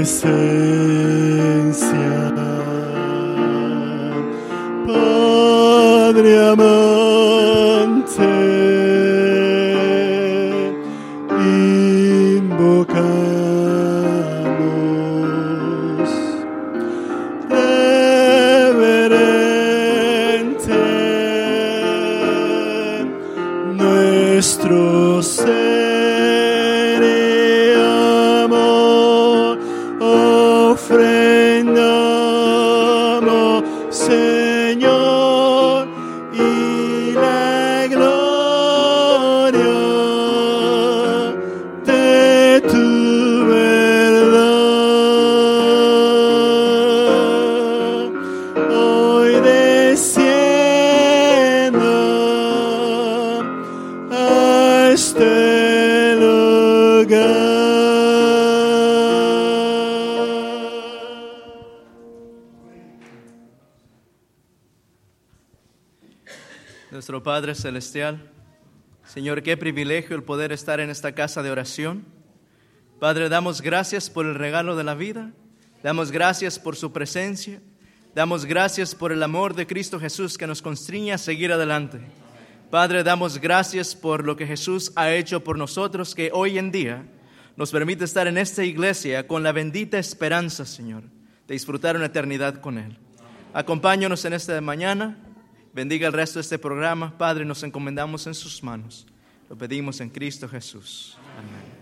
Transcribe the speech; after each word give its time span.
presencia. 0.00 0.69
Celestial, 67.54 68.30
Señor, 69.04 69.42
qué 69.42 69.56
privilegio 69.56 70.14
el 70.14 70.22
poder 70.22 70.52
estar 70.52 70.78
en 70.80 70.90
esta 70.90 71.12
casa 71.12 71.42
de 71.42 71.50
oración. 71.50 72.04
Padre, 73.00 73.28
damos 73.28 73.60
gracias 73.60 74.08
por 74.10 74.26
el 74.26 74.34
regalo 74.34 74.76
de 74.76 74.84
la 74.84 74.94
vida, 74.94 75.32
damos 75.82 76.12
gracias 76.12 76.58
por 76.58 76.76
su 76.76 76.92
presencia, 76.92 77.60
damos 78.14 78.44
gracias 78.44 78.94
por 78.94 79.10
el 79.10 79.22
amor 79.22 79.54
de 79.54 79.66
Cristo 79.66 79.98
Jesús 79.98 80.38
que 80.38 80.46
nos 80.46 80.62
constriña 80.62 81.16
a 81.16 81.18
seguir 81.18 81.52
adelante. 81.52 82.00
Padre, 82.70 83.02
damos 83.02 83.38
gracias 83.38 83.96
por 83.96 84.24
lo 84.24 84.36
que 84.36 84.46
Jesús 84.46 84.92
ha 84.94 85.10
hecho 85.10 85.42
por 85.42 85.58
nosotros, 85.58 86.14
que 86.14 86.30
hoy 86.32 86.56
en 86.56 86.70
día 86.70 87.04
nos 87.56 87.72
permite 87.72 88.04
estar 88.04 88.28
en 88.28 88.38
esta 88.38 88.64
iglesia 88.64 89.26
con 89.26 89.42
la 89.42 89.50
bendita 89.50 89.98
esperanza, 89.98 90.64
Señor, 90.64 91.02
de 91.48 91.54
disfrutar 91.54 91.96
una 91.96 92.06
eternidad 92.06 92.60
con 92.60 92.78
Él. 92.78 92.96
Acompáñanos 93.52 94.24
en 94.24 94.34
esta 94.34 94.60
mañana. 94.60 95.18
Bendiga 95.72 96.06
el 96.06 96.12
resto 96.12 96.38
de 96.38 96.42
este 96.42 96.58
programa. 96.58 97.16
Padre, 97.16 97.44
nos 97.44 97.62
encomendamos 97.62 98.26
en 98.26 98.34
sus 98.34 98.62
manos. 98.62 99.06
Lo 99.48 99.56
pedimos 99.56 100.00
en 100.00 100.10
Cristo 100.10 100.48
Jesús. 100.48 101.16
Amén. 101.36 101.80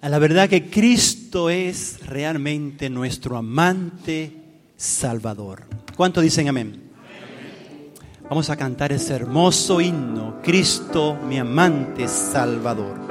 A 0.00 0.08
la 0.10 0.18
verdad 0.18 0.50
que 0.50 0.68
Cristo 0.68 1.48
es 1.48 2.06
realmente 2.06 2.90
nuestro 2.90 3.38
amante 3.38 4.32
Salvador. 4.76 5.64
¿Cuánto 5.96 6.20
dicen 6.20 6.48
amén? 6.48 6.82
Vamos 8.28 8.50
a 8.50 8.56
cantar 8.56 8.92
ese 8.92 9.14
hermoso 9.14 9.80
himno, 9.80 10.40
Cristo 10.42 11.14
mi 11.14 11.38
amante 11.38 12.08
Salvador. 12.08 13.03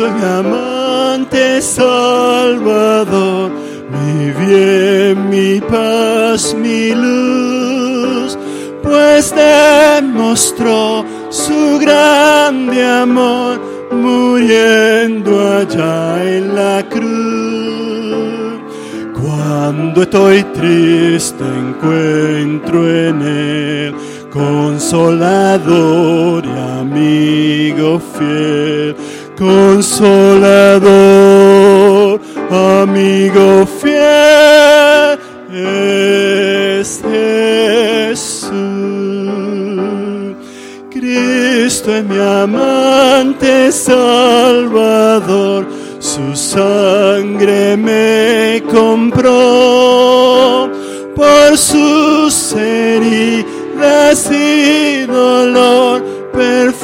Cristo 0.00 0.16
mi 0.16 0.24
amante 0.24 1.60
Salvador, 1.60 3.50
mi 3.90 4.30
bien, 4.32 5.28
mi 5.28 5.60
paz, 5.60 6.54
mi 6.54 6.94
luz, 6.94 8.38
pues 8.82 9.34
demostró 9.34 11.04
su 11.28 11.78
grande 11.78 12.82
amor 12.82 13.60
muriendo 13.92 15.58
allá 15.58 16.24
en 16.24 16.54
la 16.54 16.82
cruz. 16.88 18.30
Cuando 19.20 20.02
estoy 20.02 20.44
triste 20.44 21.44
encuentro 21.44 22.88
en 22.88 23.20
él 23.20 23.94
consolador 24.30 26.46
y 26.46 26.58
amigo 26.80 28.00
fiel, 28.16 28.96
consolador, 29.40 32.20
amigo 32.50 33.66
fiel 33.80 35.18
es 35.50 37.00
Jesús. 37.10 38.50
Cristo 40.90 41.96
es 41.96 42.04
mi 42.04 42.18
amante 42.18 43.72
Salvador, 43.72 45.66
su 46.00 46.36
sangre 46.36 47.78
me 47.78 48.62
compró 48.70 50.70
por 51.16 51.56
sus 51.56 52.52
heridas 52.52 54.30
y 54.30 54.59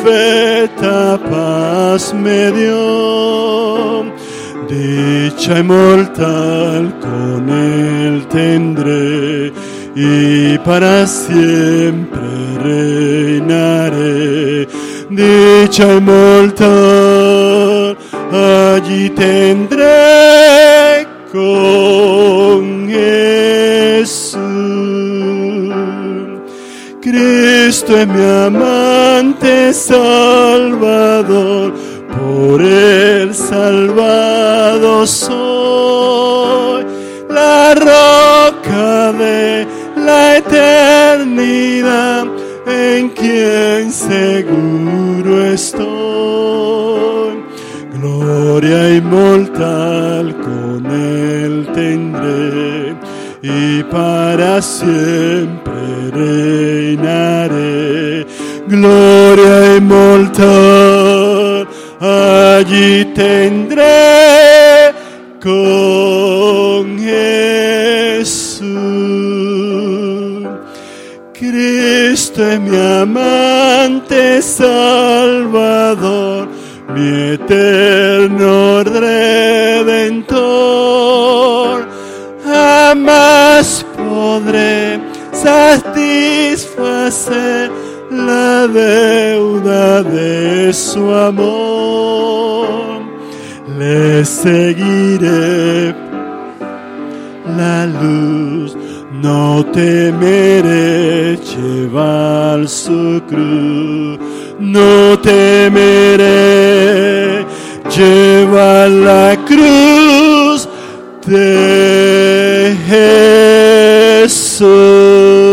perfecta 0.07 1.19
paz 1.31 2.15
me 2.15 2.53
dio. 2.53 4.05
Dicha 4.69 5.61
inmortal 5.61 6.95
con 7.01 7.49
él 7.49 8.27
tendré 8.29 9.53
y 9.95 10.59
para 10.59 11.07
siempre 11.07 12.21
reinaré. 12.63 14.69
Dicha 15.11 15.95
inmortal 15.95 17.97
allí 18.33 19.11
tendré 19.11 21.07
con 21.33 22.89
Jesús. 22.89 23.36
Cristo 27.67 27.99
es 27.99 28.07
mi 28.07 28.23
amante 28.23 29.75
Salvador, 29.75 31.75
por 32.17 32.63
él 32.63 33.35
salvado 33.35 35.05
soy, 35.05 36.87
la 37.29 37.75
roca 37.75 39.13
de 39.15 39.67
la 39.97 40.37
eternidad, 40.37 42.27
en 42.69 43.09
quien 43.09 43.91
seguro 43.91 45.47
estoy. 45.47 47.43
Gloria 48.01 48.95
inmortal 48.95 50.37
con 50.37 50.87
él 50.87 51.69
tendré 51.75 52.95
y 53.43 53.83
para 53.85 54.63
siempre 54.63 56.11
reinaré. 56.13 57.46
Gloria 58.69 59.77
inmortal 59.77 61.69
allí 62.01 63.05
tendré 63.15 64.93
con 65.41 66.99
Jesús. 66.99 68.67
Cristo 71.33 72.43
es 72.43 72.61
mi 72.61 72.77
amante 72.77 74.43
Salvador, 74.43 74.89
mi 76.95 77.35
eterno 77.35 78.83
redentor. 78.83 80.27
Jamás 82.45 83.87
podré 83.97 84.99
satisfacer 85.33 86.67
la 88.27 88.67
deuda 88.67 90.03
de 90.03 90.73
su 90.73 91.13
amor. 91.13 92.69
Le 93.79 94.25
seguiré 94.25 95.95
la 97.57 97.87
luz, 97.87 98.77
no 99.23 99.65
temeré 99.73 101.37
llevar 101.37 102.67
su 102.69 103.23
cruz, 103.29 104.19
no 104.59 105.19
temeré 105.21 106.27
llevar 107.97 108.91
la 108.91 109.37
cruz 109.47 110.69
de 111.27 112.77
Jesús. 114.29 115.46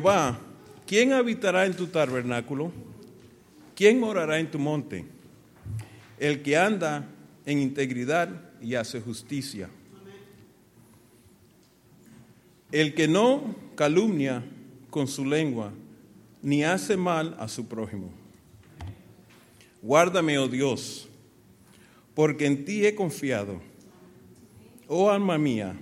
Jehová, 0.00 0.38
¿quién 0.86 1.12
habitará 1.12 1.66
en 1.66 1.76
tu 1.76 1.86
tabernáculo? 1.86 2.72
¿Quién 3.74 4.00
morará 4.00 4.38
en 4.38 4.50
tu 4.50 4.58
monte? 4.58 5.04
El 6.18 6.40
que 6.40 6.56
anda 6.56 7.06
en 7.44 7.58
integridad 7.58 8.30
y 8.62 8.76
hace 8.76 8.98
justicia. 8.98 9.68
El 12.72 12.94
que 12.94 13.08
no 13.08 13.54
calumnia 13.74 14.42
con 14.88 15.06
su 15.06 15.26
lengua, 15.26 15.70
ni 16.40 16.64
hace 16.64 16.96
mal 16.96 17.36
a 17.38 17.46
su 17.46 17.68
prójimo. 17.68 18.10
Guárdame, 19.82 20.38
oh 20.38 20.48
Dios, 20.48 21.10
porque 22.14 22.46
en 22.46 22.64
ti 22.64 22.86
he 22.86 22.94
confiado. 22.94 23.60
Oh 24.88 25.10
alma 25.10 25.36
mía, 25.36 25.78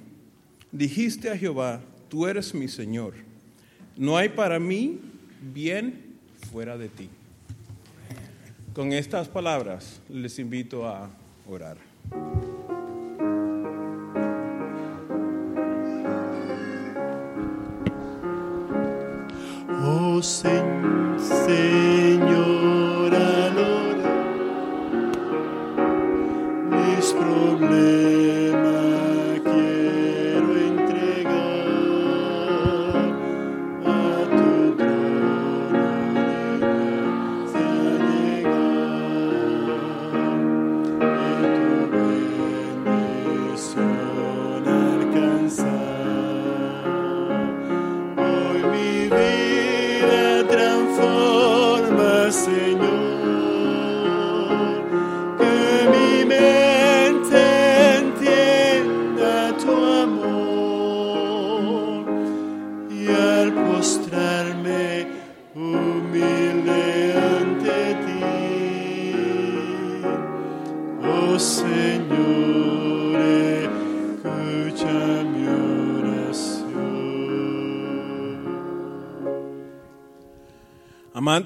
dijiste 0.73 1.31
a 1.31 1.39
Jehová, 1.39 1.81
tú 2.09 2.27
eres 2.27 2.53
mi 2.53 2.67
Señor. 2.67 3.28
No 3.99 4.17
hay 4.17 4.29
para 4.29 4.61
mí 4.61 5.01
bien 5.43 6.15
fuera 6.53 6.79
de 6.79 6.89
ti. 6.89 7.11
Con 8.73 8.93
estas 8.93 9.27
palabras 9.27 10.01
les 10.09 10.39
invito 10.39 10.87
a 10.87 11.11
orar. 11.49 11.77
Oh 19.85 20.23
Señor, 20.23 20.69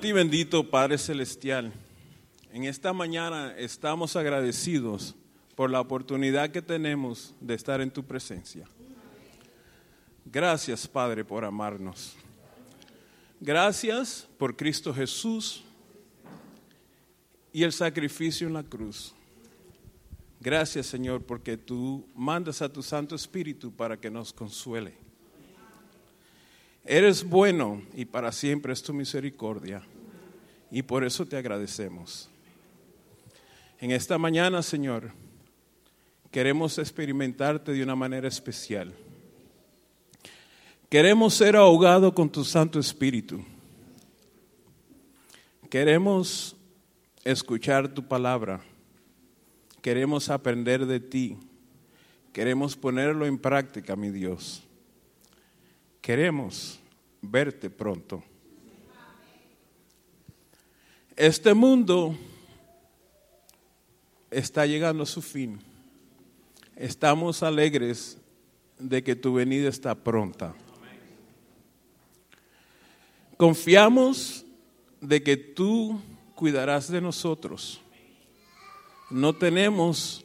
Amante 0.02 0.08
y 0.08 0.24
bendito 0.24 0.68
Padre 0.68 0.98
Celestial, 0.98 1.72
en 2.52 2.64
esta 2.64 2.92
mañana 2.92 3.54
estamos 3.56 4.16
agradecidos 4.16 5.14
por 5.54 5.70
la 5.70 5.80
oportunidad 5.80 6.50
que 6.50 6.60
tenemos 6.60 7.32
de 7.40 7.54
estar 7.54 7.80
en 7.80 7.88
tu 7.88 8.02
presencia. 8.02 8.66
Gracias 10.24 10.88
Padre 10.88 11.24
por 11.24 11.44
amarnos. 11.44 12.16
Gracias 13.38 14.26
por 14.38 14.56
Cristo 14.56 14.92
Jesús 14.92 15.62
y 17.52 17.62
el 17.62 17.72
sacrificio 17.72 18.48
en 18.48 18.54
la 18.54 18.64
cruz. 18.64 19.14
Gracias 20.40 20.86
Señor 20.86 21.22
porque 21.22 21.56
tú 21.56 22.08
mandas 22.16 22.60
a 22.60 22.72
tu 22.72 22.82
Santo 22.82 23.14
Espíritu 23.14 23.70
para 23.70 23.96
que 23.96 24.10
nos 24.10 24.32
consuele. 24.32 24.94
Eres 26.84 27.22
bueno 27.22 27.80
y 27.94 28.04
para 28.04 28.32
siempre 28.32 28.72
es 28.72 28.82
tu 28.82 28.92
misericordia. 28.92 29.86
Y 30.72 30.82
por 30.82 31.04
eso 31.04 31.26
te 31.26 31.36
agradecemos. 31.36 32.30
En 33.78 33.90
esta 33.90 34.16
mañana, 34.16 34.62
Señor, 34.62 35.12
queremos 36.30 36.78
experimentarte 36.78 37.72
de 37.72 37.82
una 37.82 37.94
manera 37.94 38.26
especial. 38.26 38.94
Queremos 40.88 41.34
ser 41.34 41.56
ahogados 41.56 42.14
con 42.14 42.30
tu 42.30 42.42
Santo 42.42 42.80
Espíritu. 42.80 43.44
Queremos 45.68 46.56
escuchar 47.22 47.92
tu 47.92 48.08
palabra. 48.08 48.62
Queremos 49.82 50.30
aprender 50.30 50.86
de 50.86 51.00
ti. 51.00 51.36
Queremos 52.32 52.76
ponerlo 52.76 53.26
en 53.26 53.36
práctica, 53.36 53.94
mi 53.94 54.08
Dios. 54.08 54.62
Queremos 56.00 56.80
verte 57.20 57.68
pronto. 57.68 58.24
Este 61.16 61.52
mundo 61.52 62.16
está 64.30 64.64
llegando 64.66 65.02
a 65.02 65.06
su 65.06 65.20
fin. 65.20 65.60
Estamos 66.74 67.42
alegres 67.42 68.18
de 68.78 69.02
que 69.04 69.14
tu 69.14 69.34
venida 69.34 69.68
está 69.68 69.94
pronta. 69.94 70.54
Confiamos 73.36 74.46
de 75.00 75.22
que 75.22 75.36
tú 75.36 76.00
cuidarás 76.34 76.90
de 76.90 77.00
nosotros. 77.00 77.80
No 79.10 79.34
tenemos 79.34 80.24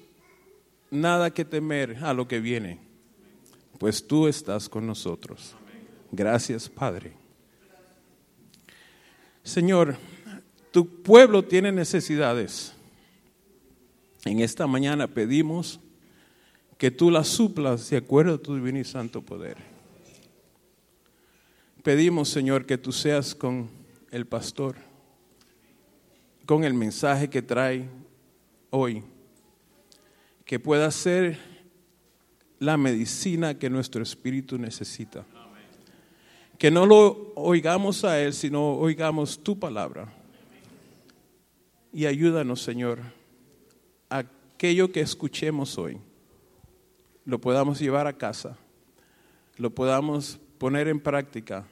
nada 0.90 1.32
que 1.32 1.44
temer 1.44 1.98
a 2.02 2.14
lo 2.14 2.28
que 2.28 2.40
viene, 2.40 2.80
pues 3.78 4.08
tú 4.08 4.28
estás 4.28 4.70
con 4.70 4.88
nosotros. 4.88 5.56
Gracias, 6.12 6.70
Padre. 6.70 7.14
Señor, 9.44 9.98
tu 10.78 11.02
pueblo 11.02 11.44
tiene 11.44 11.72
necesidades. 11.72 12.72
En 14.26 14.42
esta 14.42 14.68
mañana 14.68 15.08
pedimos 15.08 15.80
que 16.78 16.92
tú 16.92 17.10
las 17.10 17.30
suplas 17.30 17.90
de 17.90 17.98
acuerdo 17.98 18.36
a 18.36 18.38
tu 18.38 18.54
divino 18.54 18.78
y 18.78 18.84
santo 18.84 19.24
poder. 19.24 19.58
Pedimos, 21.82 22.30
Señor, 22.30 22.68
que 22.68 22.78
tú 22.78 22.92
seas 22.92 23.34
con 23.34 23.72
el 24.12 24.28
pastor, 24.28 24.76
con 26.46 26.64
el 26.64 26.76
mensaje 26.76 27.28
que 27.28 27.42
trae 27.42 27.90
hoy, 28.70 29.02
que 30.46 30.60
pueda 30.60 30.92
ser 30.92 31.40
la 32.60 32.78
medicina 32.78 33.58
que 33.58 33.72
nuestro 33.72 34.04
espíritu 34.04 34.60
necesita. 34.60 35.26
Que 36.60 36.70
no 36.70 36.86
lo 36.86 37.34
oigamos 37.34 38.04
a 38.04 38.22
Él, 38.22 38.32
sino 38.32 38.76
oigamos 38.76 39.44
tu 39.44 39.58
palabra. 39.58 40.17
Y 41.98 42.06
ayúdanos, 42.06 42.62
Señor, 42.62 43.00
a 44.08 44.20
aquello 44.20 44.92
que 44.92 45.02
escuchemos 45.02 45.80
hoy, 45.80 45.98
lo 47.26 47.42
podamos 47.42 47.80
llevar 47.80 48.06
a 48.06 48.16
casa, 48.16 48.56
lo 49.58 49.72
podamos 49.74 50.38
poner 50.60 50.90
en 50.90 51.00
práctica, 51.00 51.66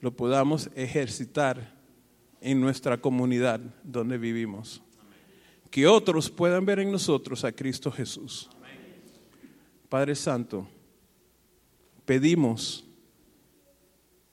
lo 0.00 0.10
podamos 0.10 0.68
ejercitar 0.74 1.72
en 2.40 2.60
nuestra 2.60 3.00
comunidad 3.00 3.60
donde 3.84 4.18
vivimos. 4.18 4.82
Que 5.70 5.86
otros 5.86 6.28
puedan 6.28 6.66
ver 6.66 6.80
en 6.80 6.90
nosotros 6.90 7.44
a 7.44 7.52
Cristo 7.52 7.92
Jesús. 7.92 8.50
Padre 9.88 10.16
Santo, 10.16 10.66
pedimos 12.04 12.84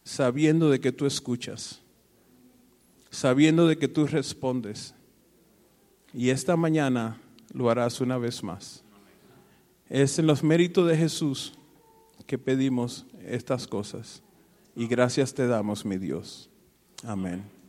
sabiendo 0.03 0.71
de 0.71 0.81
que 0.81 0.91
tú 0.91 1.05
escuchas, 1.05 1.83
sabiendo 3.11 3.67
de 3.67 3.77
que 3.77 3.87
tú 3.87 4.07
respondes. 4.07 4.95
Y 6.13 6.29
esta 6.29 6.55
mañana 6.55 7.17
lo 7.53 7.69
harás 7.69 7.99
una 7.99 8.17
vez 8.17 8.43
más. 8.43 8.83
Es 9.89 10.19
en 10.19 10.27
los 10.27 10.43
méritos 10.43 10.87
de 10.87 10.95
Jesús 10.95 11.53
que 12.27 12.37
pedimos 12.37 13.05
estas 13.25 13.67
cosas. 13.67 14.21
Y 14.75 14.87
gracias 14.87 15.33
te 15.33 15.47
damos, 15.47 15.85
mi 15.85 15.97
Dios. 15.97 16.49
Amén. 17.03 17.62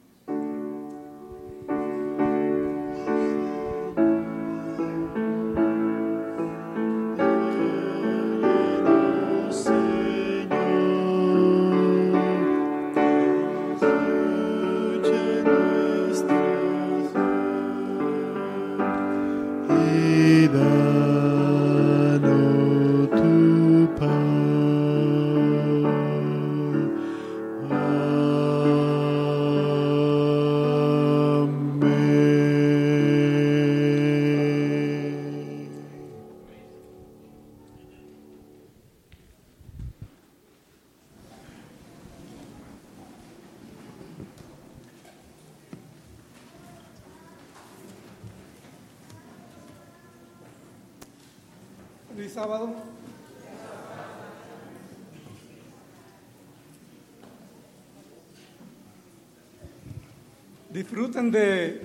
Disfruten 60.85 61.31
de, 61.31 61.81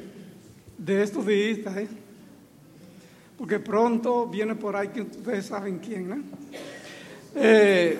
de 0.77 1.03
estos 1.03 1.25
días, 1.25 1.77
¿eh? 1.77 1.87
porque 3.37 3.57
pronto 3.57 4.27
viene 4.27 4.55
por 4.55 4.75
ahí 4.75 4.89
que 4.89 5.03
ustedes 5.03 5.45
saben 5.45 5.79
quién, 5.79 6.11
¿eh? 6.11 6.21
Eh, 7.33 7.97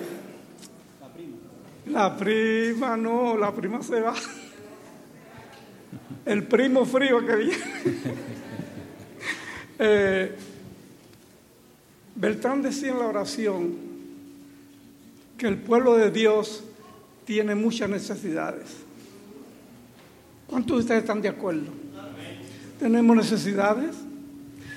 la 1.86 2.14
prima, 2.14 2.98
no, 2.98 3.34
la 3.38 3.50
prima 3.50 3.82
se 3.82 3.98
va. 4.02 4.12
El 6.26 6.46
primo 6.46 6.84
frío 6.84 7.26
que 7.26 7.36
viene. 7.36 7.56
Eh, 9.82 10.36
Beltrán 12.14 12.60
decía 12.60 12.90
en 12.90 12.98
la 12.98 13.06
oración 13.06 13.74
que 15.38 15.46
el 15.46 15.56
pueblo 15.56 15.96
de 15.96 16.10
Dios 16.10 16.62
tiene 17.24 17.54
muchas 17.54 17.88
necesidades. 17.88 18.89
¿Cuántos 20.50 20.78
de 20.78 20.80
ustedes 20.80 21.00
están 21.02 21.22
de 21.22 21.28
acuerdo? 21.28 21.70
Tenemos 22.80 23.16
necesidades. 23.16 23.94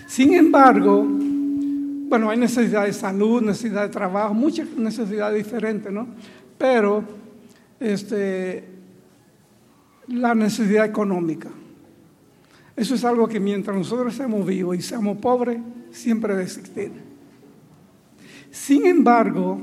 Sin 0.06 0.36
embargo, 0.36 1.04
bueno, 1.04 2.30
hay 2.30 2.38
necesidad 2.38 2.86
de 2.86 2.94
salud, 2.94 3.42
necesidad 3.42 3.82
de 3.82 3.90
trabajo, 3.90 4.36
muchas 4.36 4.70
necesidades 4.78 5.44
diferentes, 5.44 5.92
¿no? 5.92 6.06
Pero 6.60 7.04
este, 7.80 8.66
la 10.10 10.36
necesidad 10.36 10.86
económica. 10.86 11.50
Eso 12.76 12.94
es 12.94 13.04
algo 13.04 13.28
que 13.28 13.40
mientras 13.40 13.76
nosotros 13.76 14.14
seamos 14.14 14.46
vivos 14.46 14.78
y 14.78 14.82
seamos 14.84 15.18
pobres, 15.18 15.58
siempre 15.90 16.36
va 16.36 16.42
existir. 16.44 16.92
Sin 18.52 18.86
embargo, 18.86 19.60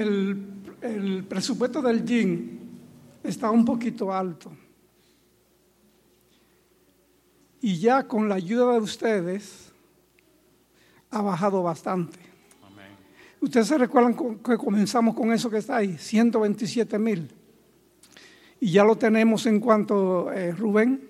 el, 0.00 0.44
el 0.82 1.24
presupuesto 1.24 1.82
del 1.82 2.06
GIN 2.06 2.60
está 3.22 3.50
un 3.50 3.64
poquito 3.64 4.12
alto. 4.12 4.52
Y 7.60 7.78
ya 7.78 8.06
con 8.06 8.28
la 8.28 8.36
ayuda 8.36 8.74
de 8.74 8.78
ustedes 8.78 9.72
ha 11.10 11.22
bajado 11.22 11.62
bastante. 11.62 12.18
Ustedes 13.40 13.66
se 13.66 13.78
recuerdan 13.78 14.14
que 14.14 14.56
comenzamos 14.56 15.14
con 15.14 15.32
eso 15.32 15.50
que 15.50 15.58
está 15.58 15.76
ahí, 15.76 15.96
127 15.98 16.98
mil. 16.98 17.30
Y 18.60 18.70
ya 18.72 18.84
lo 18.84 18.96
tenemos 18.96 19.46
en 19.46 19.60
cuanto, 19.60 20.32
eh, 20.32 20.52
Rubén, 20.52 21.00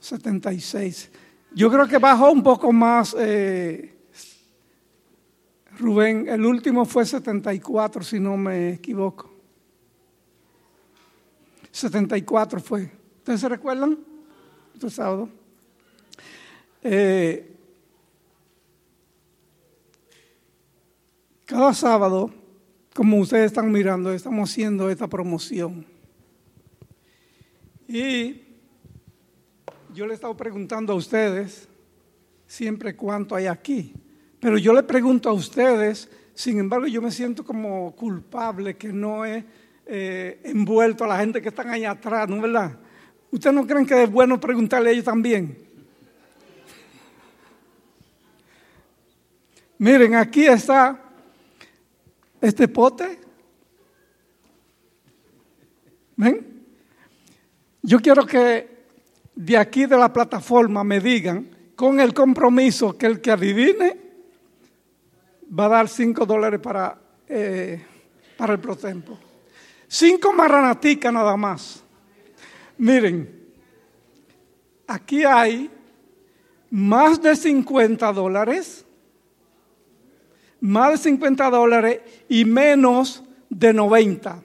76. 0.00 1.10
Yo 1.54 1.70
creo 1.70 1.86
que 1.86 1.98
bajó 1.98 2.32
un 2.32 2.42
poco 2.42 2.72
más, 2.72 3.14
eh, 3.18 3.94
Rubén, 5.78 6.28
el 6.28 6.44
último 6.44 6.84
fue 6.84 7.06
74, 7.06 8.02
si 8.02 8.20
no 8.20 8.36
me 8.36 8.74
equivoco. 8.74 9.30
74 11.70 12.60
fue. 12.60 12.90
¿Ustedes 13.18 13.40
se 13.40 13.48
recuerdan? 13.48 13.98
Este 14.74 14.90
sábado. 14.90 15.28
Eh, 16.82 17.56
cada 21.46 21.74
sábado, 21.74 22.30
como 22.94 23.18
ustedes 23.18 23.46
están 23.46 23.70
mirando, 23.70 24.12
estamos 24.12 24.50
haciendo 24.50 24.90
esta 24.90 25.08
promoción. 25.08 25.86
Y 27.86 28.42
yo 29.92 30.06
le 30.06 30.12
he 30.12 30.14
estado 30.14 30.36
preguntando 30.36 30.92
a 30.92 30.96
ustedes 30.96 31.68
siempre 32.46 32.96
cuánto 32.96 33.34
hay 33.34 33.46
aquí. 33.46 33.94
Pero 34.40 34.56
yo 34.56 34.72
le 34.72 34.82
pregunto 34.82 35.28
a 35.28 35.34
ustedes, 35.34 36.08
sin 36.34 36.58
embargo, 36.58 36.86
yo 36.86 37.02
me 37.02 37.10
siento 37.10 37.44
como 37.44 37.94
culpable 37.94 38.76
que 38.76 38.90
no 38.92 39.26
he 39.26 39.44
eh, 39.84 40.40
envuelto 40.44 41.04
a 41.04 41.08
la 41.08 41.18
gente 41.18 41.42
que 41.42 41.50
están 41.50 41.68
ahí 41.68 41.84
atrás, 41.84 42.28
¿no 42.28 42.36
es 42.36 42.42
verdad? 42.42 42.78
¿Ustedes 43.30 43.54
no 43.54 43.66
creen 43.66 43.86
que 43.86 44.02
es 44.02 44.10
bueno 44.10 44.40
preguntarle 44.40 44.88
a 44.88 44.92
ellos 44.92 45.04
también? 45.04 45.58
Miren, 49.76 50.14
aquí 50.14 50.46
está 50.46 51.00
este 52.40 52.66
pote. 52.68 53.18
¿Ven? 56.16 56.64
Yo 57.82 58.00
quiero 58.00 58.26
que 58.26 58.68
de 59.34 59.56
aquí 59.56 59.86
de 59.86 59.96
la 59.96 60.12
plataforma 60.12 60.84
me 60.84 61.00
digan, 61.00 61.48
con 61.76 61.98
el 61.98 62.12
compromiso 62.12 62.96
que 62.96 63.06
el 63.06 63.20
que 63.20 63.30
adivine 63.30 64.09
va 65.58 65.66
a 65.66 65.68
dar 65.68 65.88
cinco 65.88 66.24
dólares 66.24 66.60
para, 66.60 66.96
eh, 67.28 67.84
para 68.36 68.52
el 68.52 68.60
protempo. 68.60 69.18
Cinco 69.88 70.32
marranaticas 70.32 71.12
nada 71.12 71.36
más. 71.36 71.82
Miren, 72.78 73.48
aquí 74.86 75.24
hay 75.24 75.70
más 76.70 77.20
de 77.20 77.34
50 77.34 78.12
dólares, 78.12 78.86
más 80.60 80.92
de 80.92 80.98
50 80.98 81.50
dólares 81.50 82.00
y 82.28 82.44
menos 82.44 83.24
de 83.48 83.72
90. 83.72 84.42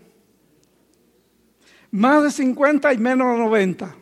Más 1.92 2.24
de 2.24 2.32
50 2.32 2.94
y 2.94 2.98
menos 2.98 3.34
de 3.34 3.44
90. 3.44 3.96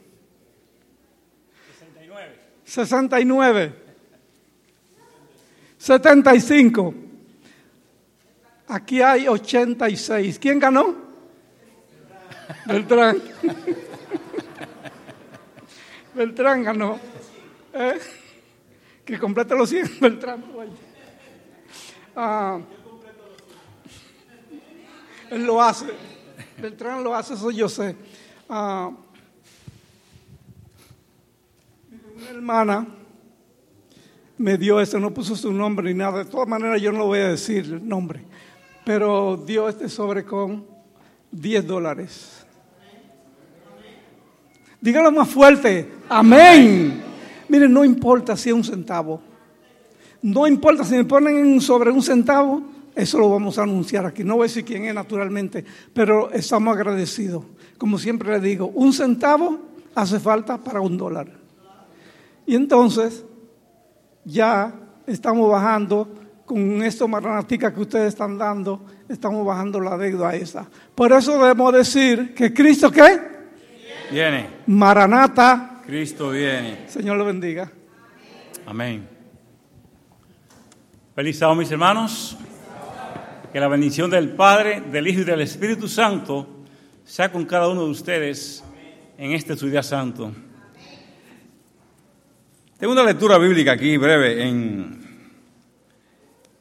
69. 1.77 2.35
69. 2.63 3.82
75. 5.83 6.93
Aquí 8.69 9.01
hay 9.01 9.27
86. 9.27 10.39
¿Quién 10.39 10.57
ganó? 10.57 10.95
Beltrán. 12.65 13.21
Beltrán 16.15 16.63
ganó. 16.63 16.97
¿Eh? 17.73 17.99
Que 19.03 19.19
complete 19.19 19.55
los 19.55 19.69
100, 19.69 19.99
Beltrán. 19.99 20.45
Ah, 22.15 22.61
él 25.31 25.45
lo 25.45 25.61
hace. 25.61 25.87
Beltrán 26.59 27.03
lo 27.03 27.13
hace, 27.13 27.33
eso 27.33 27.51
yo 27.51 27.67
sé. 27.67 27.93
Ah, 28.47 28.89
una 32.15 32.29
hermana 32.29 33.02
me 34.37 34.57
dio 34.57 34.79
eso, 34.79 34.99
no 34.99 35.13
puso 35.13 35.35
su 35.35 35.51
nombre 35.51 35.93
ni 35.93 35.97
nada. 35.97 36.23
De 36.23 36.29
todas 36.29 36.47
maneras, 36.47 36.81
yo 36.81 36.91
no 36.91 36.99
lo 36.99 37.05
voy 37.07 37.19
a 37.19 37.29
decir 37.29 37.65
el 37.65 37.87
nombre. 37.87 38.21
Pero 38.85 39.37
dio 39.37 39.69
este 39.69 39.87
sobre 39.87 40.23
con 40.23 40.65
10 41.31 41.67
dólares. 41.67 42.45
Dígalo 44.81 45.11
más 45.11 45.29
fuerte. 45.29 45.89
Amén. 46.09 47.01
Miren, 47.47 47.71
no 47.71 47.85
importa 47.85 48.35
si 48.35 48.49
es 48.49 48.55
un 48.55 48.63
centavo. 48.63 49.21
No 50.21 50.47
importa 50.47 50.83
si 50.83 50.95
me 50.95 51.05
ponen 51.05 51.61
sobre 51.61 51.91
un 51.91 52.01
centavo, 52.01 52.63
eso 52.95 53.17
lo 53.17 53.29
vamos 53.29 53.57
a 53.57 53.63
anunciar 53.63 54.05
aquí. 54.05 54.23
No 54.23 54.35
voy 54.35 54.45
a 54.45 54.47
decir 54.47 54.65
quién 54.65 54.85
es 54.85 54.93
naturalmente, 54.93 55.63
pero 55.93 56.31
estamos 56.31 56.75
agradecidos. 56.75 57.43
Como 57.77 57.97
siempre 57.97 58.31
le 58.31 58.39
digo, 58.39 58.67
un 58.67 58.93
centavo 58.93 59.59
hace 59.95 60.19
falta 60.19 60.57
para 60.57 60.81
un 60.81 60.97
dólar. 60.97 61.27
Y 62.45 62.55
entonces, 62.55 63.25
ya 64.25 64.73
estamos 65.05 65.49
bajando 65.49 66.07
con 66.45 66.83
esto 66.83 67.07
marranatica 67.07 67.73
que 67.73 67.81
ustedes 67.81 68.09
están 68.09 68.37
dando, 68.37 68.85
estamos 69.07 69.45
bajando 69.45 69.79
la 69.79 69.97
deuda 69.97 70.35
esa. 70.35 70.69
Por 70.93 71.11
eso 71.11 71.33
debemos 71.33 71.73
decir 71.73 72.33
que 72.33 72.53
Cristo, 72.53 72.91
¿qué? 72.91 73.19
Viene. 74.11 74.47
Maranata. 74.67 75.81
Cristo 75.85 76.29
viene. 76.29 76.87
Señor 76.87 77.17
lo 77.17 77.25
bendiga. 77.25 77.71
Amén. 78.65 79.07
Feliz 81.15 81.39
sábado, 81.39 81.59
mis 81.59 81.71
hermanos. 81.71 82.37
Que 83.51 83.59
la 83.59 83.67
bendición 83.67 84.09
del 84.09 84.29
Padre, 84.29 84.81
del 84.81 85.07
Hijo 85.07 85.21
y 85.21 85.25
del 85.25 85.41
Espíritu 85.41 85.87
Santo 85.87 86.47
sea 87.03 87.31
con 87.31 87.45
cada 87.45 87.67
uno 87.67 87.85
de 87.85 87.91
ustedes 87.91 88.63
en 89.17 89.31
este 89.31 89.55
su 89.55 89.69
día 89.69 89.83
santo. 89.83 90.31
Tengo 92.83 92.91
una 92.91 93.05
lectura 93.05 93.37
bíblica 93.37 93.71
aquí 93.71 93.95
breve 93.95 94.43
en, 94.43 94.99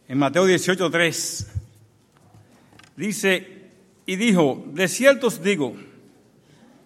en 0.07 0.19
Mateo 0.19 0.47
18:3. 0.47 1.47
Dice, 2.95 3.71
y 4.07 4.15
dijo, 4.15 4.63
de 4.69 4.87
cierto 4.87 5.27
os 5.27 5.43
digo, 5.43 5.75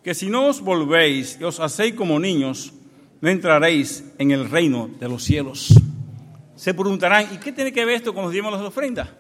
que 0.02 0.14
si 0.14 0.30
no 0.30 0.46
os 0.46 0.62
volvéis 0.62 1.36
y 1.38 1.44
os 1.44 1.60
hacéis 1.60 1.92
como 1.92 2.18
niños, 2.18 2.72
no 3.20 3.28
entraréis 3.28 4.04
en 4.16 4.30
el 4.30 4.48
reino 4.48 4.88
de 4.98 5.06
los 5.06 5.22
cielos. 5.22 5.68
Se 6.54 6.72
preguntarán, 6.72 7.28
¿y 7.30 7.36
qué 7.36 7.52
tiene 7.52 7.74
que 7.74 7.84
ver 7.84 7.96
esto 7.96 8.14
con 8.14 8.22
los 8.22 8.32
diezmos 8.32 8.52
de 8.54 8.58
las 8.60 8.68
ofrendas? 8.68 9.10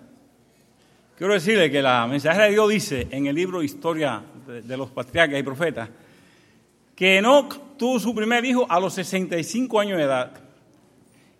Quiero 1.18 1.34
decirle 1.34 1.70
que 1.70 1.82
la 1.82 2.06
mensajera 2.06 2.44
de 2.44 2.52
Dios 2.52 2.70
dice 2.70 3.06
en 3.10 3.26
el 3.26 3.34
libro 3.34 3.62
Historia 3.62 4.22
de 4.46 4.76
los 4.78 4.88
Patriarcas 4.92 5.38
y 5.38 5.42
Profetas 5.42 5.90
que 6.96 7.18
Enoch 7.18 7.76
tuvo 7.76 8.00
su 8.00 8.14
primer 8.14 8.44
hijo 8.44 8.66
a 8.68 8.80
los 8.80 8.94
65 8.94 9.78
años 9.78 9.98
de 9.98 10.04
edad. 10.04 10.32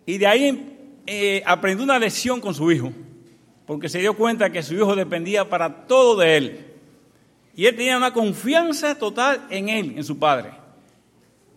Y 0.05 0.19
de 0.19 0.27
ahí 0.27 0.77
eh, 1.05 1.43
aprendió 1.45 1.83
una 1.83 1.99
lección 1.99 2.39
con 2.39 2.53
su 2.53 2.71
hijo, 2.71 2.93
porque 3.65 3.89
se 3.89 3.99
dio 3.99 4.15
cuenta 4.15 4.51
que 4.51 4.63
su 4.63 4.75
hijo 4.75 4.95
dependía 4.95 5.49
para 5.49 5.87
todo 5.87 6.15
de 6.17 6.37
él. 6.37 6.65
Y 7.55 7.65
él 7.65 7.75
tenía 7.75 7.97
una 7.97 8.13
confianza 8.13 8.95
total 8.95 9.47
en 9.49 9.67
él, 9.67 9.93
en 9.97 10.03
su 10.03 10.19
padre. 10.19 10.51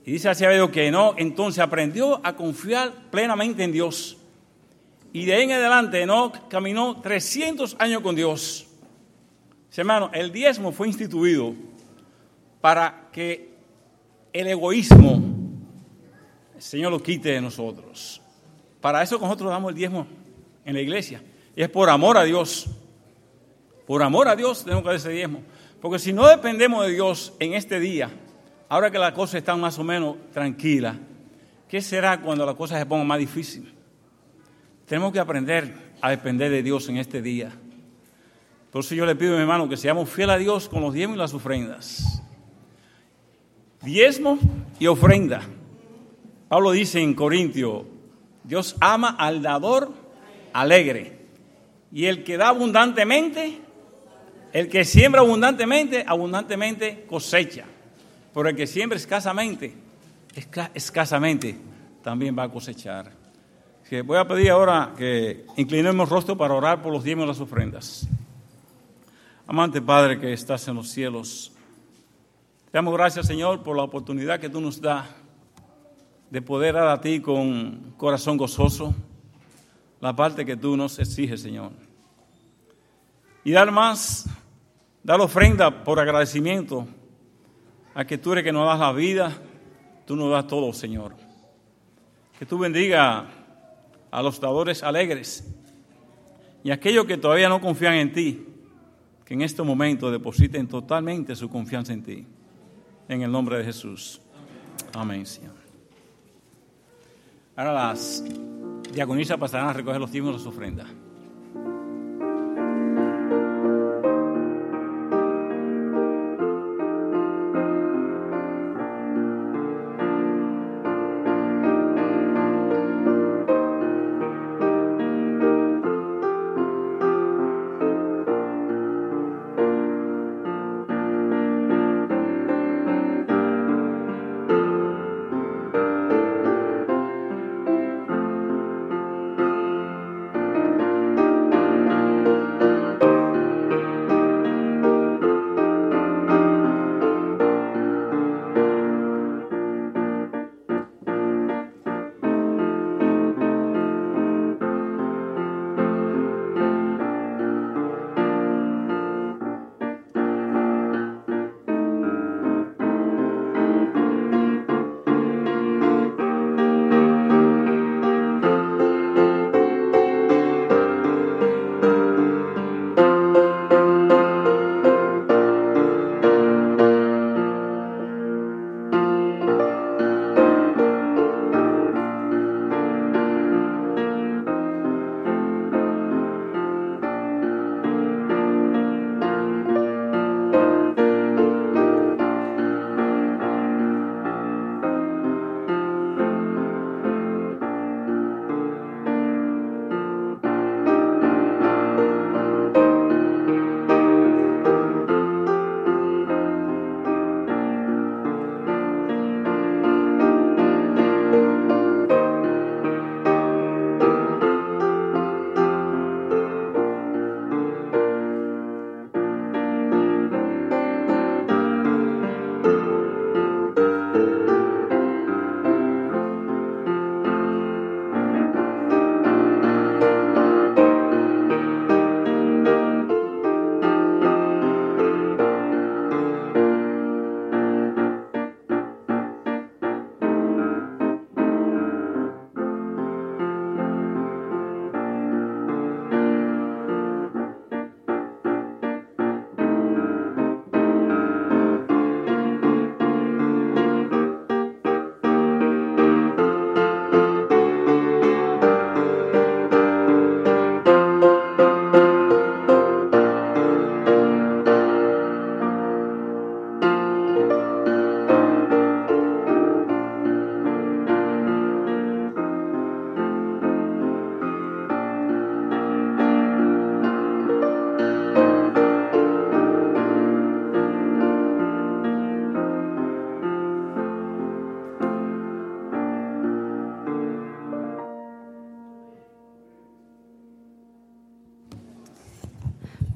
Y 0.05 0.13
dice 0.13 0.31
así 0.31 0.45
que 0.73 0.91
no, 0.91 1.15
entonces 1.19 1.63
aprendió 1.63 2.21
a 2.25 2.35
confiar 2.35 3.11
plenamente 3.11 3.63
en 3.63 3.73
Dios. 3.73 4.17
Y 5.13 5.27
de 5.27 5.35
ahí 5.35 5.43
en 5.43 5.53
adelante 5.53 6.01
Enoch 6.01 6.49
caminó 6.49 7.01
300 7.03 7.77
años 7.79 8.01
con 8.01 8.17
Dios. 8.17 8.67
Hermano, 9.77 10.11
el 10.13 10.33
diezmo 10.33 10.73
fue 10.73 10.89
instituido 10.89 11.55
para 12.61 13.09
que 13.13 13.50
el 14.33 14.47
egoísmo 14.47 15.41
el 16.61 16.65
Señor 16.65 16.93
lo 16.93 17.03
quite 17.03 17.31
de 17.31 17.41
nosotros. 17.41 18.21
Para 18.83 19.03
eso 19.03 19.19
nosotros 19.19 19.49
damos 19.49 19.71
el 19.71 19.75
diezmo 19.75 20.07
en 20.63 20.75
la 20.75 20.83
iglesia. 20.83 21.23
Y 21.57 21.63
es 21.63 21.71
por 21.71 21.89
amor 21.89 22.19
a 22.19 22.25
Dios. 22.25 22.67
Por 23.87 24.03
amor 24.03 24.29
a 24.29 24.37
Dios 24.37 24.63
tenemos 24.63 24.83
que 24.83 24.89
dar 24.89 24.97
ese 24.97 25.09
diezmo. 25.09 25.41
Porque 25.81 25.99
si 25.99 26.13
no 26.13 26.29
dependemos 26.29 26.85
de 26.85 26.93
Dios 26.93 27.33
en 27.39 27.55
este 27.55 27.81
día, 27.81 28.11
ahora 28.69 28.91
que 28.91 28.99
la 28.99 29.15
cosa 29.15 29.39
está 29.39 29.57
más 29.57 29.79
o 29.79 29.85
menos 29.85 30.17
tranquila, 30.35 30.99
¿qué 31.67 31.81
será 31.81 32.21
cuando 32.21 32.45
la 32.45 32.53
cosa 32.53 32.79
se 32.79 32.85
ponga 32.85 33.05
más 33.05 33.19
difícil? 33.19 33.73
Tenemos 34.85 35.15
que 35.15 35.19
aprender 35.19 35.73
a 36.03 36.11
depender 36.11 36.51
de 36.51 36.63
Dios 36.63 36.87
en 36.91 36.99
este 36.99 37.23
día. 37.23 37.53
Por 38.71 38.85
eso 38.85 38.95
yo 38.95 39.07
le 39.07 39.17
pido 39.17 39.35
mi 39.35 39.41
hermano 39.41 39.67
que 39.67 39.79
seamos 39.79 40.11
fieles 40.11 40.37
a 40.37 40.39
Dios 40.39 40.69
con 40.69 40.83
los 40.83 40.93
diezmos 40.93 41.17
y 41.17 41.21
las 41.21 41.33
ofrendas. 41.33 42.23
Diezmo 43.83 44.39
y 44.79 44.87
ofrenda. 44.87 45.43
Pablo 46.49 46.73
dice 46.73 47.01
en 47.01 47.15
Corintio, 47.15 47.87
Dios 48.45 48.77
ama 48.81 49.11
al 49.11 49.43
dador 49.43 49.93
alegre. 50.53 51.19
Y 51.93 52.07
el 52.07 52.25
que 52.25 52.37
da 52.37 52.49
abundantemente, 52.49 53.59
el 54.53 54.69
que 54.69 54.85
siembra 54.85 55.21
abundantemente, 55.21 56.05
abundantemente 56.07 57.05
cosecha. 57.09 57.65
Pero 58.35 58.49
el 58.49 58.57
que 58.57 58.67
siembra 58.67 58.97
escasamente, 58.97 59.75
escasamente 60.75 61.57
también 62.03 62.37
va 62.39 62.45
a 62.45 62.49
cosechar. 62.49 63.11
voy 64.05 64.19
a 64.19 64.27
pedir 64.27 64.51
ahora 64.51 64.93
que 64.97 65.45
inclinemos 65.57 66.09
rostro 66.09 66.37
para 66.37 66.55
orar 66.55 66.83
por 66.83 66.93
los 66.93 67.03
diezmos 67.03 67.25
y 67.25 67.29
las 67.29 67.41
ofrendas. 67.41 68.09
Amante 69.47 69.83
Padre 69.83 70.21
que 70.21 70.33
estás 70.33 70.69
en 70.69 70.77
los 70.77 70.89
cielos, 70.89 71.53
damos 72.73 72.95
gracias 72.95 73.27
Señor 73.27 73.63
por 73.63 73.77
la 73.77 73.83
oportunidad 73.83 74.39
que 74.39 74.49
tú 74.49 74.61
nos 74.61 74.81
das 74.81 75.07
de 76.31 76.41
poder 76.41 76.75
dar 76.75 76.89
a 76.89 77.01
ti 77.01 77.21
con 77.21 77.95
corazón 77.97 78.37
gozoso 78.37 78.95
la 80.01 80.15
parte 80.15 80.45
que 80.45 80.57
tú 80.57 80.77
nos 80.77 80.99
exiges 80.99 81.43
Señor. 81.43 81.73
Y 83.43 83.53
dar 83.53 83.71
más, 83.71 84.29
dar 85.03 85.21
ofrenda 85.21 85.83
por 85.83 85.99
agradecimiento 85.99 86.87
a 87.95 88.05
que 88.05 88.19
tú 88.19 88.33
eres 88.33 88.45
que 88.45 88.53
nos 88.53 88.67
das 88.67 88.79
la 88.79 88.93
vida, 88.93 89.33
tú 90.07 90.15
nos 90.15 90.31
das 90.31 90.47
todo 90.47 90.73
Señor. 90.73 91.15
Que 92.39 92.47
tú 92.47 92.59
bendiga 92.59 93.27
a 94.11 94.23
los 94.23 94.41
dadores 94.41 94.83
alegres 94.83 95.47
y 96.63 96.71
a 96.71 96.75
aquellos 96.75 97.07
que 97.07 97.17
todavía 97.17 97.49
no 97.49 97.61
confían 97.61 97.95
en 97.95 98.13
ti 98.13 98.47
que 99.25 99.35
en 99.35 99.43
este 99.43 99.63
momento 99.63 100.11
depositen 100.11 100.67
totalmente 100.67 101.37
su 101.37 101.49
confianza 101.49 101.93
en 101.93 102.03
ti. 102.03 102.27
En 103.11 103.23
el 103.23 103.33
nombre 103.33 103.59
de 103.59 103.65
Jesús. 103.65 104.21
Amén. 104.93 105.25
Ahora 107.57 107.73
las 107.73 108.23
diaconisas 108.93 109.37
pasarán 109.37 109.67
a 109.67 109.73
recoger 109.73 110.01
los 110.01 110.13
tiempos 110.13 110.35
de 110.37 110.39
su 110.45 110.49
ofrenda. 110.49 110.87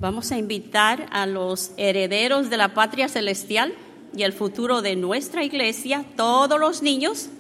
Vamos 0.04 0.32
a 0.32 0.36
invitar 0.36 1.06
a 1.12 1.24
los 1.24 1.70
herederos 1.78 2.50
de 2.50 2.58
la 2.58 2.74
patria 2.74 3.08
celestial 3.08 3.72
y 4.14 4.24
el 4.24 4.34
futuro 4.34 4.82
de 4.82 4.96
nuestra 4.96 5.44
iglesia, 5.44 6.04
todos 6.14 6.60
los 6.60 6.82
niños, 6.82 7.30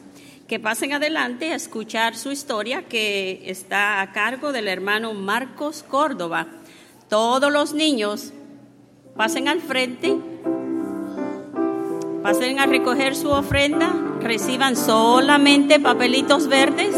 que 0.48 0.58
pasen 0.58 0.94
adelante 0.94 1.52
a 1.52 1.56
escuchar 1.56 2.16
su 2.16 2.32
historia 2.32 2.84
que 2.84 3.42
está 3.50 4.00
a 4.00 4.12
cargo 4.12 4.50
del 4.50 4.68
hermano 4.68 5.12
Marcos 5.12 5.82
Córdoba. 5.86 6.46
Todos 7.10 7.52
los 7.52 7.74
niños 7.74 8.32
pasen 9.14 9.46
al 9.48 9.60
frente, 9.60 10.16
pasen 12.22 12.60
a 12.60 12.64
recoger 12.64 13.14
su 13.14 13.28
ofrenda, 13.28 13.92
reciban 14.20 14.74
solamente 14.74 15.80
papelitos 15.80 16.48
verdes. 16.48 16.96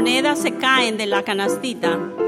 Monedas 0.00 0.38
se 0.38 0.52
caen 0.52 0.96
de 0.96 1.04
la 1.04 1.22
canastita. 1.22 2.19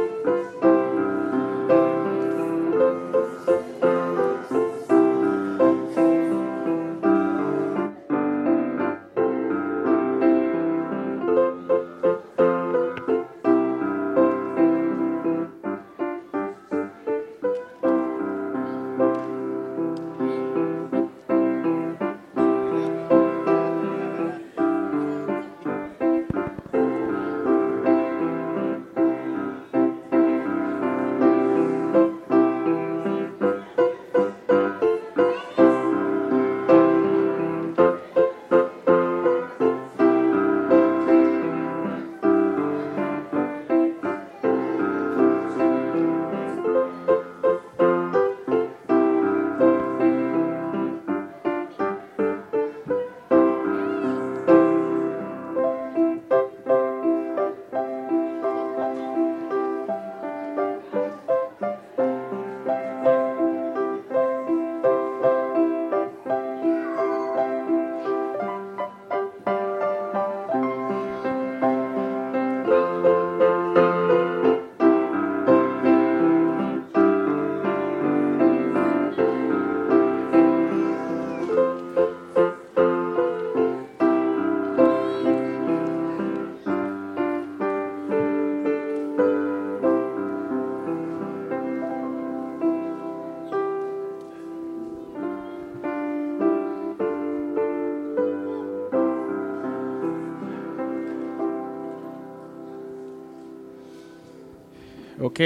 Ok. 105.32 105.40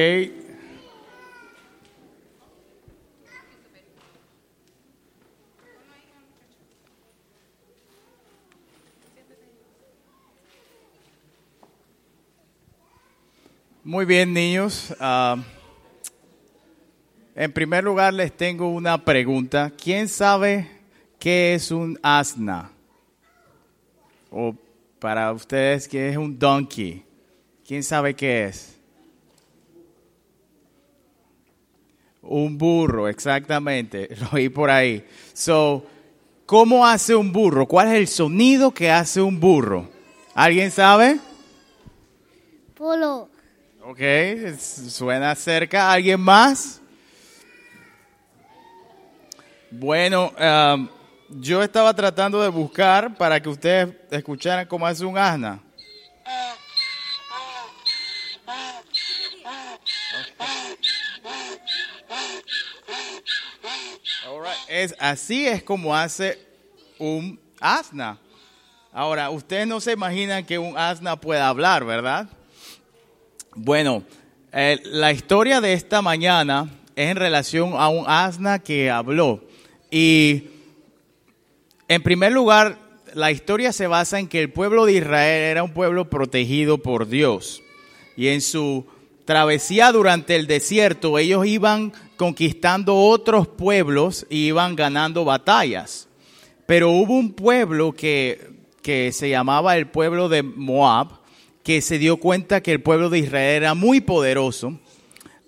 Muy 13.84 14.04
bien, 14.04 14.34
niños. 14.34 14.92
Ah, 14.98 15.36
en 17.36 17.52
primer 17.52 17.84
lugar, 17.84 18.12
les 18.12 18.36
tengo 18.36 18.68
una 18.68 19.04
pregunta. 19.04 19.70
¿Quién 19.80 20.08
sabe 20.08 20.68
qué 21.20 21.54
es 21.54 21.70
un 21.70 21.96
asna? 22.02 22.72
O 24.32 24.52
para 24.98 25.32
ustedes, 25.32 25.86
¿qué 25.86 26.08
es 26.08 26.16
un 26.16 26.36
donkey? 26.36 27.04
¿Quién 27.64 27.84
sabe 27.84 28.14
qué 28.14 28.46
es? 28.46 28.75
Un 32.28 32.58
burro, 32.58 33.08
exactamente. 33.08 34.08
Lo 34.20 34.28
oí 34.32 34.48
por 34.48 34.70
ahí. 34.70 35.04
So, 35.32 35.86
¿cómo 36.44 36.86
hace 36.86 37.14
un 37.14 37.32
burro? 37.32 37.66
¿Cuál 37.66 37.88
es 37.88 37.94
el 37.94 38.08
sonido 38.08 38.72
que 38.72 38.90
hace 38.90 39.20
un 39.20 39.38
burro? 39.40 39.88
¿Alguien 40.34 40.70
sabe? 40.70 41.18
Polo. 42.74 43.28
Ok, 43.82 44.00
suena 44.58 45.34
cerca. 45.34 45.92
¿Alguien 45.92 46.20
más? 46.20 46.80
Bueno, 49.70 50.32
um, 50.38 50.88
yo 51.28 51.62
estaba 51.62 51.94
tratando 51.94 52.42
de 52.42 52.48
buscar 52.48 53.16
para 53.16 53.40
que 53.40 53.48
ustedes 53.48 53.94
escucharan 54.10 54.66
cómo 54.66 54.86
hace 54.86 55.04
un 55.04 55.16
asna. 55.18 55.60
All 56.26 56.55
Es, 64.68 64.94
así 64.98 65.46
es 65.46 65.62
como 65.62 65.94
hace 65.94 66.38
un 66.98 67.38
asna. 67.60 68.18
Ahora, 68.92 69.30
ustedes 69.30 69.66
no 69.66 69.80
se 69.80 69.92
imaginan 69.92 70.44
que 70.44 70.58
un 70.58 70.76
asna 70.76 71.20
pueda 71.20 71.48
hablar, 71.48 71.84
¿verdad? 71.84 72.28
Bueno, 73.54 74.02
eh, 74.52 74.80
la 74.84 75.12
historia 75.12 75.60
de 75.60 75.72
esta 75.72 76.02
mañana 76.02 76.70
es 76.94 77.10
en 77.10 77.16
relación 77.16 77.74
a 77.74 77.88
un 77.88 78.04
asna 78.08 78.58
que 78.58 78.90
habló. 78.90 79.44
Y 79.90 80.44
en 81.88 82.02
primer 82.02 82.32
lugar, 82.32 82.78
la 83.14 83.30
historia 83.30 83.72
se 83.72 83.86
basa 83.86 84.18
en 84.18 84.28
que 84.28 84.40
el 84.40 84.52
pueblo 84.52 84.86
de 84.86 84.94
Israel 84.94 85.42
era 85.42 85.62
un 85.62 85.72
pueblo 85.72 86.10
protegido 86.10 86.78
por 86.78 87.06
Dios. 87.06 87.62
Y 88.16 88.28
en 88.28 88.40
su 88.40 88.86
travesía 89.26 89.92
durante 89.92 90.36
el 90.36 90.46
desierto, 90.46 91.18
ellos 91.18 91.44
iban 91.46 91.92
conquistando 92.16 92.96
otros 92.96 93.48
pueblos 93.48 94.26
y 94.30 94.46
iban 94.46 94.74
ganando 94.76 95.24
batallas. 95.24 96.08
Pero 96.64 96.90
hubo 96.90 97.14
un 97.14 97.32
pueblo 97.32 97.92
que, 97.92 98.52
que 98.82 99.12
se 99.12 99.28
llamaba 99.28 99.76
el 99.76 99.88
pueblo 99.88 100.28
de 100.28 100.42
Moab, 100.42 101.20
que 101.62 101.82
se 101.82 101.98
dio 101.98 102.16
cuenta 102.18 102.62
que 102.62 102.72
el 102.72 102.82
pueblo 102.82 103.10
de 103.10 103.18
Israel 103.18 103.56
era 103.56 103.74
muy 103.74 104.00
poderoso. 104.00 104.78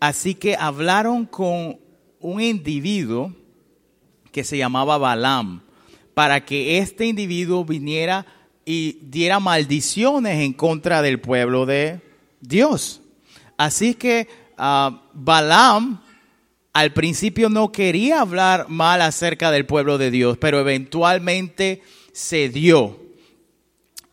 Así 0.01 0.35
que 0.35 0.57
hablaron 0.57 1.25
con 1.25 1.79
un 2.21 2.41
individuo 2.41 3.33
que 4.33 4.43
se 4.45 4.59
llamaba 4.59 4.99
Balaam, 4.99 5.63
para 6.15 6.45
que 6.45 6.79
este 6.79 7.07
individuo 7.07 7.65
viniera 7.65 8.27
y 8.65 8.99
diera 9.03 9.39
maldiciones 9.39 10.41
en 10.41 10.53
contra 10.53 11.01
del 11.01 11.21
pueblo 11.21 11.65
de 11.65 12.01
Dios. 12.41 13.03
Así 13.59 13.95
que 13.95 14.29
ah, 14.57 15.03
Balaam 15.13 16.01
al 16.73 16.93
principio 16.93 17.49
no 17.49 17.73
quería 17.73 18.21
hablar 18.21 18.69
mal 18.69 19.03
acerca 19.03 19.51
del 19.51 19.67
pueblo 19.67 19.99
de 19.99 20.13
Dios, 20.13 20.39
pero 20.39 20.61
eventualmente 20.61 21.83
se 22.13 22.49
dio. 22.49 23.01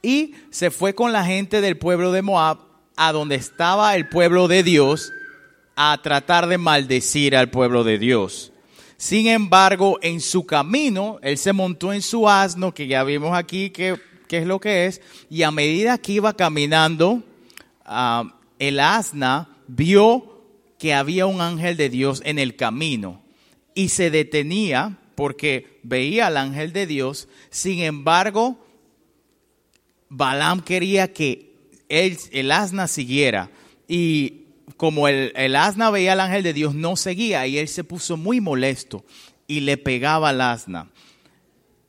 Y 0.02 0.34
se 0.50 0.72
fue 0.72 0.96
con 0.96 1.12
la 1.12 1.24
gente 1.24 1.62
del 1.62 1.78
pueblo 1.78 2.12
de 2.12 2.24
Moab 2.24 2.58
a 2.96 3.12
donde 3.12 3.36
estaba 3.36 3.96
el 3.96 4.10
pueblo 4.10 4.48
de 4.48 4.64
Dios 4.64 5.12
a 5.76 6.00
tratar 6.02 6.48
de 6.48 6.58
maldecir 6.58 7.36
al 7.36 7.52
pueblo 7.52 7.84
de 7.84 8.00
Dios. 8.00 8.52
Sin 8.98 9.28
embargo, 9.28 10.00
en 10.02 10.22
su 10.22 10.46
camino, 10.46 11.20
él 11.22 11.38
se 11.38 11.54
montó 11.54 11.94
en 11.94 12.02
su 12.02 12.28
asno, 12.28 12.74
que 12.74 12.88
ya 12.88 13.04
vimos 13.04 13.38
aquí 13.38 13.70
que 13.70 14.00
es 14.30 14.48
lo 14.48 14.60
que 14.60 14.88
es, 14.88 15.02
y 15.30 15.44
a 15.44 15.52
medida 15.52 15.98
que 15.98 16.14
iba 16.14 16.34
caminando, 16.34 17.22
ah, 17.86 18.35
el 18.60 18.80
asna 18.80 19.58
vio 19.68 20.44
que 20.78 20.94
había 20.94 21.26
un 21.26 21.42
ángel 21.42 21.78
de 21.78 21.90
Dios 21.90 22.22
en 22.26 22.40
el 22.40 22.56
camino 22.56 23.22
y 23.74 23.90
se 23.90 24.12
detenía 24.12 25.00
porque 25.16 25.80
veía 25.84 26.28
al 26.28 26.38
ángel 26.38 26.74
de 26.74 26.88
Dios. 26.88 27.28
Sin 27.50 27.80
embargo, 27.80 28.58
Balaam 30.10 30.62
quería 30.62 31.14
que 31.14 31.54
él, 31.90 32.18
el 32.32 32.52
asna 32.52 32.88
siguiera. 32.88 33.52
y 33.88 34.42
como 34.78 35.08
el, 35.08 35.32
el 35.36 35.56
asna 35.56 35.90
veía 35.90 36.14
al 36.14 36.20
ángel 36.20 36.44
de 36.44 36.54
Dios, 36.54 36.76
no 36.76 36.96
seguía 36.96 37.46
y 37.48 37.58
él 37.58 37.68
se 37.68 37.84
puso 37.84 38.18
muy 38.18 38.42
molesto 38.42 39.06
y 39.48 39.62
le 39.62 39.78
pegaba 39.78 40.30
al 40.30 40.42
asna. 40.42 40.90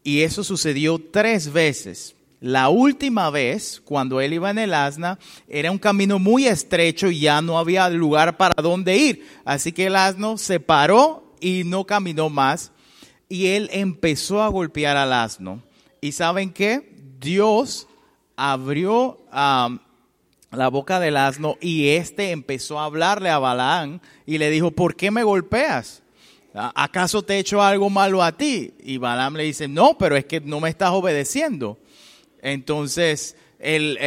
Y 0.05 0.23
eso 0.23 0.45
sucedió 0.45 0.99
tres 0.99 1.53
veces. 1.53 2.16
La 2.41 2.69
última 2.69 3.31
vez, 3.31 3.81
cuando 3.85 4.21
él 4.21 4.35
iba 4.35 4.51
en 4.51 4.59
el 4.59 4.75
asna, 4.75 5.19
era 5.49 5.71
un 5.71 5.79
camino 5.79 6.19
muy 6.19 6.47
estrecho 6.47 7.11
y 7.11 7.21
ya 7.21 7.41
no 7.41 7.59
había 7.59 7.89
lugar 7.89 8.37
para 8.37 8.63
dónde 8.63 8.97
ir. 8.97 9.27
Así 9.45 9.73
que 9.73 9.87
el 9.87 9.97
asno 9.97 10.37
se 10.37 10.61
paró 10.61 11.35
y 11.41 11.65
no 11.65 11.85
caminó 11.85 12.29
más. 12.29 12.73
Y 13.29 13.47
él 13.47 13.71
empezó 13.73 14.43
a 14.43 14.49
golpear 14.49 14.97
al 14.97 15.13
asno. 15.13 15.63
¿Y 16.01 16.13
saben 16.13 16.53
qué? 16.53 16.95
Dios 17.19 17.89
abrió 18.37 19.19
la 19.33 20.69
boca 20.69 21.01
del 21.01 21.17
asno 21.17 21.57
y 21.61 21.89
este 21.89 22.31
empezó 22.31 22.79
a 22.79 22.85
hablarle 22.85 23.31
a 23.31 23.39
Balaán 23.39 24.03
y 24.27 24.39
le 24.39 24.51
dijo, 24.51 24.71
¿por 24.71 24.95
qué 24.95 25.11
me 25.11 25.25
golpeas? 25.25 26.03
¿Acaso 26.55 27.23
te 27.23 27.35
he 27.35 27.39
hecho 27.39 27.63
algo 27.63 27.91
malo 27.91 28.23
a 28.23 28.33
ti? 28.33 28.75
Y 28.83 28.99
Balaam 28.99 29.37
le 29.37 29.45
dice, 29.45 29.69
no, 29.69 29.97
pero 29.99 30.17
es 30.17 30.27
que 30.27 30.41
no 30.41 30.61
me 30.61 30.69
estás 30.69 30.91
obedeciendo. 30.91 31.79
Entonces 32.43 33.37
el, 33.59 33.99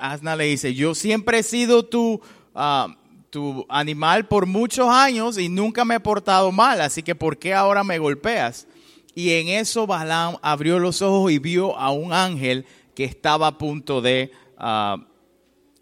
asna 0.00 0.36
le 0.36 0.44
dice, 0.44 0.74
yo 0.74 0.94
siempre 0.94 1.38
he 1.38 1.42
sido 1.42 1.84
tu, 1.84 2.20
ah, 2.54 2.96
tu 3.30 3.66
animal 3.68 4.28
por 4.28 4.46
muchos 4.46 4.88
años 4.88 5.38
y 5.38 5.48
nunca 5.48 5.84
me 5.84 5.96
he 5.96 6.00
portado 6.00 6.52
mal, 6.52 6.80
así 6.80 7.02
que 7.02 7.14
¿por 7.14 7.38
qué 7.38 7.54
ahora 7.54 7.84
me 7.84 7.98
golpeas? 7.98 8.66
Y 9.14 9.32
en 9.32 9.48
eso 9.48 9.86
Balaam 9.86 10.36
abrió 10.42 10.78
los 10.78 11.02
ojos 11.02 11.32
y 11.32 11.38
vio 11.38 11.76
a 11.78 11.90
un 11.90 12.12
ángel 12.12 12.66
que 12.94 13.04
estaba 13.04 13.46
a 13.46 13.58
punto 13.58 14.00
de 14.00 14.32
ah, 14.58 14.96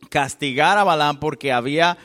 castigar 0.09 0.79
a 0.79 0.85
Balaam 0.85 1.19
porque 1.21 1.53
había 1.53 1.99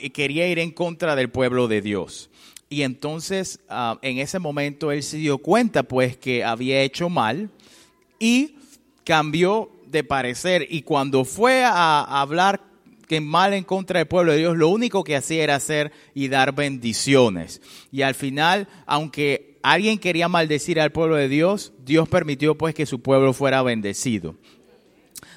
y 0.00 0.10
quería 0.10 0.48
ir 0.48 0.58
en 0.58 0.72
contra 0.72 1.14
del 1.14 1.30
pueblo 1.30 1.68
de 1.68 1.80
Dios. 1.80 2.30
Y 2.68 2.82
entonces 2.82 3.60
en 4.02 4.18
ese 4.18 4.40
momento 4.40 4.90
él 4.90 5.04
se 5.04 5.18
dio 5.18 5.38
cuenta 5.38 5.84
pues 5.84 6.16
que 6.16 6.42
había 6.42 6.82
hecho 6.82 7.08
mal 7.08 7.50
y 8.18 8.55
cambió 9.06 9.70
de 9.86 10.02
parecer 10.02 10.66
y 10.68 10.82
cuando 10.82 11.24
fue 11.24 11.62
a 11.64 12.02
hablar 12.20 12.60
que 13.06 13.20
mal 13.20 13.54
en 13.54 13.62
contra 13.62 14.00
del 14.00 14.08
pueblo 14.08 14.32
de 14.32 14.38
Dios, 14.38 14.56
lo 14.56 14.68
único 14.68 15.04
que 15.04 15.14
hacía 15.14 15.44
era 15.44 15.54
hacer 15.54 15.92
y 16.12 16.26
dar 16.26 16.52
bendiciones. 16.52 17.62
Y 17.92 18.02
al 18.02 18.16
final, 18.16 18.66
aunque 18.84 19.58
alguien 19.62 19.98
quería 19.98 20.28
maldecir 20.28 20.80
al 20.80 20.90
pueblo 20.90 21.14
de 21.14 21.28
Dios, 21.28 21.72
Dios 21.84 22.08
permitió 22.08 22.58
pues 22.58 22.74
que 22.74 22.84
su 22.84 23.00
pueblo 23.00 23.32
fuera 23.32 23.62
bendecido. 23.62 24.34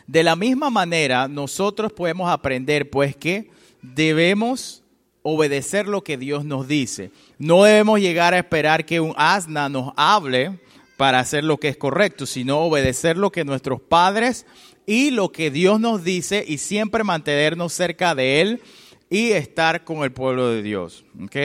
De 0.08 0.24
la 0.24 0.36
misma 0.36 0.72
manera, 0.72 1.28
nosotros 1.28 1.94
podemos 1.94 2.28
aprender 2.32 2.90
pues 2.90 3.16
que 3.16 3.52
debemos 3.84 4.82
obedecer 5.22 5.88
lo 5.88 6.04
que 6.04 6.18
Dios 6.18 6.44
nos 6.44 6.68
dice. 6.68 7.12
No 7.38 7.64
debemos 7.64 8.00
llegar 8.00 8.34
a 8.34 8.40
esperar 8.40 8.84
que 8.86 9.00
un 9.00 9.14
asna 9.16 9.70
nos 9.70 9.94
hable 9.96 10.60
para 11.00 11.22
hacer 11.22 11.46
lo 11.46 11.56
que 11.56 11.70
es 11.70 11.78
correcto, 11.78 12.26
sino 12.26 12.60
obedecer 12.60 13.16
lo 13.16 13.32
que 13.32 13.46
nuestros 13.46 13.80
padres 13.80 14.46
y 14.86 15.12
lo 15.12 15.32
que 15.32 15.50
Dios 15.50 15.80
nos 15.80 16.04
dice 16.04 16.44
y 16.46 16.58
siempre 16.58 17.06
mantenernos 17.06 17.72
cerca 17.72 18.16
de 18.16 18.42
Él 18.42 18.62
y 19.10 19.32
estar 19.32 19.86
con 19.86 20.04
el 20.04 20.12
pueblo 20.12 20.50
de 20.50 20.62
Dios. 20.62 21.06
¿Ok? 21.24 21.38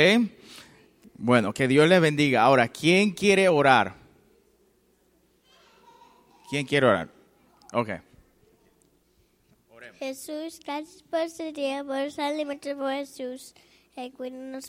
Bueno, 1.16 1.54
que 1.54 1.68
Dios 1.68 1.88
les 1.88 2.00
bendiga. 2.00 2.42
Ahora, 2.42 2.66
¿quién 2.66 3.12
quiere 3.12 3.48
orar? 3.48 3.94
¿Quién 6.50 6.66
quiere 6.66 6.88
orar? 6.88 7.08
Ok. 7.72 7.90
Jesús, 10.00 10.58
gracias 10.66 11.04
por 11.04 11.20
este 11.20 11.52
día, 11.52 11.84
por 11.84 12.00
los 12.00 12.16
por 12.16 12.90
Jesús. 12.90 13.54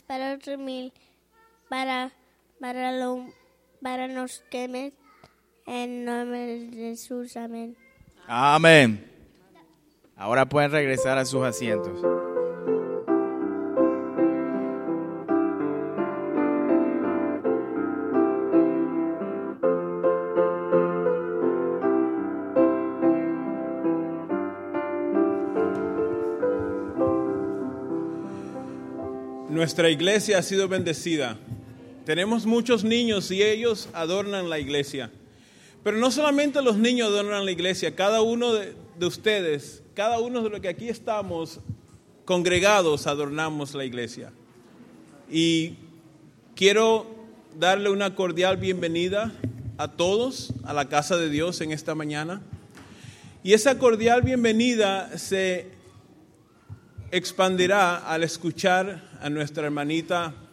Para 0.06 0.34
otro 0.34 0.56
mil, 0.58 0.92
para, 1.68 2.12
para 2.60 2.92
lo 2.92 3.26
para 3.86 4.08
nos 4.08 4.42
queme. 4.50 4.94
En 5.64 6.04
nombre 6.04 6.44
de 6.44 6.70
Jesús, 6.72 7.36
amén. 7.36 7.76
Amén. 8.26 9.08
Ahora 10.16 10.48
pueden 10.48 10.72
regresar 10.72 11.18
a 11.18 11.24
sus 11.24 11.44
asientos. 11.44 11.92
Nuestra 29.48 29.90
iglesia 29.90 30.38
ha 30.38 30.42
sido 30.42 30.66
bendecida 30.66 31.38
tenemos 32.06 32.46
muchos 32.46 32.84
niños 32.84 33.32
y 33.32 33.42
ellos 33.42 33.88
adornan 33.92 34.48
la 34.48 34.60
iglesia. 34.60 35.10
Pero 35.82 35.96
no 35.96 36.12
solamente 36.12 36.62
los 36.62 36.78
niños 36.78 37.08
adornan 37.08 37.44
la 37.44 37.50
iglesia, 37.50 37.96
cada 37.96 38.22
uno 38.22 38.52
de, 38.54 38.76
ustedes, 39.04 39.82
cada 39.92 40.20
uno 40.20 40.40
de 40.42 40.50
los 40.50 40.60
que 40.60 40.68
aquí 40.68 40.88
estamos 40.88 41.58
congregados 42.24 43.08
adornamos 43.08 43.74
la 43.74 43.84
iglesia. 43.84 44.32
Y 45.28 45.74
quiero 46.54 47.08
darle 47.58 47.90
una 47.90 48.14
cordial 48.14 48.56
bienvenida 48.56 49.32
a 49.76 49.88
todos 49.88 50.52
a 50.62 50.72
la 50.72 50.88
casa 50.88 51.16
de 51.16 51.28
Dios 51.28 51.60
en 51.60 51.72
esta 51.72 51.96
mañana. 51.96 52.40
Y 53.42 53.52
esa 53.52 53.78
cordial 53.78 54.22
bienvenida 54.22 55.18
se 55.18 55.72
expandirá 57.10 57.96
al 57.96 58.22
escuchar 58.22 59.10
a 59.20 59.28
nuestra 59.28 59.64
hermanita 59.64 60.45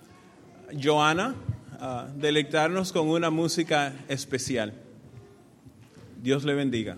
Joana 0.82 1.36
a 1.80 2.08
deleitarnos 2.16 2.92
con 2.92 3.10
una 3.10 3.30
música 3.30 3.94
especial. 4.08 4.74
Dios 6.22 6.44
le 6.44 6.54
bendiga. 6.54 6.98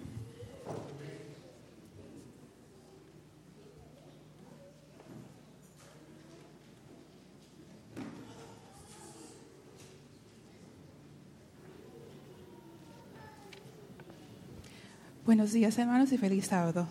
Buenos 15.26 15.54
días 15.54 15.76
hermanos 15.80 16.12
y 16.12 16.20
feliz 16.20 16.46
sábado. 16.46 16.88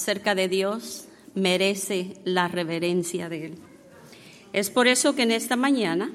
Acerca 0.00 0.34
de 0.34 0.48
Dios 0.48 1.04
merece 1.34 2.16
la 2.24 2.48
reverencia 2.48 3.28
de 3.28 3.46
Él. 3.46 3.54
Es 4.54 4.70
por 4.70 4.88
eso 4.88 5.14
que 5.14 5.24
en 5.24 5.30
esta 5.30 5.56
mañana 5.56 6.10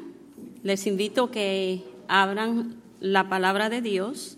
les 0.64 0.88
invito 0.88 1.30
que 1.30 1.84
abran 2.08 2.82
la 3.00 3.30
palabra 3.30 3.70
de 3.70 3.82
Dios 3.82 4.38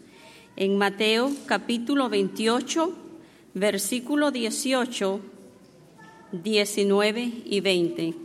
en 0.58 0.78
Mateo 0.78 1.32
capítulo 1.46 2.10
28, 2.10 2.94
versículo 3.54 4.32
18, 4.32 5.22
19 6.34 7.32
y 7.46 7.62
20. 7.62 8.16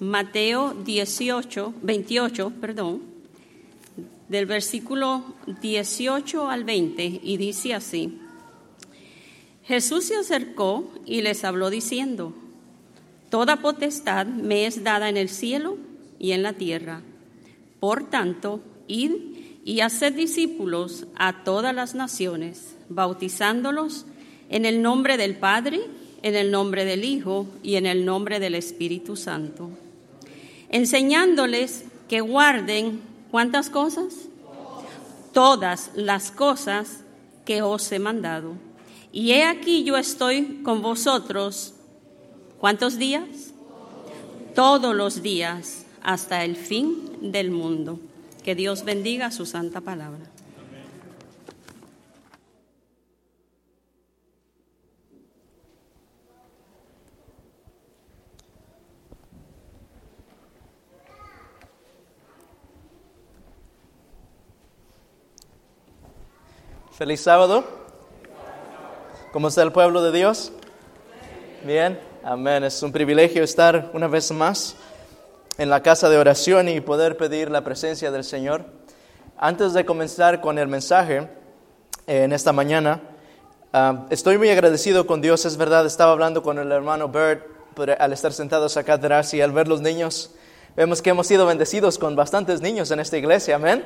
Mateo 0.00 0.74
18, 0.84 1.72
28, 1.82 2.52
perdón, 2.60 3.00
del 4.28 4.46
versículo 4.46 5.22
18 5.62 6.50
al 6.50 6.64
20 6.64 7.20
y 7.22 7.36
dice 7.36 7.74
así. 7.74 8.18
Jesús 9.64 10.04
se 10.04 10.16
acercó 10.16 10.90
y 11.06 11.22
les 11.22 11.44
habló 11.44 11.70
diciendo, 11.70 12.34
Toda 13.30 13.56
potestad 13.56 14.26
me 14.26 14.66
es 14.66 14.84
dada 14.84 15.08
en 15.08 15.16
el 15.16 15.28
cielo 15.28 15.78
y 16.18 16.32
en 16.32 16.42
la 16.42 16.52
tierra. 16.52 17.00
Por 17.80 18.08
tanto, 18.08 18.60
id 18.86 19.12
y 19.64 19.80
haced 19.80 20.12
discípulos 20.12 21.06
a 21.16 21.42
todas 21.44 21.74
las 21.74 21.94
naciones, 21.94 22.76
bautizándolos 22.88 24.06
en 24.50 24.66
el 24.66 24.82
nombre 24.82 25.16
del 25.16 25.36
Padre, 25.36 25.80
en 26.22 26.36
el 26.36 26.50
nombre 26.50 26.84
del 26.84 27.04
Hijo 27.04 27.46
y 27.62 27.76
en 27.76 27.86
el 27.86 28.04
nombre 28.04 28.40
del 28.40 28.54
Espíritu 28.54 29.16
Santo, 29.16 29.70
enseñándoles 30.68 31.84
que 32.08 32.20
guarden 32.20 33.00
cuántas 33.30 33.70
cosas? 33.70 34.14
Todas 35.32 35.90
las 35.94 36.30
cosas 36.30 37.00
que 37.44 37.62
os 37.62 37.90
he 37.90 37.98
mandado. 37.98 38.52
Y 39.16 39.30
he 39.30 39.44
aquí 39.44 39.84
yo 39.84 39.96
estoy 39.96 40.60
con 40.64 40.82
vosotros, 40.82 41.74
¿cuántos 42.58 42.98
días? 42.98 43.52
Todos 44.56 44.92
los 44.92 45.22
días 45.22 45.86
hasta 46.02 46.42
el 46.42 46.56
fin 46.56 47.30
del 47.30 47.52
mundo. 47.52 48.00
Que 48.42 48.56
Dios 48.56 48.84
bendiga 48.84 49.30
su 49.30 49.46
santa 49.46 49.80
palabra. 49.80 50.18
Feliz 66.90 67.20
sábado. 67.20 67.83
¿Cómo 69.34 69.48
está 69.48 69.64
el 69.64 69.72
pueblo 69.72 70.00
de 70.00 70.16
Dios? 70.16 70.52
Bien, 71.64 71.98
amén. 72.22 72.62
Es 72.62 72.80
un 72.84 72.92
privilegio 72.92 73.42
estar 73.42 73.90
una 73.92 74.06
vez 74.06 74.30
más 74.30 74.76
en 75.58 75.70
la 75.70 75.82
casa 75.82 76.08
de 76.08 76.16
oración 76.16 76.68
y 76.68 76.80
poder 76.80 77.16
pedir 77.16 77.50
la 77.50 77.64
presencia 77.64 78.12
del 78.12 78.22
Señor. 78.22 78.64
Antes 79.36 79.72
de 79.72 79.84
comenzar 79.84 80.40
con 80.40 80.56
el 80.56 80.68
mensaje 80.68 81.28
eh, 82.06 82.22
en 82.22 82.32
esta 82.32 82.52
mañana, 82.52 83.00
ah, 83.72 84.06
estoy 84.08 84.38
muy 84.38 84.50
agradecido 84.50 85.04
con 85.04 85.20
Dios. 85.20 85.44
Es 85.46 85.56
verdad, 85.56 85.84
estaba 85.84 86.12
hablando 86.12 86.44
con 86.44 86.60
el 86.60 86.70
hermano 86.70 87.08
Bert 87.08 87.44
al 87.98 88.12
estar 88.12 88.32
sentados 88.32 88.76
acá 88.76 88.92
atrás 88.92 89.34
y 89.34 89.40
al 89.40 89.50
ver 89.50 89.66
los 89.66 89.80
niños, 89.80 90.30
vemos 90.76 91.02
que 91.02 91.10
hemos 91.10 91.26
sido 91.26 91.44
bendecidos 91.44 91.98
con 91.98 92.14
bastantes 92.14 92.60
niños 92.60 92.92
en 92.92 93.00
esta 93.00 93.18
iglesia. 93.18 93.56
Amén. 93.56 93.82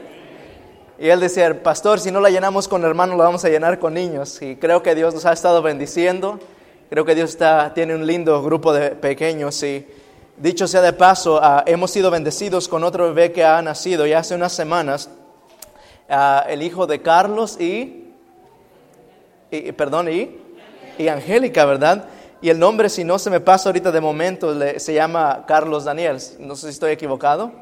Y 0.98 1.08
él 1.10 1.20
decía, 1.20 1.62
pastor, 1.62 2.00
si 2.00 2.10
no 2.10 2.20
la 2.20 2.28
llenamos 2.30 2.66
con 2.66 2.84
hermanos, 2.84 3.16
la 3.16 3.24
vamos 3.24 3.44
a 3.44 3.48
llenar 3.48 3.78
con 3.78 3.94
niños. 3.94 4.42
Y 4.42 4.56
creo 4.56 4.82
que 4.82 4.94
Dios 4.94 5.14
nos 5.14 5.26
ha 5.26 5.32
estado 5.32 5.62
bendiciendo. 5.62 6.40
Creo 6.90 7.04
que 7.04 7.14
Dios 7.14 7.30
está, 7.30 7.72
tiene 7.72 7.94
un 7.94 8.04
lindo 8.06 8.42
grupo 8.42 8.72
de 8.72 8.90
pequeños. 8.90 9.62
Y 9.62 9.86
dicho 10.36 10.66
sea 10.66 10.80
de 10.82 10.92
paso, 10.92 11.38
ah, 11.40 11.62
hemos 11.66 11.92
sido 11.92 12.10
bendecidos 12.10 12.66
con 12.68 12.82
otro 12.82 13.04
bebé 13.06 13.30
que 13.30 13.44
ha 13.44 13.62
nacido 13.62 14.06
ya 14.06 14.18
hace 14.20 14.34
unas 14.34 14.52
semanas. 14.52 15.08
Ah, 16.08 16.44
el 16.48 16.62
hijo 16.62 16.86
de 16.88 17.00
Carlos 17.00 17.60
y, 17.60 18.12
y- 19.50 19.72
perdón, 19.72 20.08
y, 20.10 20.36
y 20.98 21.06
Angélica, 21.08 21.64
¿verdad? 21.64 22.06
Y 22.40 22.50
el 22.50 22.58
nombre, 22.58 22.88
si 22.88 23.04
no 23.04 23.18
se 23.18 23.30
me 23.30 23.40
pasa 23.40 23.68
ahorita 23.68 23.92
de 23.92 24.00
momento, 24.00 24.52
le- 24.52 24.80
se 24.80 24.94
llama 24.94 25.44
Carlos 25.46 25.84
Daniel. 25.84 26.18
No 26.40 26.56
sé 26.56 26.66
si 26.66 26.70
estoy 26.70 26.90
equivocado. 26.92 27.52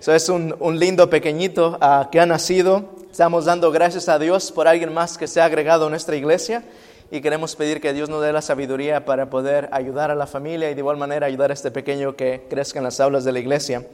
So, 0.00 0.14
es 0.14 0.30
un, 0.30 0.56
un 0.60 0.78
lindo 0.78 1.10
pequeñito 1.10 1.76
ah, 1.82 2.08
que 2.10 2.20
ha 2.20 2.24
nacido. 2.24 2.88
Estamos 3.10 3.44
dando 3.44 3.70
gracias 3.70 4.08
a 4.08 4.18
Dios 4.18 4.50
por 4.50 4.66
alguien 4.66 4.94
más 4.94 5.18
que 5.18 5.26
se 5.26 5.42
ha 5.42 5.44
agregado 5.44 5.88
a 5.88 5.90
nuestra 5.90 6.16
iglesia 6.16 6.64
y 7.10 7.20
queremos 7.20 7.54
pedir 7.54 7.82
que 7.82 7.92
Dios 7.92 8.08
nos 8.08 8.22
dé 8.22 8.32
la 8.32 8.40
sabiduría 8.40 9.04
para 9.04 9.28
poder 9.28 9.68
ayudar 9.72 10.10
a 10.10 10.14
la 10.14 10.26
familia 10.26 10.70
y 10.70 10.74
de 10.74 10.80
igual 10.80 10.96
manera 10.96 11.26
ayudar 11.26 11.50
a 11.50 11.52
este 11.52 11.70
pequeño 11.70 12.16
que 12.16 12.46
crezca 12.48 12.78
en 12.78 12.84
las 12.84 12.98
aulas 12.98 13.24
de 13.24 13.32
la 13.32 13.40
iglesia. 13.40 13.86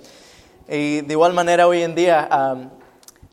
Y 0.68 1.00
de 1.00 1.12
igual 1.12 1.32
manera 1.32 1.66
hoy 1.66 1.82
en 1.82 1.96
día 1.96 2.28
ah, 2.30 2.54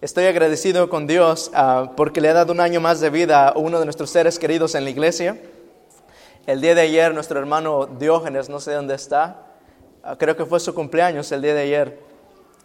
estoy 0.01 0.25
agradecido 0.25 0.89
con 0.89 1.05
Dios 1.05 1.51
ah, 1.53 1.91
porque 1.95 2.21
le 2.21 2.29
ha 2.29 2.33
dado 2.33 2.53
un 2.53 2.59
año 2.59 2.81
más 2.81 2.99
de 3.01 3.11
vida 3.11 3.49
a 3.49 3.53
uno 3.55 3.77
de 3.77 3.85
nuestros 3.85 4.09
seres 4.09 4.39
queridos 4.39 4.73
en 4.73 4.83
la 4.83 4.89
iglesia. 4.89 5.37
El 6.47 6.59
día 6.59 6.73
de 6.73 6.81
ayer 6.81 7.13
nuestro 7.13 7.39
hermano 7.39 7.85
Diógenes, 7.85 8.49
no 8.49 8.59
sé 8.59 8.71
dónde 8.71 8.95
está, 8.95 9.45
creo 10.17 10.35
que 10.35 10.45
fue 10.47 10.59
su 10.59 10.73
cumpleaños 10.73 11.31
el 11.31 11.43
día 11.43 11.53
de 11.53 11.61
ayer. 11.61 12.02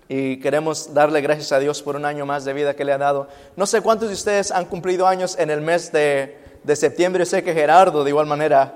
Y 0.09 0.41
queremos 0.41 0.95
darle 0.95 1.21
gracias 1.21 1.53
a 1.53 1.59
Dios 1.59 1.83
por 1.83 1.95
un 1.95 2.07
año 2.07 2.25
más 2.25 2.45
de 2.45 2.55
vida 2.55 2.75
que 2.75 2.85
le 2.85 2.93
ha 2.93 2.99
dado. 2.99 3.29
No 3.57 3.67
sé 3.67 3.83
cuántos 3.83 4.09
de 4.09 4.15
ustedes 4.15 4.51
han 4.51 4.65
cumplido 4.65 5.07
años 5.07 5.37
en 5.39 5.51
el 5.51 5.61
mes 5.61 5.93
de, 5.93 6.39
de 6.65 6.77
septiembre. 6.77 7.27
Sé 7.27 7.43
que 7.43 7.53
Gerardo, 7.53 8.05
de 8.05 8.11
igual 8.11 8.27
manera, 8.27 8.75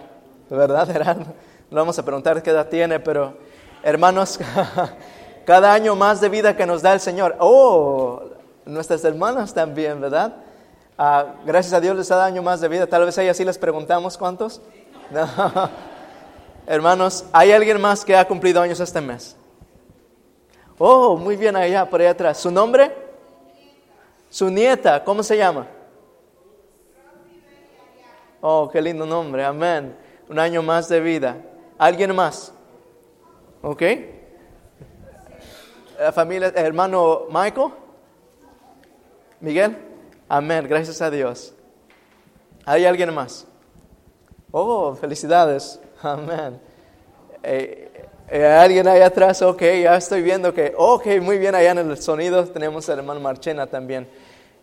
¿verdad, 0.51 0.87
Gerardo? 0.93 1.24
No 1.70 1.78
vamos 1.78 1.99
a 1.99 2.05
preguntar 2.05 2.43
qué 2.43 2.51
edad 2.51 2.68
tiene, 2.68 3.01
pero 3.01 3.35
hermanos, 3.83 4.39
cada 5.47 5.72
año 5.72 5.97
más 5.97 6.20
de 6.20 6.28
vida 6.28 6.55
que 6.55 6.66
nos 6.66 6.83
da 6.83 6.93
el 6.93 7.01
Señor. 7.01 7.37
Oh, 7.39 8.22
nuestras 8.66 9.03
hermanas 9.05 9.55
también, 9.55 10.01
¿verdad? 10.01 10.35
Ah, 10.99 11.35
gracias 11.47 11.72
a 11.72 11.80
Dios 11.80 11.97
les 11.97 12.09
da 12.09 12.24
año 12.24 12.43
más 12.43 12.61
de 12.61 12.68
vida. 12.68 12.87
Tal 12.87 13.07
vez 13.07 13.16
a 13.16 13.22
ellas 13.22 13.39
sí 13.39 13.45
les 13.45 13.59
preguntamos 13.59 14.18
cuántos. 14.18 14.61
No. 15.11 15.28
Hermanos, 16.66 17.24
¿hay 17.33 17.53
alguien 17.53 17.78
más 17.80 18.03
que 18.03 18.16
ha 18.16 18.26
cumplido 18.26 18.62
años 18.62 18.80
este 18.80 19.01
mes? 19.01 19.37
Oh, 20.85 21.16
muy 21.16 21.37
bien 21.37 21.55
allá, 21.55 21.89
por 21.89 22.01
allá 22.01 22.11
atrás. 22.11 22.39
¿Su 22.39 22.51
nombre? 22.51 22.93
Su 24.28 24.51
nieta, 24.51 25.05
¿cómo 25.05 25.22
se 25.22 25.37
llama? 25.37 25.68
Oh, 28.41 28.68
qué 28.68 28.83
lindo 28.83 29.07
nombre, 29.07 29.45
amén. 29.45 29.97
Un 30.28 30.41
año 30.41 30.61
más 30.61 30.89
de 30.89 30.99
vida. 30.99 31.37
¿Alguien 31.78 32.12
más? 32.12 32.53
¿Ok? 33.62 33.80
La 36.01 36.11
familia, 36.11 36.53
hermano 36.57 37.26
Michael? 37.30 37.70
¿Miguel? 39.39 39.78
Amén, 40.28 40.66
gracias 40.68 41.01
a 41.01 41.12
Dios. 41.12 41.55
¿Hay 42.64 42.87
alguien 42.87 43.14
más? 43.14 43.47
Oh, 44.51 44.97
felicidades. 44.97 45.78
Amén. 46.03 46.61
Eh, 47.45 47.91
¿Alguien 48.31 48.89
ahí 48.89 49.03
atrás? 49.03 49.43
Ok, 49.43 49.62
ya 49.83 49.97
estoy 49.97 50.23
viendo 50.23 50.55
que, 50.55 50.73
ok, 50.77 51.07
muy 51.20 51.39
bien, 51.39 51.55
allá 51.55 51.73
en 51.73 51.79
el 51.79 51.99
sonido 52.01 52.45
tenemos 52.47 52.89
al 52.89 53.01
hermano 53.01 53.20
Marchena 53.20 53.66
también. 53.66 54.09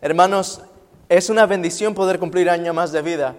Hermanos, 0.02 0.62
es 1.08 1.30
una 1.30 1.46
bendición 1.46 1.94
poder 1.94 2.20
cumplir 2.20 2.50
año 2.50 2.74
más 2.74 2.92
de 2.92 3.02
vida. 3.02 3.36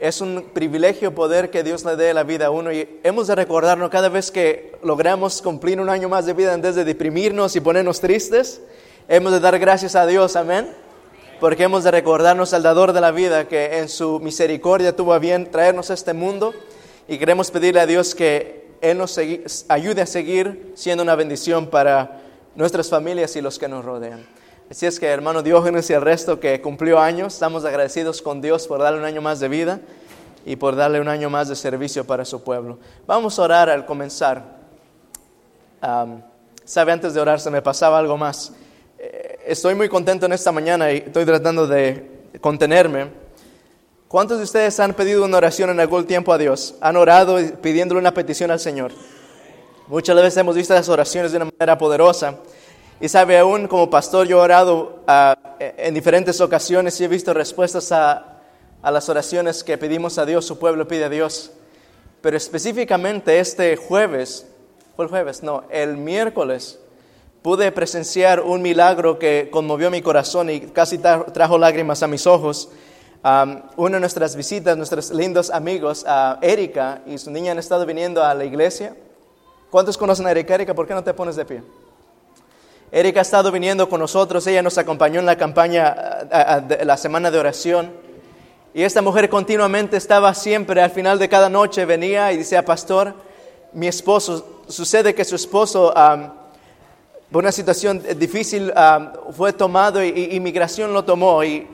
Es 0.00 0.20
un 0.20 0.50
privilegio 0.52 1.14
poder 1.14 1.50
que 1.50 1.62
Dios 1.62 1.84
le 1.84 1.96
dé 1.96 2.14
la 2.14 2.24
vida 2.24 2.46
a 2.46 2.50
uno 2.50 2.72
y 2.72 3.00
hemos 3.02 3.26
de 3.26 3.34
recordarnos 3.34 3.90
cada 3.90 4.08
vez 4.08 4.30
que 4.30 4.76
logramos 4.82 5.42
cumplir 5.42 5.80
un 5.80 5.88
año 5.88 6.08
más 6.08 6.26
de 6.26 6.34
vida 6.34 6.54
en 6.54 6.62
vez 6.62 6.74
de 6.74 6.84
deprimirnos 6.84 7.56
y 7.56 7.60
ponernos 7.60 8.00
tristes, 8.00 8.60
hemos 9.08 9.32
de 9.32 9.40
dar 9.40 9.58
gracias 9.58 9.96
a 9.96 10.06
Dios, 10.06 10.36
amén. 10.36 10.68
Porque 11.40 11.64
hemos 11.64 11.84
de 11.84 11.90
recordarnos 11.90 12.52
al 12.52 12.62
dador 12.62 12.92
de 12.92 13.00
la 13.00 13.12
vida 13.12 13.48
que 13.48 13.78
en 13.78 13.88
su 13.88 14.20
misericordia 14.20 14.94
tuvo 14.94 15.14
a 15.14 15.18
bien 15.18 15.50
traernos 15.50 15.90
a 15.90 15.94
este 15.94 16.12
mundo 16.12 16.52
y 17.06 17.18
queremos 17.18 17.50
pedirle 17.50 17.80
a 17.80 17.86
Dios 17.86 18.14
que 18.14 18.67
Él 18.80 18.98
nos 18.98 19.18
ayude 19.68 20.02
a 20.02 20.06
seguir 20.06 20.72
siendo 20.74 21.02
una 21.02 21.14
bendición 21.14 21.66
para 21.68 22.20
nuestras 22.54 22.88
familias 22.88 23.36
y 23.36 23.40
los 23.40 23.58
que 23.58 23.68
nos 23.68 23.84
rodean. 23.84 24.26
Así 24.70 24.86
es 24.86 25.00
que 25.00 25.06
hermano 25.06 25.42
Diógenes 25.42 25.88
y 25.90 25.94
el 25.94 26.02
resto 26.02 26.40
que 26.40 26.60
cumplió 26.60 26.98
años, 26.98 27.34
estamos 27.34 27.64
agradecidos 27.64 28.20
con 28.20 28.40
Dios 28.40 28.66
por 28.66 28.80
darle 28.80 28.98
un 28.98 29.04
año 29.04 29.22
más 29.22 29.40
de 29.40 29.48
vida 29.48 29.80
y 30.44 30.56
por 30.56 30.76
darle 30.76 31.00
un 31.00 31.08
año 31.08 31.30
más 31.30 31.48
de 31.48 31.56
servicio 31.56 32.04
para 32.04 32.24
su 32.24 32.42
pueblo. 32.42 32.78
Vamos 33.06 33.38
a 33.38 33.42
orar 33.42 33.70
al 33.70 33.86
comenzar. 33.86 34.58
Am, 35.80 36.22
Sabe, 36.68 36.92
antes 36.92 37.14
de 37.14 37.20
orar 37.20 37.40
se 37.40 37.50
me 37.50 37.62
pasaba 37.62 37.98
algo 37.98 38.18
más. 38.18 38.52
Eh, 38.98 39.38
Estoy 39.46 39.74
muy 39.74 39.88
contento 39.88 40.26
en 40.26 40.32
esta 40.34 40.52
mañana 40.52 40.92
y 40.92 40.98
estoy 40.98 41.24
tratando 41.24 41.66
de 41.66 42.26
contenerme. 42.42 43.08
¿Cuántos 44.08 44.38
de 44.38 44.44
ustedes 44.44 44.80
han 44.80 44.94
pedido 44.94 45.22
una 45.22 45.36
oración 45.36 45.68
en 45.68 45.80
algún 45.80 46.06
tiempo 46.06 46.32
a 46.32 46.38
Dios? 46.38 46.76
¿Han 46.80 46.96
orado 46.96 47.36
pidiéndole 47.60 48.00
una 48.00 48.14
petición 48.14 48.50
al 48.50 48.58
Señor? 48.58 48.90
Muchas 49.86 50.16
veces 50.16 50.38
hemos 50.38 50.56
visto 50.56 50.72
las 50.72 50.88
oraciones 50.88 51.30
de 51.30 51.36
una 51.36 51.44
manera 51.44 51.76
poderosa. 51.76 52.36
Y 53.00 53.08
sabe, 53.10 53.36
aún 53.38 53.68
como 53.68 53.90
pastor 53.90 54.26
yo 54.26 54.38
he 54.38 54.40
orado 54.40 55.00
ah, 55.06 55.36
en 55.60 55.92
diferentes 55.92 56.40
ocasiones 56.40 56.98
y 56.98 57.04
he 57.04 57.08
visto 57.08 57.34
respuestas 57.34 57.92
a, 57.92 58.38
a 58.80 58.90
las 58.90 59.10
oraciones 59.10 59.62
que 59.62 59.76
pedimos 59.76 60.16
a 60.16 60.24
Dios, 60.24 60.46
su 60.46 60.58
pueblo 60.58 60.88
pide 60.88 61.04
a 61.04 61.10
Dios. 61.10 61.50
Pero 62.22 62.38
específicamente 62.38 63.38
este 63.38 63.76
jueves, 63.76 64.46
¿fue 64.96 65.04
el 65.04 65.10
jueves? 65.10 65.42
No, 65.42 65.64
el 65.70 65.98
miércoles 65.98 66.78
pude 67.42 67.70
presenciar 67.72 68.40
un 68.40 68.62
milagro 68.62 69.18
que 69.18 69.48
conmovió 69.52 69.90
mi 69.90 70.00
corazón 70.00 70.48
y 70.48 70.60
casi 70.60 70.96
tra- 70.96 71.30
trajo 71.30 71.58
lágrimas 71.58 72.02
a 72.02 72.06
mis 72.06 72.26
ojos. 72.26 72.70
Una 73.22 73.96
de 73.96 74.00
nuestras 74.00 74.36
visitas, 74.36 74.76
nuestros 74.76 75.10
lindos 75.10 75.50
amigos, 75.50 76.04
a 76.06 76.38
Erika 76.40 77.02
y 77.04 77.18
su 77.18 77.30
niña 77.30 77.52
han 77.52 77.58
estado 77.58 77.84
viniendo 77.84 78.22
a 78.22 78.32
la 78.32 78.44
iglesia. 78.44 78.94
¿Cuántos 79.70 79.98
conocen 79.98 80.26
a 80.26 80.30
Erika? 80.30 80.54
Erika, 80.54 80.72
¿por 80.72 80.86
qué 80.86 80.94
no 80.94 81.02
te 81.02 81.12
pones 81.12 81.34
de 81.34 81.44
pie? 81.44 81.62
Erika 82.92 83.18
ha 83.18 83.22
estado 83.22 83.50
viniendo 83.50 83.88
con 83.88 84.00
nosotros, 84.00 84.46
ella 84.46 84.62
nos 84.62 84.78
acompañó 84.78 85.18
en 85.18 85.26
la 85.26 85.36
campaña, 85.36 85.94
de 86.66 86.84
la 86.84 86.96
semana 86.96 87.30
de 87.30 87.38
oración. 87.38 87.92
Y 88.72 88.82
esta 88.82 89.02
mujer 89.02 89.28
continuamente 89.28 89.96
estaba 89.96 90.32
siempre, 90.32 90.80
al 90.80 90.90
final 90.90 91.18
de 91.18 91.28
cada 91.28 91.50
noche 91.50 91.84
venía 91.84 92.32
y 92.32 92.38
decía, 92.38 92.64
pastor, 92.64 93.14
mi 93.72 93.88
esposo, 93.88 94.62
sucede 94.68 95.14
que 95.14 95.24
su 95.24 95.34
esposo, 95.34 95.92
por 97.32 97.42
una 97.42 97.52
situación 97.52 98.02
difícil, 98.16 98.72
fue 99.36 99.52
tomado 99.52 100.02
y, 100.02 100.08
y 100.08 100.36
inmigración 100.36 100.92
lo 100.92 101.04
tomó 101.04 101.42
y, 101.42 101.66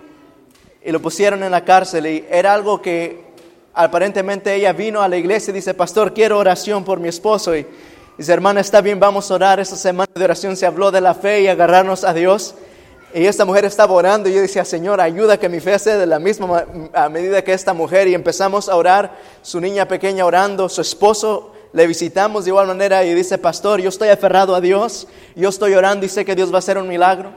y 0.85 0.93
lo 0.93 1.01
pusieron 1.01 1.43
en 1.43 1.51
la 1.51 1.65
cárcel. 1.65 2.07
Y 2.07 2.25
era 2.31 2.53
algo 2.53 2.83
que 2.83 3.25
aparentemente 3.73 4.55
ella 4.55 4.73
vino 4.73 5.03
a 5.03 5.09
la 5.09 5.17
iglesia 5.17 5.51
y 5.51 5.55
dice, 5.55 5.75
pastor, 5.75 6.13
quiero 6.13 6.39
oración 6.39 6.85
por 6.85 7.01
mi 7.01 7.09
esposo. 7.09 7.57
Y 7.57 7.67
dice, 8.19 8.33
hermana, 8.33 8.61
está 8.61 8.81
bien, 8.81 9.01
vamos 9.01 9.31
a 9.31 9.35
orar. 9.35 9.61
Esta 9.61 9.77
semana 9.77 10.11
de 10.15 10.25
oración 10.25 10.57
se 10.57 10.67
habló 10.67 10.91
de 10.91 11.01
la 11.01 11.15
fe 11.15 11.43
y 11.43 11.49
agarrarnos 11.49 12.05
a 12.05 12.13
Dios. 12.13 12.55
Y 13.15 13.27
esta 13.27 13.45
mujer 13.45 13.65
estaba 13.65 13.93
orando 13.93 14.29
y 14.29 14.35
yo 14.35 14.41
decía, 14.41 14.65
Señor, 14.65 15.01
ayuda 15.01 15.39
que 15.39 15.49
mi 15.49 15.61
fe 15.61 15.79
sea 15.79 15.97
de 15.97 16.07
la 16.07 16.19
misma 16.19 16.47
ma- 16.47 16.65
a 16.93 17.09
medida 17.09 17.43
que 17.43 17.53
esta 17.53 17.73
mujer. 17.73 18.09
Y 18.09 18.15
empezamos 18.15 18.69
a 18.69 18.75
orar, 18.77 19.13
su 19.43 19.61
niña 19.61 19.87
pequeña 19.87 20.27
orando, 20.27 20.69
su 20.69 20.81
esposo 20.81 21.53
le 21.73 21.87
visitamos 21.87 22.45
de 22.45 22.51
igual 22.51 22.67
manera 22.69 23.05
y 23.05 23.15
dice, 23.15 23.39
pastor, 23.39 23.81
yo 23.81 23.89
estoy 23.89 24.09
aferrado 24.09 24.55
a 24.55 24.61
Dios, 24.61 25.09
yo 25.35 25.49
estoy 25.49 25.75
orando 25.75 26.07
y 26.07 26.09
sé 26.09 26.25
que 26.25 26.35
Dios 26.37 26.51
va 26.53 26.57
a 26.57 26.59
hacer 26.59 26.79
un 26.79 26.87
milagro. 26.89 27.31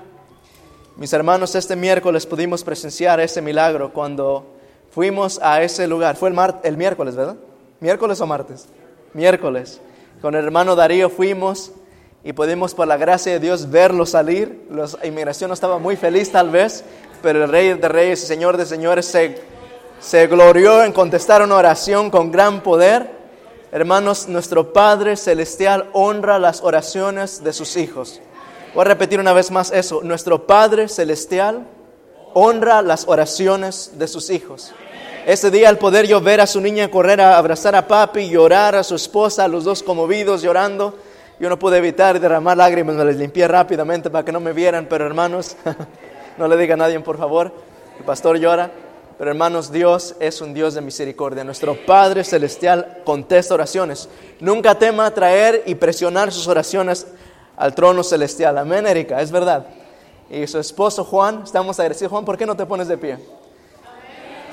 Mis 0.97 1.13
hermanos, 1.13 1.53
este 1.53 1.75
miércoles 1.75 2.25
pudimos 2.25 2.63
presenciar 2.63 3.19
ese 3.19 3.39
milagro 3.41 3.93
cuando 3.93 4.47
fuimos 4.89 5.39
a 5.43 5.61
ese 5.61 5.87
lugar. 5.87 6.15
Fue 6.15 6.29
el, 6.29 6.35
mar- 6.35 6.59
el 6.63 6.75
miércoles, 6.75 7.15
¿verdad? 7.15 7.35
¿Miércoles 7.79 8.19
o 8.19 8.25
martes? 8.25 8.65
Miércoles. 9.13 9.79
Con 10.21 10.33
el 10.33 10.43
hermano 10.43 10.75
Darío 10.75 11.11
fuimos 11.11 11.71
y 12.23 12.33
pudimos 12.33 12.73
por 12.73 12.87
la 12.87 12.97
gracia 12.97 13.33
de 13.33 13.39
Dios 13.39 13.69
verlo 13.69 14.07
salir. 14.07 14.65
La 14.71 14.87
inmigración 15.07 15.49
no 15.49 15.53
estaba 15.53 15.77
muy 15.77 15.95
feliz 15.97 16.31
tal 16.31 16.49
vez, 16.49 16.83
pero 17.21 17.43
el 17.43 17.51
Rey 17.51 17.73
de 17.73 17.87
Reyes 17.87 18.23
y 18.23 18.25
Señor 18.25 18.57
de 18.57 18.65
Señores 18.65 19.05
se, 19.05 19.39
se 19.99 20.25
glorió 20.25 20.83
en 20.83 20.93
contestar 20.93 21.43
una 21.43 21.57
oración 21.57 22.09
con 22.09 22.31
gran 22.31 22.63
poder. 22.63 23.11
Hermanos, 23.71 24.27
nuestro 24.27 24.73
Padre 24.73 25.15
Celestial 25.15 25.89
honra 25.93 26.39
las 26.39 26.63
oraciones 26.63 27.43
de 27.43 27.53
sus 27.53 27.77
hijos. 27.77 28.19
Voy 28.77 28.83
a 28.83 28.89
repetir 28.89 29.19
una 29.19 29.33
vez 29.33 29.49
más 29.49 29.71
eso. 29.71 30.01
Nuestro 30.03 30.45
Padre 30.45 30.87
Celestial 30.87 31.65
honra 32.35 32.83
las 32.83 33.07
oraciones 33.07 33.93
de 33.97 34.07
sus 34.07 34.29
hijos. 34.29 34.71
Ese 35.25 35.49
día 35.49 35.69
al 35.69 35.79
poder 35.79 36.05
yo 36.05 36.21
ver 36.21 36.41
a 36.41 36.45
su 36.45 36.61
niña 36.61 36.91
correr 36.91 37.19
a 37.19 37.39
abrazar 37.39 37.75
a 37.75 37.87
papi, 37.87 38.29
llorar 38.29 38.75
a 38.75 38.83
su 38.83 38.93
esposa, 38.93 39.45
a 39.45 39.47
los 39.47 39.63
dos 39.63 39.81
conmovidos 39.81 40.43
llorando, 40.43 40.93
yo 41.39 41.49
no 41.49 41.57
pude 41.57 41.79
evitar 41.79 42.19
derramar 42.19 42.55
lágrimas, 42.55 42.95
me 42.95 43.03
las 43.03 43.15
limpié 43.15 43.47
rápidamente 43.47 44.11
para 44.11 44.23
que 44.23 44.31
no 44.31 44.39
me 44.39 44.53
vieran, 44.53 44.85
pero 44.87 45.07
hermanos, 45.07 45.57
no 46.37 46.47
le 46.47 46.55
diga 46.55 46.75
a 46.75 46.77
nadie 46.77 46.99
por 46.99 47.17
favor, 47.17 47.51
el 47.97 48.05
pastor 48.05 48.37
llora, 48.37 48.69
pero 49.17 49.31
hermanos, 49.31 49.71
Dios 49.71 50.13
es 50.19 50.39
un 50.39 50.53
Dios 50.53 50.75
de 50.75 50.81
misericordia. 50.81 51.43
Nuestro 51.43 51.75
Padre 51.83 52.23
Celestial 52.23 52.99
contesta 53.03 53.55
oraciones. 53.55 54.07
Nunca 54.39 54.75
tema 54.75 55.09
traer 55.09 55.63
y 55.65 55.73
presionar 55.73 56.31
sus 56.31 56.47
oraciones 56.47 57.07
al 57.57 57.75
trono 57.75 58.03
celestial. 58.03 58.57
Amén, 58.57 58.87
Erika, 58.87 59.21
es 59.21 59.31
verdad. 59.31 59.65
Y 60.29 60.45
su 60.47 60.59
esposo 60.59 61.03
Juan, 61.03 61.41
estamos 61.43 61.79
agradecidos. 61.79 62.11
Juan, 62.11 62.23
¿por 62.23 62.37
qué 62.37 62.45
no 62.45 62.55
te 62.55 62.65
pones 62.65 62.87
de 62.87 62.97
pie? 62.97 63.17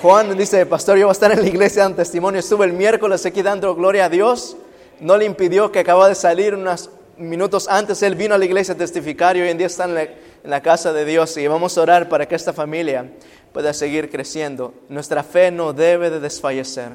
Juan 0.03 0.37
dice, 0.37 0.67
pastor, 0.67 0.99
yo 0.99 1.07
voy 1.07 1.11
a 1.11 1.13
estar 1.13 1.33
en 1.33 1.41
la 1.41 1.49
iglesia 1.49 1.83
dando 1.83 1.97
testimonio. 1.97 2.41
Estuve 2.41 2.67
el 2.67 2.73
miércoles 2.73 3.25
aquí 3.25 3.43
dando 3.43 3.75
gloria 3.75 4.07
a 4.07 4.09
Dios. 4.09 4.57
No 5.01 5.17
le 5.17 5.25
impidió 5.25 5.73
que 5.73 5.81
acaba 5.81 6.09
de 6.09 6.15
salir 6.15 6.55
unos 6.55 6.91
minutos 7.17 7.69
antes. 7.69 8.03
Él 8.03 8.15
vino 8.15 8.35
a 8.35 8.39
la 8.39 8.45
iglesia 8.45 8.75
a 8.75 8.77
testificar 8.77 9.37
y 9.37 9.43
hoy 9.43 9.49
en 9.49 9.59
día 9.59 9.67
está 9.67 9.85
en 9.85 9.95
la, 9.95 10.03
en 10.03 10.11
la 10.43 10.61
casa 10.61 10.93
de 10.93 11.05
Dios. 11.05 11.37
Y 11.37 11.47
vamos 11.47 11.77
a 11.77 11.83
orar 11.83 12.09
para 12.09 12.27
que 12.27 12.35
esta 12.35 12.53
familia 12.53 13.11
pueda 13.53 13.73
seguir 13.73 14.11
creciendo. 14.11 14.75
Nuestra 14.89 15.23
fe 15.23 15.51
no 15.51 15.73
debe 15.73 16.11
de 16.11 16.21
desfallecer. 16.21 16.91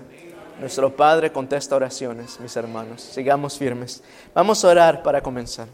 Nuestro 0.60 0.96
Padre 0.96 1.32
contesta 1.32 1.76
oraciones, 1.76 2.40
mis 2.40 2.56
hermanos. 2.56 3.02
Sigamos 3.02 3.58
firmes. 3.58 4.04
Vamos 4.34 4.64
a 4.64 4.68
orar 4.68 5.02
para 5.04 5.22
comenzar. 5.22 5.68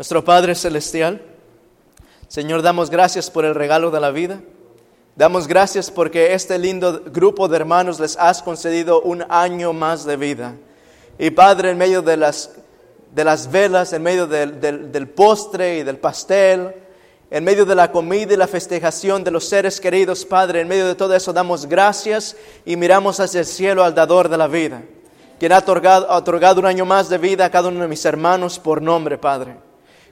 Nuestro 0.00 0.24
Padre 0.24 0.54
Celestial, 0.54 1.20
Señor, 2.26 2.62
damos 2.62 2.88
gracias 2.88 3.30
por 3.30 3.44
el 3.44 3.54
regalo 3.54 3.90
de 3.90 4.00
la 4.00 4.10
vida. 4.10 4.40
Damos 5.14 5.46
gracias 5.46 5.90
porque 5.90 6.32
este 6.32 6.58
lindo 6.58 7.02
grupo 7.12 7.48
de 7.48 7.56
hermanos 7.56 8.00
les 8.00 8.16
has 8.16 8.42
concedido 8.42 9.02
un 9.02 9.26
año 9.28 9.74
más 9.74 10.06
de 10.06 10.16
vida. 10.16 10.54
Y 11.18 11.28
Padre, 11.28 11.72
en 11.72 11.76
medio 11.76 12.00
de 12.00 12.16
las, 12.16 12.52
de 13.14 13.24
las 13.24 13.50
velas, 13.50 13.92
en 13.92 14.02
medio 14.02 14.26
del, 14.26 14.58
del, 14.58 15.08
postre 15.10 15.80
y 15.80 15.82
del 15.82 15.98
pastel, 15.98 16.74
en 17.30 17.44
medio 17.44 17.66
de 17.66 17.74
la 17.74 17.92
comida 17.92 18.32
y 18.32 18.38
la 18.38 18.48
festejación 18.48 19.22
de 19.22 19.32
los 19.32 19.50
seres 19.50 19.78
queridos, 19.82 20.24
Padre, 20.24 20.62
en 20.62 20.68
medio 20.68 20.86
de 20.86 20.94
todo 20.94 21.14
eso 21.14 21.34
damos 21.34 21.66
gracias 21.66 22.38
y 22.64 22.74
miramos 22.76 23.20
hacia 23.20 23.40
el 23.40 23.46
cielo 23.46 23.84
al 23.84 23.94
dador 23.94 24.30
de 24.30 24.38
la 24.38 24.48
vida, 24.48 24.80
quien 25.38 25.52
ha 25.52 25.58
otorgado, 25.58 26.10
ha 26.10 26.16
otorgado 26.16 26.58
un 26.58 26.64
año 26.64 26.86
más 26.86 27.10
de 27.10 27.18
vida 27.18 27.44
a 27.44 27.50
cada 27.50 27.68
uno 27.68 27.82
de 27.82 27.88
mis 27.88 28.06
hermanos 28.06 28.58
por 28.58 28.80
nombre, 28.80 29.18
Padre. 29.18 29.68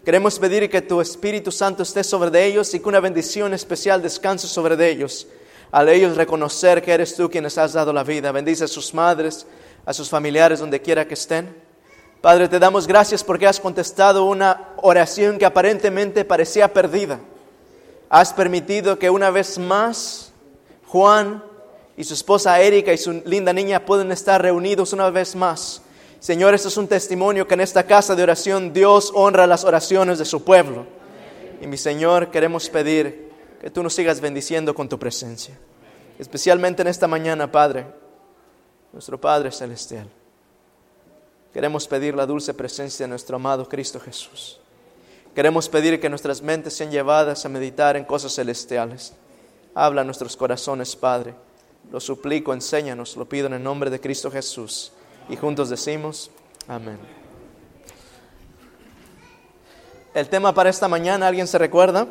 Queremos 0.09 0.39
pedir 0.39 0.71
que 0.71 0.81
tu 0.81 1.03
Espíritu 1.03 1.53
Santo 1.53 1.83
esté 1.83 2.03
sobre 2.03 2.43
ellos 2.47 2.73
y 2.73 2.81
que 2.81 2.89
una 2.89 2.99
bendición 2.99 3.53
especial 3.53 4.01
descanse 4.01 4.49
sobre 4.49 4.89
ellos, 4.89 5.27
al 5.71 5.91
ellos 5.91 6.17
reconocer 6.17 6.81
que 6.81 6.93
eres 6.93 7.15
tú 7.15 7.29
quien 7.29 7.45
les 7.45 7.59
has 7.59 7.75
dado 7.75 7.93
la 7.93 8.05
vida. 8.05 8.33
Bendice 8.33 8.65
a 8.65 8.69
sus 8.69 8.95
madres, 8.95 9.47
a 9.85 9.93
sus 9.93 10.09
familiares, 10.09 10.61
donde 10.61 10.81
quiera 10.81 11.07
que 11.07 11.13
estén. 11.13 11.55
Padre, 12.23 12.49
te 12.49 12.59
damos 12.59 12.87
gracias 12.87 13.23
porque 13.23 13.47
has 13.47 13.61
contestado 13.61 14.25
una 14.25 14.71
oración 14.79 15.37
que 15.37 15.45
aparentemente 15.45 16.25
parecía 16.25 16.73
perdida. 16.73 17.21
Has 18.09 18.33
permitido 18.33 18.99
que 18.99 19.11
una 19.11 19.29
vez 19.31 19.59
más 19.59 20.33
Juan 20.87 21.45
y 21.99 22.05
su 22.05 22.15
esposa 22.15 22.59
Erika 22.63 22.95
y 22.95 22.97
su 22.97 23.13
linda 23.27 23.53
niña 23.53 23.85
puedan 23.85 24.11
estar 24.11 24.41
reunidos 24.41 24.95
una 24.95 25.11
vez 25.11 25.37
más. 25.37 25.83
Señor, 26.21 26.53
esto 26.53 26.69
es 26.69 26.77
un 26.77 26.89
testimonio 26.89 27.47
que 27.47 27.55
en 27.55 27.61
esta 27.61 27.85
casa 27.85 28.17
de 28.17 28.25
oración 28.25 28.73
Dios 28.73 29.13
honra 29.15 29.47
las 29.47 29.65
oraciones 29.65 30.19
de 30.19 30.25
su 30.25 30.43
pueblo. 30.43 30.87
Y 31.61 31.67
mi 31.67 31.77
Señor, 31.77 32.31
queremos 32.31 32.69
pedir 32.69 33.31
que 33.61 33.71
tú 33.71 33.83
nos 33.83 33.95
sigas 33.95 34.21
bendiciendo 34.21 34.75
con 34.75 34.89
tu 34.89 34.99
presencia. 34.99 35.57
Especialmente 36.19 36.83
en 36.83 36.89
esta 36.89 37.07
mañana, 37.07 37.51
Padre, 37.51 37.87
nuestro 38.93 39.21
Padre 39.21 39.53
Celestial. 39.53 40.09
Queremos 41.53 41.87
pedir 41.87 42.15
la 42.17 42.27
dulce 42.27 42.53
presencia 42.53 43.05
de 43.05 43.11
nuestro 43.11 43.37
amado 43.37 43.69
Cristo 43.69 44.01
Jesús. 44.01 44.61
Queremos 45.35 45.69
pedir 45.69 46.01
que 46.01 46.09
nuestras 46.09 46.43
mentes 46.43 46.75
sean 46.75 46.91
llevadas 46.91 47.45
a 47.45 47.49
meditar 47.49 47.97
en 47.97 48.05
cosas 48.05 48.35
celestiales. 48.35 49.13
Habla 49.73 50.01
a 50.01 50.05
nuestros 50.05 50.37
corazones, 50.37 50.97
Padre. 50.97 51.35
Lo 51.93 52.01
suplico, 52.01 52.53
enséñanos, 52.53 53.17
lo 53.17 53.29
pido 53.29 53.47
en 53.47 53.55
el 53.55 53.63
nombre 53.63 53.89
de 53.89 54.01
Cristo 54.01 54.33
Jesús. 54.33 54.93
Y 55.29 55.37
juntos 55.37 55.69
decimos, 55.69 56.31
amén. 56.67 56.99
El 60.15 60.29
tema 60.29 60.55
para 60.55 60.71
esta 60.71 60.89
mañana, 60.89 61.29
¿alguien 61.29 61.47
se 61.47 61.59
recuerda? 61.59 62.07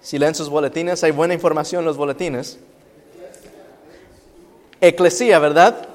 Si 0.00 0.18
leen 0.18 0.34
sus 0.34 0.48
boletines, 0.48 1.02
hay 1.02 1.10
buena 1.10 1.34
información 1.34 1.80
en 1.80 1.86
los 1.86 1.96
boletines. 1.96 2.58
Eclesía, 4.80 5.38
¿verdad? 5.38 5.88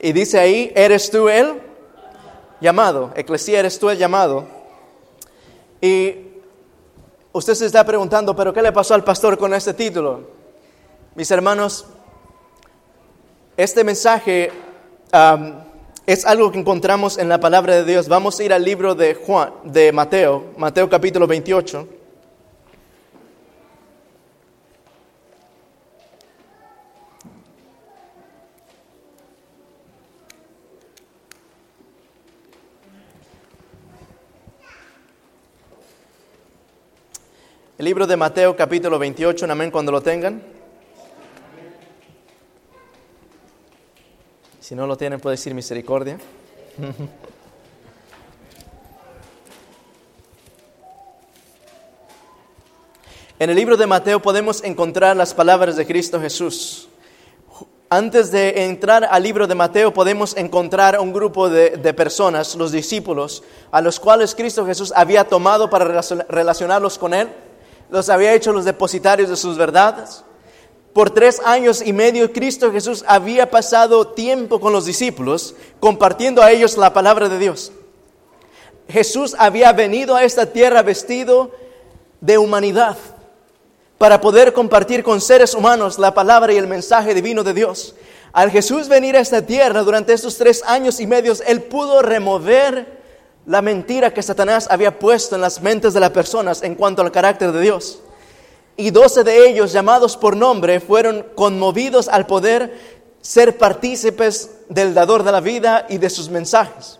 Y 0.00 0.12
dice 0.12 0.38
ahí, 0.40 0.72
eres 0.74 1.10
tú 1.10 1.28
el 1.28 1.60
llamado. 2.60 3.12
Eclesía, 3.14 3.60
eres 3.60 3.78
tú 3.78 3.88
el 3.90 3.98
llamado. 3.98 4.48
Y 5.80 6.16
usted 7.32 7.54
se 7.54 7.66
está 7.66 7.84
preguntando, 7.84 8.34
pero 8.34 8.52
¿qué 8.52 8.62
le 8.62 8.72
pasó 8.72 8.94
al 8.94 9.04
pastor 9.04 9.38
con 9.38 9.54
este 9.54 9.74
título? 9.74 10.28
Mis 11.14 11.30
hermanos, 11.30 11.86
este 13.56 13.84
mensaje 13.84 14.50
um, 15.12 15.54
es 16.06 16.24
algo 16.24 16.50
que 16.50 16.58
encontramos 16.58 17.18
en 17.18 17.28
la 17.28 17.38
palabra 17.38 17.76
de 17.76 17.84
Dios. 17.84 18.08
Vamos 18.08 18.38
a 18.40 18.44
ir 18.44 18.52
al 18.52 18.64
libro 18.64 18.94
de 18.94 19.14
Juan, 19.14 19.52
de 19.64 19.92
Mateo, 19.92 20.46
Mateo 20.56 20.88
capítulo 20.88 21.26
28. 21.26 21.88
El 37.78 37.86
libro 37.86 38.06
de 38.06 38.14
Mateo 38.14 38.54
capítulo 38.56 38.98
28, 38.98 39.46
un 39.46 39.52
amén 39.52 39.70
cuando 39.70 39.90
lo 39.90 40.02
tengan. 40.02 40.59
Si 44.70 44.76
no 44.76 44.86
lo 44.86 44.96
tienen, 44.96 45.18
puede 45.18 45.34
decir 45.34 45.52
misericordia. 45.52 46.16
En 53.40 53.50
el 53.50 53.56
libro 53.56 53.76
de 53.76 53.88
Mateo 53.88 54.22
podemos 54.22 54.62
encontrar 54.62 55.16
las 55.16 55.34
palabras 55.34 55.74
de 55.74 55.84
Cristo 55.88 56.20
Jesús. 56.20 56.88
Antes 57.88 58.30
de 58.30 58.66
entrar 58.66 59.08
al 59.10 59.24
libro 59.24 59.48
de 59.48 59.56
Mateo 59.56 59.92
podemos 59.92 60.36
encontrar 60.36 61.00
un 61.00 61.12
grupo 61.12 61.50
de, 61.50 61.70
de, 61.70 61.92
personas, 61.92 62.54
los 62.54 62.70
discípulos, 62.70 63.42
a 63.72 63.80
los 63.80 63.98
cuales 63.98 64.36
Cristo 64.36 64.64
Jesús 64.64 64.92
había 64.94 65.24
tomado 65.24 65.68
para 65.68 66.00
relacionarlos 66.28 66.96
con 66.96 67.12
Él 67.12 67.28
los 67.90 68.08
había 68.08 68.34
hecho 68.34 68.52
los 68.52 68.64
depositarios 68.64 69.28
de 69.28 69.36
sus 69.36 69.58
verdades. 69.58 70.22
Por 70.92 71.10
tres 71.10 71.40
años 71.44 71.82
y 71.84 71.92
medio 71.92 72.32
Cristo 72.32 72.72
Jesús 72.72 73.04
había 73.06 73.50
pasado 73.50 74.08
tiempo 74.08 74.60
con 74.60 74.72
los 74.72 74.86
discípulos 74.86 75.54
compartiendo 75.78 76.42
a 76.42 76.50
ellos 76.50 76.76
la 76.76 76.92
palabra 76.92 77.28
de 77.28 77.38
Dios. 77.38 77.72
Jesús 78.88 79.36
había 79.38 79.72
venido 79.72 80.16
a 80.16 80.24
esta 80.24 80.46
tierra 80.46 80.82
vestido 80.82 81.52
de 82.20 82.38
humanidad 82.38 82.96
para 83.98 84.20
poder 84.20 84.52
compartir 84.52 85.04
con 85.04 85.20
seres 85.20 85.54
humanos 85.54 85.98
la 85.98 86.12
palabra 86.12 86.52
y 86.52 86.56
el 86.56 86.66
mensaje 86.66 87.14
divino 87.14 87.44
de 87.44 87.54
Dios. 87.54 87.94
Al 88.32 88.50
Jesús 88.50 88.88
venir 88.88 89.16
a 89.16 89.20
esta 89.20 89.44
tierra 89.44 89.82
durante 89.82 90.12
estos 90.12 90.38
tres 90.38 90.62
años 90.66 91.00
y 91.00 91.06
medios, 91.06 91.42
Él 91.46 91.62
pudo 91.62 92.02
remover 92.02 93.00
la 93.46 93.62
mentira 93.62 94.12
que 94.12 94.22
Satanás 94.22 94.68
había 94.70 94.98
puesto 94.98 95.34
en 95.34 95.40
las 95.40 95.60
mentes 95.60 95.94
de 95.94 96.00
las 96.00 96.10
personas 96.10 96.62
en 96.62 96.74
cuanto 96.74 97.02
al 97.02 97.12
carácter 97.12 97.52
de 97.52 97.60
Dios. 97.60 98.00
Y 98.76 98.90
doce 98.90 99.24
de 99.24 99.48
ellos, 99.48 99.72
llamados 99.72 100.16
por 100.16 100.36
nombre, 100.36 100.80
fueron 100.80 101.26
conmovidos 101.34 102.08
al 102.08 102.26
poder 102.26 103.00
ser 103.20 103.58
partícipes 103.58 104.50
del 104.68 104.94
dador 104.94 105.22
de 105.22 105.32
la 105.32 105.40
vida 105.40 105.86
y 105.88 105.98
de 105.98 106.08
sus 106.08 106.30
mensajes. 106.30 106.98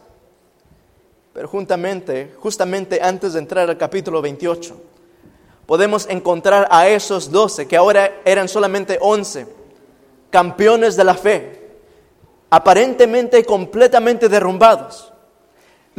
Pero 1.33 1.49
juntamente, 1.49 2.35
justamente 2.39 3.01
antes 3.03 3.33
de 3.33 3.39
entrar 3.39 3.71
al 3.71 3.79
capítulo 3.79 4.21
28, 4.21 4.81
podemos 5.65 6.07
encontrar 6.11 6.69
a 6.71 6.89
esos 6.89 7.31
doce, 7.31 7.67
que 7.67 7.77
ahora 7.77 8.21
eran 8.25 8.49
solamente 8.49 8.99
once, 9.01 9.47
campeones 10.31 10.97
de 10.97 11.05
la 11.05 11.15
fe, 11.15 11.71
aparentemente 12.51 13.45
completamente 13.45 14.29
derrumbados 14.29 15.11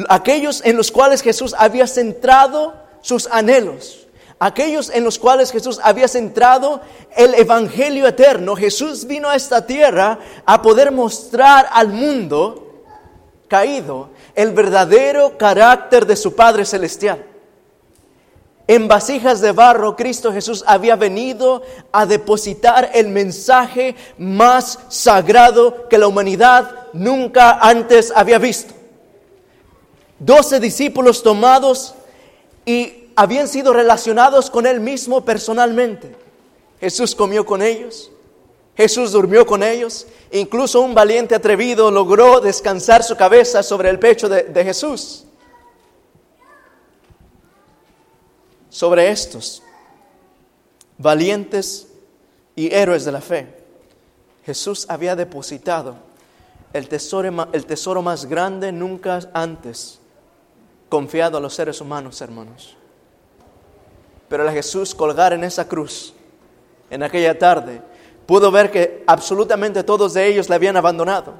aquellos 0.09 0.61
en 0.65 0.77
los 0.77 0.91
cuales 0.91 1.21
Jesús 1.21 1.55
había 1.57 1.87
centrado 1.87 2.73
sus 3.01 3.27
anhelos, 3.27 4.07
aquellos 4.41 4.89
en 4.89 5.03
los 5.03 5.19
cuales 5.19 5.51
Jesús 5.51 5.79
había 5.83 6.07
centrado 6.07 6.81
el 7.15 7.35
Evangelio 7.35 8.07
eterno. 8.07 8.55
Jesús 8.55 9.05
vino 9.05 9.29
a 9.29 9.35
esta 9.35 9.67
tierra 9.67 10.17
a 10.45 10.61
poder 10.61 10.91
mostrar 10.91 11.69
al 11.71 11.89
mundo 11.89 12.83
caído 13.47 14.09
el 14.33 14.51
verdadero 14.51 15.37
carácter 15.37 16.07
de 16.07 16.15
su 16.15 16.35
Padre 16.35 16.65
Celestial. 16.65 17.23
En 18.67 18.87
vasijas 18.87 19.41
de 19.41 19.51
barro, 19.51 19.95
Cristo 19.95 20.33
Jesús 20.33 20.63
había 20.65 20.95
venido 20.95 21.61
a 21.91 22.07
depositar 22.07 22.89
el 22.95 23.09
mensaje 23.09 23.95
más 24.17 24.79
sagrado 24.89 25.87
que 25.87 25.99
la 25.99 26.07
humanidad 26.07 26.87
nunca 26.93 27.59
antes 27.59 28.11
había 28.15 28.39
visto 28.39 28.73
doce 30.23 30.59
discípulos 30.59 31.23
tomados 31.23 31.95
y 32.63 33.00
habían 33.21 33.47
sido 33.47 33.71
relacionados 33.71 34.49
con 34.49 34.65
él 34.65 34.79
mismo 34.79 35.23
personalmente. 35.23 36.15
Jesús 36.79 37.13
comió 37.13 37.45
con 37.45 37.61
ellos, 37.61 38.11
Jesús 38.75 39.11
durmió 39.11 39.45
con 39.45 39.61
ellos, 39.61 40.07
incluso 40.31 40.81
un 40.81 40.95
valiente 40.95 41.35
atrevido 41.35 41.91
logró 41.91 42.41
descansar 42.41 43.03
su 43.03 43.15
cabeza 43.15 43.61
sobre 43.61 43.91
el 43.91 43.99
pecho 43.99 44.27
de, 44.27 44.63
Jesús. 44.63 45.25
Sobre 48.71 49.11
estos 49.11 49.61
valientes 50.97 51.89
y 52.55 52.73
héroes 52.73 53.05
de 53.05 53.11
la 53.11 53.21
fe, 53.21 53.55
Jesús 54.47 54.87
había 54.89 55.15
depositado 55.15 55.95
el 56.73 56.87
tesoro, 56.87 57.49
el 57.51 57.67
tesoro 57.67 58.01
más 58.01 58.25
grande 58.25 58.71
nunca 58.71 59.19
antes 59.31 59.99
confiado 60.89 61.37
a 61.37 61.39
los 61.39 61.53
seres 61.53 61.79
humanos, 61.81 62.19
hermanos. 62.21 62.77
Pero 64.31 64.47
al 64.47 64.53
Jesús 64.53 64.95
colgar 64.95 65.33
en 65.33 65.43
esa 65.43 65.67
cruz, 65.67 66.13
en 66.89 67.03
aquella 67.03 67.37
tarde, 67.37 67.81
pudo 68.25 68.49
ver 68.49 68.71
que 68.71 69.03
absolutamente 69.05 69.83
todos 69.83 70.13
de 70.13 70.25
ellos 70.25 70.47
le 70.47 70.55
habían 70.55 70.77
abandonado. 70.77 71.33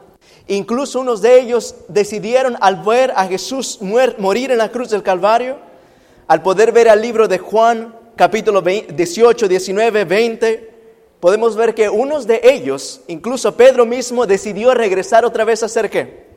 Incluso 0.47 0.99
unos 0.99 1.21
de 1.21 1.39
ellos 1.39 1.73
decidieron 1.87 2.57
al 2.59 2.83
ver 2.83 3.13
a 3.15 3.27
Jesús 3.27 3.79
morir 3.81 4.51
en 4.51 4.57
la 4.57 4.73
cruz 4.73 4.89
del 4.89 5.03
Calvario, 5.03 5.55
al 6.27 6.41
poder 6.41 6.73
ver 6.73 6.89
el 6.89 7.01
libro 7.01 7.29
de 7.29 7.37
Juan 7.37 7.95
capítulo 8.17 8.61
20 8.61 8.91
18, 8.91 9.47
19, 9.47 10.03
20, 10.03 10.73
podemos 11.21 11.55
ver 11.55 11.73
que 11.73 11.87
unos 11.87 12.27
de 12.27 12.41
ellos, 12.43 12.99
incluso 13.07 13.55
Pedro 13.55 13.85
mismo, 13.85 14.25
decidió 14.25 14.73
regresar 14.73 15.23
otra 15.23 15.45
vez 15.45 15.63
a 15.63 15.67
hacer 15.67 15.89
qué? 15.89 16.27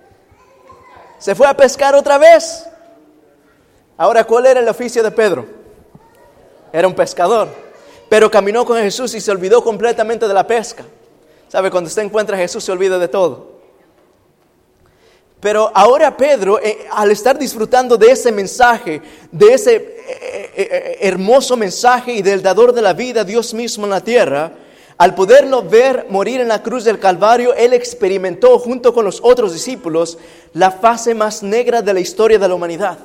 Se 1.18 1.34
fue 1.34 1.48
a 1.48 1.56
pescar 1.56 1.96
otra 1.96 2.16
vez. 2.16 2.64
Ahora, 3.96 4.22
¿cuál 4.22 4.46
era 4.46 4.60
el 4.60 4.68
oficio 4.68 5.02
de 5.02 5.10
Pedro? 5.10 5.63
Era 6.74 6.88
un 6.88 6.94
pescador, 6.94 7.46
pero 8.08 8.28
caminó 8.28 8.64
con 8.64 8.76
Jesús 8.78 9.14
y 9.14 9.20
se 9.20 9.30
olvidó 9.30 9.62
completamente 9.62 10.26
de 10.26 10.34
la 10.34 10.44
pesca. 10.44 10.84
¿Sabe? 11.46 11.70
Cuando 11.70 11.86
usted 11.86 12.02
encuentra 12.02 12.36
a 12.36 12.40
Jesús 12.40 12.64
se 12.64 12.72
olvida 12.72 12.98
de 12.98 13.06
todo. 13.06 13.60
Pero 15.38 15.70
ahora 15.72 16.16
Pedro, 16.16 16.60
eh, 16.60 16.88
al 16.90 17.12
estar 17.12 17.38
disfrutando 17.38 17.96
de 17.96 18.10
ese 18.10 18.32
mensaje, 18.32 19.00
de 19.30 19.54
ese 19.54 19.76
eh, 19.76 20.50
eh, 20.56 20.98
hermoso 21.02 21.56
mensaje 21.56 22.14
y 22.14 22.22
del 22.22 22.42
dador 22.42 22.72
de 22.72 22.82
la 22.82 22.92
vida, 22.92 23.22
Dios 23.22 23.54
mismo 23.54 23.84
en 23.84 23.90
la 23.90 24.00
tierra, 24.00 24.50
al 24.98 25.14
poderlo 25.14 25.62
ver 25.62 26.06
morir 26.10 26.40
en 26.40 26.48
la 26.48 26.60
cruz 26.60 26.82
del 26.82 26.98
Calvario, 26.98 27.54
él 27.54 27.72
experimentó 27.72 28.58
junto 28.58 28.92
con 28.92 29.04
los 29.04 29.20
otros 29.22 29.52
discípulos 29.52 30.18
la 30.54 30.72
fase 30.72 31.14
más 31.14 31.40
negra 31.44 31.82
de 31.82 31.94
la 31.94 32.00
historia 32.00 32.40
de 32.40 32.48
la 32.48 32.54
humanidad, 32.56 32.98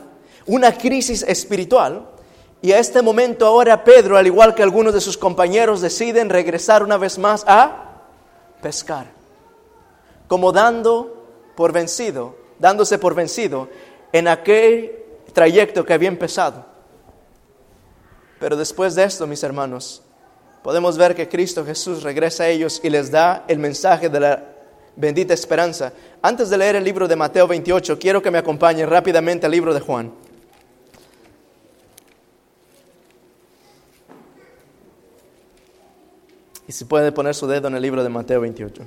una 0.47 0.75
crisis 0.75 1.21
espiritual. 1.21 2.17
Y 2.61 2.73
a 2.73 2.79
este 2.79 3.01
momento 3.01 3.45
ahora 3.45 3.83
Pedro, 3.83 4.17
al 4.17 4.27
igual 4.27 4.53
que 4.53 4.63
algunos 4.63 4.93
de 4.93 5.01
sus 5.01 5.17
compañeros, 5.17 5.81
deciden 5.81 6.29
regresar 6.29 6.83
una 6.83 6.97
vez 6.97 7.17
más 7.17 7.45
a 7.47 8.03
pescar, 8.61 9.07
como 10.27 10.51
dando 10.51 11.25
por 11.55 11.71
vencido, 11.71 12.35
dándose 12.59 12.97
por 12.97 13.15
vencido 13.15 13.69
en 14.11 14.27
aquel 14.27 14.95
trayecto 15.33 15.85
que 15.85 15.93
había 15.93 16.09
empezado. 16.09 16.65
Pero 18.39 18.57
después 18.57 18.95
de 18.95 19.03
esto, 19.03 19.25
mis 19.25 19.43
hermanos, 19.43 20.01
podemos 20.61 20.97
ver 20.97 21.15
que 21.15 21.29
Cristo 21.29 21.65
Jesús 21.65 22.03
regresa 22.03 22.43
a 22.43 22.47
ellos 22.49 22.81
y 22.83 22.89
les 22.89 23.09
da 23.11 23.45
el 23.47 23.59
mensaje 23.59 24.09
de 24.09 24.19
la 24.19 24.43
bendita 24.97 25.33
esperanza. 25.33 25.93
Antes 26.21 26.49
de 26.49 26.57
leer 26.57 26.75
el 26.75 26.83
libro 26.83 27.07
de 27.07 27.15
Mateo 27.15 27.47
28, 27.47 27.97
quiero 27.99 28.21
que 28.21 28.31
me 28.31 28.37
acompañen 28.37 28.89
rápidamente 28.89 29.45
al 29.45 29.51
libro 29.53 29.73
de 29.73 29.79
Juan. 29.79 30.11
Y 36.69 36.71
si 36.71 36.85
puede 36.85 37.11
poner 37.11 37.33
su 37.33 37.47
dedo 37.47 37.67
en 37.67 37.73
el 37.73 37.81
libro 37.81 38.03
de 38.03 38.09
Mateo 38.09 38.41
28. 38.41 38.83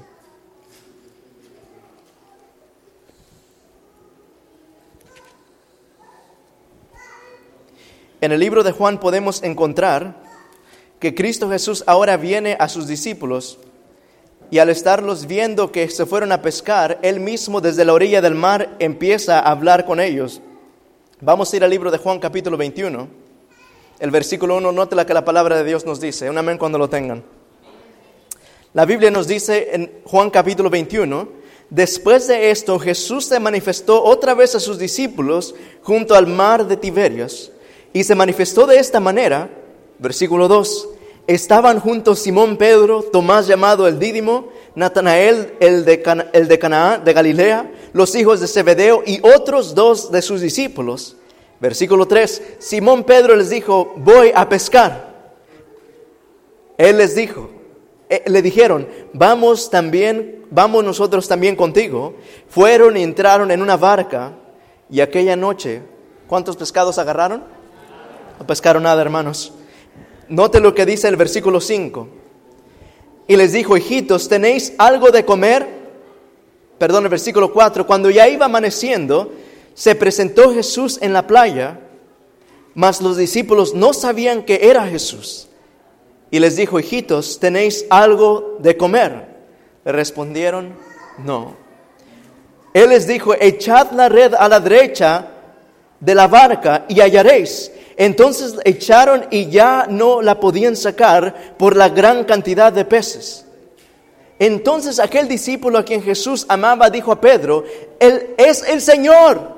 En 8.20 8.30
el 8.30 8.38
libro 8.38 8.62
de 8.62 8.70
Juan 8.70 9.00
podemos 9.00 9.42
encontrar 9.42 10.14
que 11.00 11.12
Cristo 11.12 11.50
Jesús 11.50 11.82
ahora 11.88 12.16
viene 12.16 12.56
a 12.60 12.68
sus 12.68 12.86
discípulos 12.86 13.58
y 14.52 14.60
al 14.60 14.68
estarlos 14.68 15.26
viendo 15.26 15.72
que 15.72 15.88
se 15.88 16.06
fueron 16.06 16.30
a 16.30 16.40
pescar, 16.40 17.00
Él 17.02 17.18
mismo 17.18 17.60
desde 17.60 17.84
la 17.84 17.94
orilla 17.94 18.20
del 18.20 18.36
mar 18.36 18.76
empieza 18.78 19.40
a 19.40 19.50
hablar 19.50 19.86
con 19.86 19.98
ellos. 19.98 20.40
Vamos 21.20 21.52
a 21.52 21.56
ir 21.56 21.64
al 21.64 21.70
libro 21.70 21.90
de 21.90 21.98
Juan 21.98 22.20
capítulo 22.20 22.56
21. 22.56 23.08
El 23.98 24.10
versículo 24.12 24.56
1, 24.58 24.70
note 24.70 24.94
la 24.94 25.04
que 25.04 25.14
la 25.14 25.24
palabra 25.24 25.56
de 25.56 25.64
Dios 25.64 25.84
nos 25.84 26.00
dice. 26.00 26.30
Un 26.30 26.38
amén 26.38 26.58
cuando 26.58 26.78
lo 26.78 26.88
tengan. 26.88 27.41
La 28.74 28.86
Biblia 28.86 29.10
nos 29.10 29.26
dice 29.26 29.68
en 29.72 29.92
Juan 30.04 30.30
capítulo 30.30 30.70
21, 30.70 31.28
después 31.68 32.26
de 32.28 32.50
esto 32.50 32.78
Jesús 32.78 33.26
se 33.26 33.38
manifestó 33.38 34.02
otra 34.02 34.34
vez 34.34 34.54
a 34.54 34.60
sus 34.60 34.78
discípulos 34.78 35.54
junto 35.82 36.14
al 36.14 36.26
mar 36.26 36.66
de 36.66 36.76
Tiberias 36.78 37.50
y 37.92 38.04
se 38.04 38.14
manifestó 38.14 38.66
de 38.66 38.78
esta 38.78 38.98
manera, 38.98 39.50
versículo 39.98 40.48
2, 40.48 40.88
estaban 41.26 41.80
juntos 41.80 42.20
Simón 42.20 42.56
Pedro, 42.56 43.02
Tomás 43.02 43.46
llamado 43.46 43.86
el 43.86 43.98
Dídimo, 43.98 44.48
Natanael 44.74 45.52
el 45.60 45.84
de, 45.84 46.00
Cana- 46.00 46.30
el 46.32 46.48
de 46.48 46.58
Canaán 46.58 47.04
de 47.04 47.12
Galilea, 47.12 47.70
los 47.92 48.14
hijos 48.14 48.40
de 48.40 48.48
Zebedeo 48.48 49.02
y 49.06 49.20
otros 49.22 49.74
dos 49.74 50.10
de 50.10 50.22
sus 50.22 50.40
discípulos. 50.40 51.16
Versículo 51.60 52.06
3, 52.06 52.42
Simón 52.58 53.04
Pedro 53.04 53.36
les 53.36 53.50
dijo, 53.50 53.92
voy 53.98 54.32
a 54.34 54.48
pescar. 54.48 55.12
Él 56.78 56.96
les 56.96 57.14
dijo, 57.14 57.50
eh, 58.12 58.22
le 58.26 58.42
dijeron, 58.42 58.86
vamos 59.14 59.70
también, 59.70 60.44
vamos 60.50 60.84
nosotros 60.84 61.26
también 61.26 61.56
contigo. 61.56 62.14
Fueron 62.46 62.98
y 62.98 63.02
entraron 63.02 63.50
en 63.50 63.62
una 63.62 63.78
barca 63.78 64.34
y 64.90 65.00
aquella 65.00 65.34
noche, 65.34 65.80
¿cuántos 66.26 66.58
pescados 66.58 66.98
agarraron? 66.98 67.42
No 68.38 68.46
pescaron 68.46 68.82
nada, 68.82 69.00
hermanos. 69.00 69.54
Note 70.28 70.60
lo 70.60 70.74
que 70.74 70.84
dice 70.84 71.08
el 71.08 71.16
versículo 71.16 71.58
5. 71.58 72.06
Y 73.28 73.36
les 73.36 73.52
dijo, 73.52 73.78
hijitos, 73.78 74.28
¿tenéis 74.28 74.74
algo 74.76 75.10
de 75.10 75.24
comer? 75.24 75.66
Perdón, 76.76 77.04
el 77.04 77.08
versículo 77.08 77.50
4. 77.50 77.86
Cuando 77.86 78.10
ya 78.10 78.28
iba 78.28 78.44
amaneciendo, 78.44 79.32
se 79.72 79.94
presentó 79.94 80.52
Jesús 80.52 80.98
en 81.00 81.14
la 81.14 81.26
playa, 81.26 81.80
mas 82.74 83.00
los 83.00 83.16
discípulos 83.16 83.72
no 83.72 83.94
sabían 83.94 84.42
que 84.42 84.68
era 84.68 84.86
Jesús. 84.86 85.48
Y 86.32 86.40
les 86.40 86.56
dijo, 86.56 86.80
hijitos, 86.80 87.38
¿tenéis 87.38 87.84
algo 87.90 88.56
de 88.58 88.74
comer? 88.74 89.26
Le 89.84 89.92
respondieron, 89.92 90.74
no. 91.18 91.54
Él 92.72 92.88
les 92.88 93.06
dijo, 93.06 93.34
echad 93.38 93.92
la 93.92 94.08
red 94.08 94.32
a 94.32 94.48
la 94.48 94.58
derecha 94.58 95.26
de 96.00 96.14
la 96.14 96.28
barca 96.28 96.86
y 96.88 97.02
hallaréis. 97.02 97.70
Entonces 97.98 98.54
echaron 98.64 99.26
y 99.30 99.50
ya 99.50 99.86
no 99.90 100.22
la 100.22 100.40
podían 100.40 100.74
sacar 100.74 101.54
por 101.58 101.76
la 101.76 101.90
gran 101.90 102.24
cantidad 102.24 102.72
de 102.72 102.86
peces. 102.86 103.44
Entonces 104.38 105.00
aquel 105.00 105.28
discípulo 105.28 105.76
a 105.76 105.84
quien 105.84 106.02
Jesús 106.02 106.46
amaba 106.48 106.88
dijo 106.88 107.12
a 107.12 107.20
Pedro, 107.20 107.62
Él 108.00 108.30
es 108.38 108.66
el 108.66 108.80
Señor. 108.80 109.52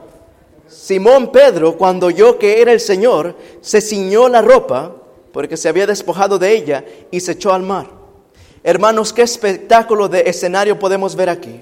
Simón 0.67 1.31
Pedro, 1.31 1.77
cuando 1.77 2.07
oyó 2.07 2.37
que 2.37 2.61
era 2.61 2.73
el 2.73 2.81
Señor, 2.81 3.37
se 3.61 3.81
ciñó 3.81 4.29
la 4.29 4.43
ropa, 4.43 5.04
porque 5.35 5.57
se 5.57 5.69
había 5.69 5.85
despojado 5.85 6.39
de 6.39 6.53
ella, 6.53 6.85
y 7.11 7.19
se 7.19 7.33
echó 7.33 7.53
al 7.53 7.65
mar. 7.65 7.89
Hermanos, 8.63 9.13
qué 9.13 9.23
espectáculo 9.23 10.09
de 10.09 10.21
escenario 10.21 10.79
podemos 10.79 11.17
ver 11.17 11.29
aquí. 11.29 11.61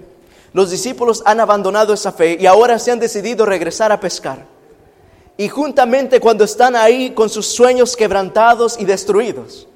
Los 0.52 0.70
discípulos 0.70 1.22
han 1.24 1.40
abandonado 1.40 1.94
esa 1.94 2.12
fe 2.12 2.36
y 2.38 2.44
ahora 2.44 2.78
se 2.78 2.92
han 2.92 3.00
decidido 3.00 3.46
regresar 3.46 3.90
a 3.90 3.98
pescar. 3.98 4.44
Y 5.38 5.48
juntamente 5.48 6.20
cuando 6.20 6.44
están 6.44 6.76
ahí 6.76 7.12
con 7.12 7.30
sus 7.30 7.46
sueños 7.46 7.96
quebrantados 7.96 8.78
y 8.78 8.84
destruidos, 8.84 9.66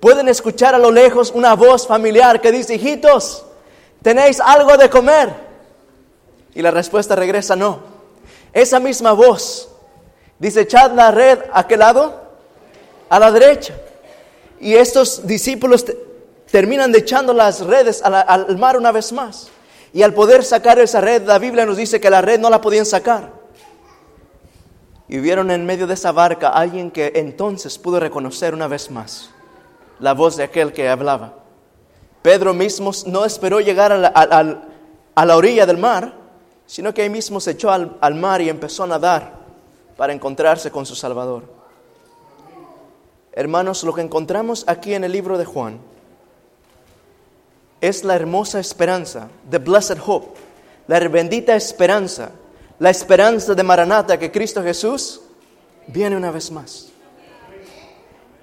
pueden 0.00 0.28
escuchar 0.28 0.74
a 0.74 0.78
lo 0.78 0.90
lejos 0.90 1.30
una 1.30 1.54
voz 1.54 1.86
familiar 1.86 2.40
que 2.40 2.50
dice, 2.50 2.74
hijitos, 2.74 3.44
¿tenéis 4.02 4.40
algo 4.40 4.76
de 4.76 4.90
comer? 4.90 5.32
Y 6.52 6.62
la 6.62 6.72
respuesta 6.72 7.14
regresa, 7.14 7.54
no. 7.54 7.78
Esa 8.52 8.80
misma 8.80 9.12
voz 9.12 9.68
dice, 10.40 10.62
echad 10.62 10.90
la 10.94 11.12
red 11.12 11.38
a 11.52 11.64
qué 11.68 11.76
lado? 11.76 12.25
A 13.08 13.18
la 13.18 13.30
derecha. 13.30 13.74
Y 14.60 14.74
estos 14.74 15.26
discípulos 15.26 15.84
te- 15.84 15.96
terminan 16.50 16.92
de 16.92 16.98
echando 16.98 17.32
las 17.32 17.60
redes 17.60 18.02
al 18.02 18.56
mar 18.58 18.76
una 18.76 18.92
vez 18.92 19.12
más. 19.12 19.48
Y 19.92 20.02
al 20.02 20.12
poder 20.14 20.44
sacar 20.44 20.78
esa 20.78 21.00
red, 21.00 21.22
la 21.26 21.38
Biblia 21.38 21.64
nos 21.66 21.76
dice 21.76 22.00
que 22.00 22.10
la 22.10 22.20
red 22.22 22.38
no 22.40 22.50
la 22.50 22.60
podían 22.60 22.84
sacar. 22.86 23.32
Y 25.08 25.18
vieron 25.18 25.50
en 25.50 25.64
medio 25.64 25.86
de 25.86 25.94
esa 25.94 26.10
barca 26.12 26.48
a 26.48 26.58
alguien 26.60 26.90
que 26.90 27.12
entonces 27.14 27.78
pudo 27.78 28.00
reconocer 28.00 28.54
una 28.54 28.66
vez 28.66 28.90
más 28.90 29.30
la 30.00 30.12
voz 30.14 30.36
de 30.36 30.42
aquel 30.44 30.72
que 30.72 30.88
hablaba. 30.88 31.34
Pedro 32.22 32.52
mismo 32.52 32.90
no 33.06 33.24
esperó 33.24 33.60
llegar 33.60 33.92
a 33.92 33.98
la, 33.98 34.12
a- 34.14 34.62
a 35.14 35.24
la 35.24 35.36
orilla 35.36 35.64
del 35.64 35.78
mar, 35.78 36.12
sino 36.66 36.92
que 36.92 37.02
ahí 37.02 37.08
mismo 37.08 37.38
se 37.40 37.52
echó 37.52 37.70
al, 37.70 37.96
al 38.00 38.14
mar 38.16 38.42
y 38.42 38.48
empezó 38.48 38.82
a 38.82 38.88
nadar 38.88 39.32
para 39.96 40.12
encontrarse 40.12 40.70
con 40.70 40.84
su 40.84 40.94
Salvador. 40.96 41.44
Hermanos, 43.36 43.84
lo 43.84 43.92
que 43.92 44.00
encontramos 44.00 44.64
aquí 44.66 44.94
en 44.94 45.04
el 45.04 45.12
libro 45.12 45.36
de 45.36 45.44
Juan 45.44 45.78
es 47.82 48.02
la 48.02 48.14
hermosa 48.14 48.58
esperanza, 48.58 49.28
the 49.50 49.58
blessed 49.58 49.98
hope, 50.06 50.40
la 50.88 50.98
bendita 51.00 51.54
esperanza, 51.54 52.30
la 52.78 52.88
esperanza 52.88 53.54
de 53.54 53.62
Maranata 53.62 54.18
que 54.18 54.32
Cristo 54.32 54.62
Jesús 54.62 55.20
viene 55.86 56.16
una 56.16 56.30
vez 56.30 56.50
más. 56.50 56.88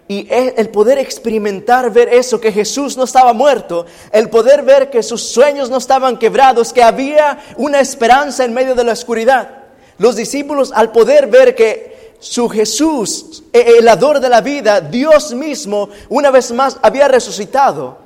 Y 0.07 0.27
el 0.29 0.69
poder 0.69 0.99
experimentar, 0.99 1.91
ver 1.91 2.09
eso, 2.09 2.39
que 2.39 2.51
Jesús 2.51 2.95
no 2.95 3.05
estaba 3.05 3.33
muerto, 3.33 3.87
el 4.11 4.29
poder 4.29 4.61
ver 4.61 4.91
que 4.91 5.01
sus 5.01 5.23
sueños 5.23 5.71
no 5.71 5.77
estaban 5.77 6.19
quebrados, 6.19 6.71
que 6.71 6.83
había 6.83 7.39
una 7.57 7.79
esperanza 7.79 8.45
en 8.45 8.53
medio 8.53 8.75
de 8.75 8.83
la 8.83 8.91
oscuridad. 8.91 9.63
Los 9.97 10.15
discípulos 10.15 10.71
al 10.71 10.91
poder 10.91 11.25
ver 11.25 11.55
que 11.55 11.92
su 12.24 12.47
Jesús, 12.47 13.43
e- 13.51 13.76
el 13.80 13.86
dador 13.86 14.21
de 14.21 14.30
la 14.30 14.39
vida, 14.39 14.80
Dios 14.80 15.34
mismo, 15.34 15.89
una 16.07 16.32
vez 16.32 16.53
más 16.53 16.80
había 16.82 17.09
resucitado, 17.09 17.97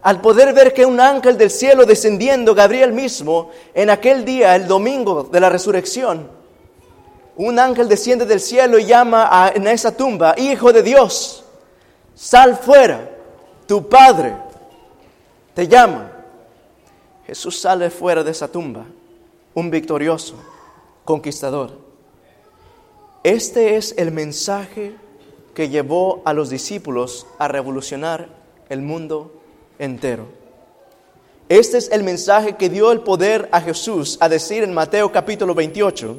al 0.00 0.20
poder 0.20 0.54
ver 0.54 0.72
que 0.72 0.86
un 0.86 1.00
ángel 1.00 1.36
del 1.36 1.50
cielo 1.50 1.84
descendiendo, 1.84 2.54
Gabriel 2.54 2.92
mismo, 2.92 3.50
en 3.74 3.90
aquel 3.90 4.24
día, 4.24 4.54
el 4.54 4.68
domingo 4.68 5.24
de 5.24 5.40
la 5.40 5.48
resurrección, 5.48 6.30
un 7.36 7.58
ángel 7.58 7.88
desciende 7.88 8.26
del 8.26 8.38
cielo 8.40 8.78
y 8.78 8.84
llama 8.84 9.28
a- 9.28 9.48
en 9.48 9.66
esa 9.66 9.96
tumba, 9.96 10.34
Hijo 10.38 10.72
de 10.72 10.82
Dios, 10.84 11.44
sal 12.14 12.56
fuera, 12.56 13.10
tu 13.66 13.88
Padre 13.88 14.36
te 15.52 15.66
llama. 15.66 16.12
Jesús 17.26 17.58
sale 17.60 17.90
fuera 17.90 18.22
de 18.22 18.30
esa 18.30 18.46
tumba, 18.46 18.84
un 19.54 19.68
victorioso, 19.68 20.34
conquistador. 21.04 21.83
Este 23.24 23.76
es 23.76 23.94
el 23.96 24.12
mensaje 24.12 24.94
que 25.54 25.70
llevó 25.70 26.20
a 26.26 26.34
los 26.34 26.50
discípulos 26.50 27.26
a 27.38 27.48
revolucionar 27.48 28.28
el 28.68 28.82
mundo 28.82 29.40
entero. 29.78 30.26
Este 31.48 31.78
es 31.78 31.90
el 31.90 32.02
mensaje 32.02 32.56
que 32.56 32.68
dio 32.68 32.92
el 32.92 33.00
poder 33.00 33.48
a 33.50 33.62
Jesús 33.62 34.18
a 34.20 34.28
decir 34.28 34.62
en 34.62 34.74
Mateo 34.74 35.10
capítulo 35.10 35.54
28, 35.54 36.18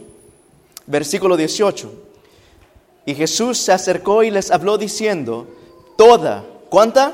versículo 0.88 1.38
18. 1.38 1.92
Y 3.06 3.14
Jesús 3.14 3.60
se 3.60 3.72
acercó 3.72 4.24
y 4.24 4.32
les 4.32 4.50
habló 4.50 4.80
diciendo, 4.80 5.46
toda, 5.96 6.44
¿cuánta? 6.70 7.14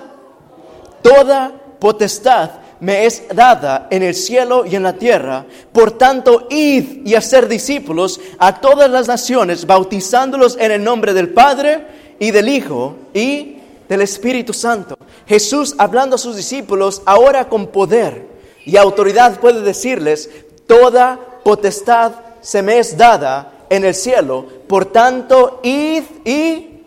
Toda 1.01 1.51
potestad 1.79 2.60
me 2.81 3.05
es 3.05 3.23
dada 3.33 3.87
en 3.89 4.03
el 4.03 4.15
cielo 4.15 4.65
y 4.65 4.75
en 4.75 4.83
la 4.83 4.93
tierra. 4.93 5.45
Por 5.71 5.97
tanto, 5.97 6.47
id 6.49 7.05
y 7.05 7.15
hacer 7.15 7.47
discípulos 7.47 8.19
a 8.39 8.59
todas 8.59 8.89
las 8.89 9.07
naciones, 9.07 9.65
bautizándolos 9.65 10.57
en 10.59 10.71
el 10.71 10.83
nombre 10.83 11.13
del 11.13 11.29
Padre 11.29 11.85
y 12.19 12.31
del 12.31 12.49
Hijo 12.49 12.95
y 13.13 13.57
del 13.87 14.01
Espíritu 14.01 14.51
Santo. 14.51 14.97
Jesús 15.27 15.75
hablando 15.77 16.15
a 16.15 16.19
sus 16.19 16.35
discípulos 16.35 17.03
ahora 17.05 17.47
con 17.47 17.67
poder 17.67 18.25
y 18.65 18.77
autoridad 18.77 19.39
puede 19.39 19.61
decirles, 19.61 20.29
toda 20.65 21.19
potestad 21.43 22.13
se 22.41 22.63
me 22.63 22.79
es 22.79 22.97
dada 22.97 23.53
en 23.69 23.85
el 23.85 23.93
cielo. 23.93 24.45
Por 24.67 24.85
tanto, 24.85 25.59
id 25.63 26.03
y 26.25 26.81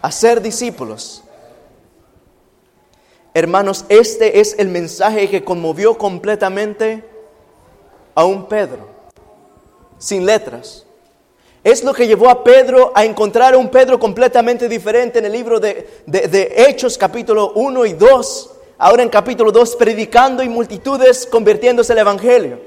hacer 0.00 0.40
discípulos. 0.40 1.24
Hermanos, 3.34 3.84
este 3.88 4.40
es 4.40 4.56
el 4.58 4.68
mensaje 4.68 5.28
que 5.28 5.44
conmovió 5.44 5.96
completamente 5.98 7.04
a 8.14 8.24
un 8.24 8.46
Pedro, 8.46 8.88
sin 9.98 10.26
letras. 10.26 10.84
Es 11.62 11.84
lo 11.84 11.92
que 11.92 12.06
llevó 12.06 12.30
a 12.30 12.42
Pedro 12.42 12.92
a 12.94 13.04
encontrar 13.04 13.54
a 13.54 13.58
un 13.58 13.68
Pedro 13.68 13.98
completamente 13.98 14.68
diferente 14.68 15.18
en 15.18 15.26
el 15.26 15.32
libro 15.32 15.60
de, 15.60 15.86
de- 16.06 16.54
Hechos 16.68 16.96
capítulo 16.96 17.52
1 17.54 17.86
y 17.86 17.92
2. 17.92 18.50
Ahora 18.78 19.02
en 19.02 19.08
capítulo 19.08 19.50
2, 19.50 19.76
predicando 19.76 20.42
y 20.42 20.48
multitudes 20.48 21.26
convirtiéndose 21.26 21.92
al 21.92 21.98
Evangelio. 21.98 22.60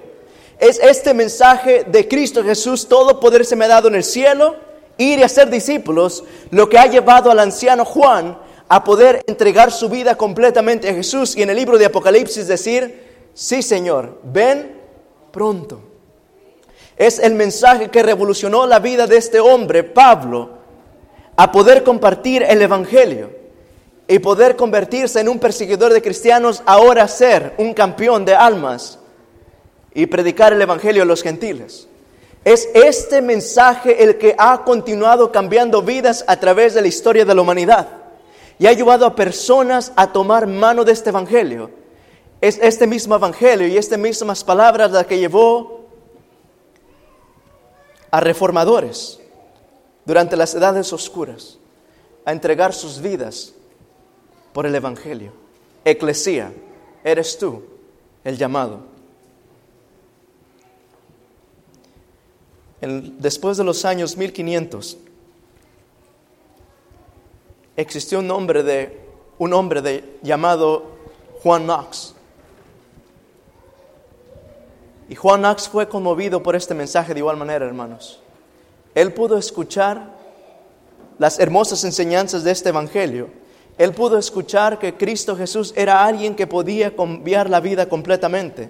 Es 0.60 0.78
este 0.80 1.14
mensaje 1.14 1.86
de 1.86 2.08
Cristo 2.08 2.44
Jesús, 2.44 2.88
todo 2.88 3.20
poder 3.20 3.46
se 3.46 3.56
me 3.56 3.66
ha 3.66 3.70
dado 3.70 3.88
en 3.88 3.96
el 3.96 4.04
cielo, 4.04 4.58
ir 4.98 5.20
y 5.20 5.24
hacer 5.24 5.50
discípulos, 5.50 6.24
lo 6.52 6.68
que 6.70 6.78
ha 6.78 6.86
llevado 6.86 7.32
al 7.32 7.40
anciano 7.40 7.86
Juan 7.86 8.38
a 8.72 8.86
poder 8.86 9.22
entregar 9.28 9.70
su 9.70 9.90
vida 9.90 10.16
completamente 10.16 10.88
a 10.88 10.94
Jesús 10.94 11.36
y 11.36 11.42
en 11.42 11.50
el 11.50 11.58
libro 11.58 11.78
de 11.78 11.88
Apocalipsis 11.88 12.48
decir, 12.48 13.30
sí 13.34 13.62
Señor, 13.62 14.20
ven 14.24 14.78
pronto. 15.30 15.82
Es 16.96 17.20
el 17.20 17.34
mensaje 17.34 17.90
que 17.90 18.02
revolucionó 18.02 18.66
la 18.66 18.80
vida 18.80 19.08
de 19.08 19.18
este 19.18 19.42
hombre, 19.42 19.84
Pablo, 19.84 20.52
a 21.36 21.52
poder 21.52 21.84
compartir 21.84 22.44
el 22.44 22.62
Evangelio 22.62 23.32
y 24.08 24.20
poder 24.20 24.56
convertirse 24.56 25.20
en 25.20 25.28
un 25.28 25.40
perseguidor 25.40 25.92
de 25.92 26.02
cristianos, 26.02 26.64
ahora 26.66 27.10
ser 27.10 27.56
un 27.58 27.74
campeón 27.74 28.24
de 28.24 28.36
almas 28.36 29.00
y 29.94 30.06
predicar 30.06 30.54
el 30.54 30.62
Evangelio 30.62 31.04
a 31.04 31.06
los 31.06 31.24
gentiles. 31.24 31.90
Es 32.46 32.70
este 32.74 33.22
mensaje 33.22 34.02
el 34.02 34.18
que 34.18 34.34
ha 34.38 34.64
continuado 34.64 35.30
cambiando 35.30 35.82
vidas 35.82 36.24
a 36.26 36.40
través 36.40 36.74
de 36.74 36.82
la 36.82 36.88
historia 36.88 37.26
de 37.26 37.36
la 37.36 37.42
humanidad 37.42 38.01
y 38.62 38.68
ha 38.68 38.74
llevado 38.74 39.08
a 39.08 39.16
personas 39.16 39.92
a 39.96 40.14
tomar 40.14 40.46
mano 40.46 40.84
de 40.86 40.92
este 40.92 41.10
Evangelio. 41.10 41.72
Es 42.40 42.60
este 42.62 42.86
mismo 42.86 43.16
Evangelio 43.16 43.68
y 43.68 43.76
estas 43.76 43.98
mismas 43.98 44.44
palabras 44.44 44.92
las 44.92 45.08
que 45.08 45.18
llevó 45.18 45.88
a 48.12 48.20
reformadores 48.20 49.20
durante 50.06 50.38
las 50.38 50.54
edades 50.54 50.94
oscuras 50.94 51.58
a 52.24 52.34
entregar 52.34 52.72
sus 52.72 53.02
vidas 53.02 53.56
por 54.54 54.68
el 54.68 54.76
Evangelio. 54.76 55.32
Eclesía, 55.84 56.54
eres 57.04 57.40
tú 57.40 57.64
el 58.24 58.38
llamado. 58.38 58.82
Después 62.80 63.58
de 63.58 63.64
los 63.64 63.86
años 63.86 64.16
1500, 64.16 65.00
existió 67.76 68.20
un 68.20 68.32
hombre, 68.32 68.64
de, 68.64 69.02
un 69.38 69.54
hombre 69.54 69.82
de, 69.82 70.18
llamado 70.22 70.92
Juan 71.44 71.64
Knox. 71.64 72.16
Y 75.10 75.16
Juan 75.16 75.42
Knox 75.42 75.68
fue 75.68 75.90
conmovido 75.90 76.42
por 76.42 76.56
este 76.56 76.74
mensaje 76.74 77.14
de 77.14 77.20
igual 77.20 77.38
manera, 77.38 77.66
hermanos. 77.66 78.20
Él 78.96 79.14
pudo 79.14 79.38
escuchar 79.38 80.16
las 81.18 81.40
hermosas 81.40 81.84
enseñanzas 81.84 82.44
de 82.44 82.52
este 82.52 82.70
Evangelio. 82.70 83.30
Él 83.78 83.94
pudo 83.94 84.18
escuchar 84.18 84.80
que 84.80 84.96
Cristo 84.96 85.36
Jesús 85.36 85.74
era 85.76 86.04
alguien 86.06 86.36
que 86.36 86.48
podía 86.48 86.96
cambiar 86.96 87.50
la 87.50 87.60
vida 87.60 87.88
completamente. 87.88 88.70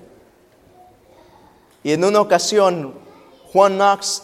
Y 1.84 1.92
en 1.92 2.04
una 2.04 2.22
ocasión, 2.22 2.94
Juan 3.52 3.76
Knox 3.76 4.24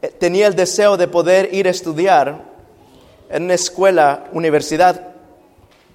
eh, 0.00 0.08
tenía 0.08 0.46
el 0.46 0.54
deseo 0.54 0.96
de 0.96 1.08
poder 1.08 1.52
ir 1.52 1.66
a 1.66 1.70
estudiar 1.70 2.51
en 3.32 3.44
una 3.44 3.54
escuela, 3.54 4.24
universidad 4.32 5.08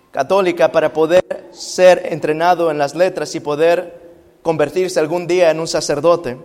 católica, 0.09 0.71
para 0.71 0.91
poder 0.91 1.23
ser 1.51 2.07
entrenado 2.11 2.71
en 2.71 2.79
las 2.79 2.95
letras 2.95 3.35
y 3.35 3.39
poder 3.39 4.01
convertirse 4.41 4.99
algún 4.99 5.27
día 5.27 5.51
en 5.51 5.59
un 5.59 5.67
sacerdote. 5.67 6.35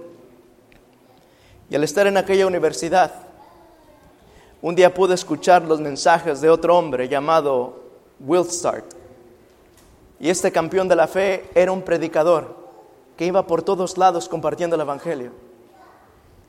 Y 1.70 1.74
al 1.74 1.82
estar 1.82 2.06
en 2.06 2.18
aquella 2.18 2.46
universidad, 2.46 3.10
un 4.60 4.74
día 4.74 4.92
pude 4.92 5.14
escuchar 5.14 5.62
los 5.62 5.80
mensajes 5.80 6.42
de 6.42 6.50
otro 6.50 6.76
hombre 6.76 7.08
llamado 7.08 7.80
Wilstart. 8.20 8.84
Y 10.20 10.28
este 10.28 10.52
campeón 10.52 10.88
de 10.88 10.96
la 10.96 11.08
fe 11.08 11.48
era 11.54 11.72
un 11.72 11.80
predicador 11.80 12.54
que 13.16 13.24
iba 13.24 13.46
por 13.46 13.62
todos 13.62 13.96
lados 13.96 14.28
compartiendo 14.28 14.76
el 14.76 14.82
Evangelio. 14.82 15.32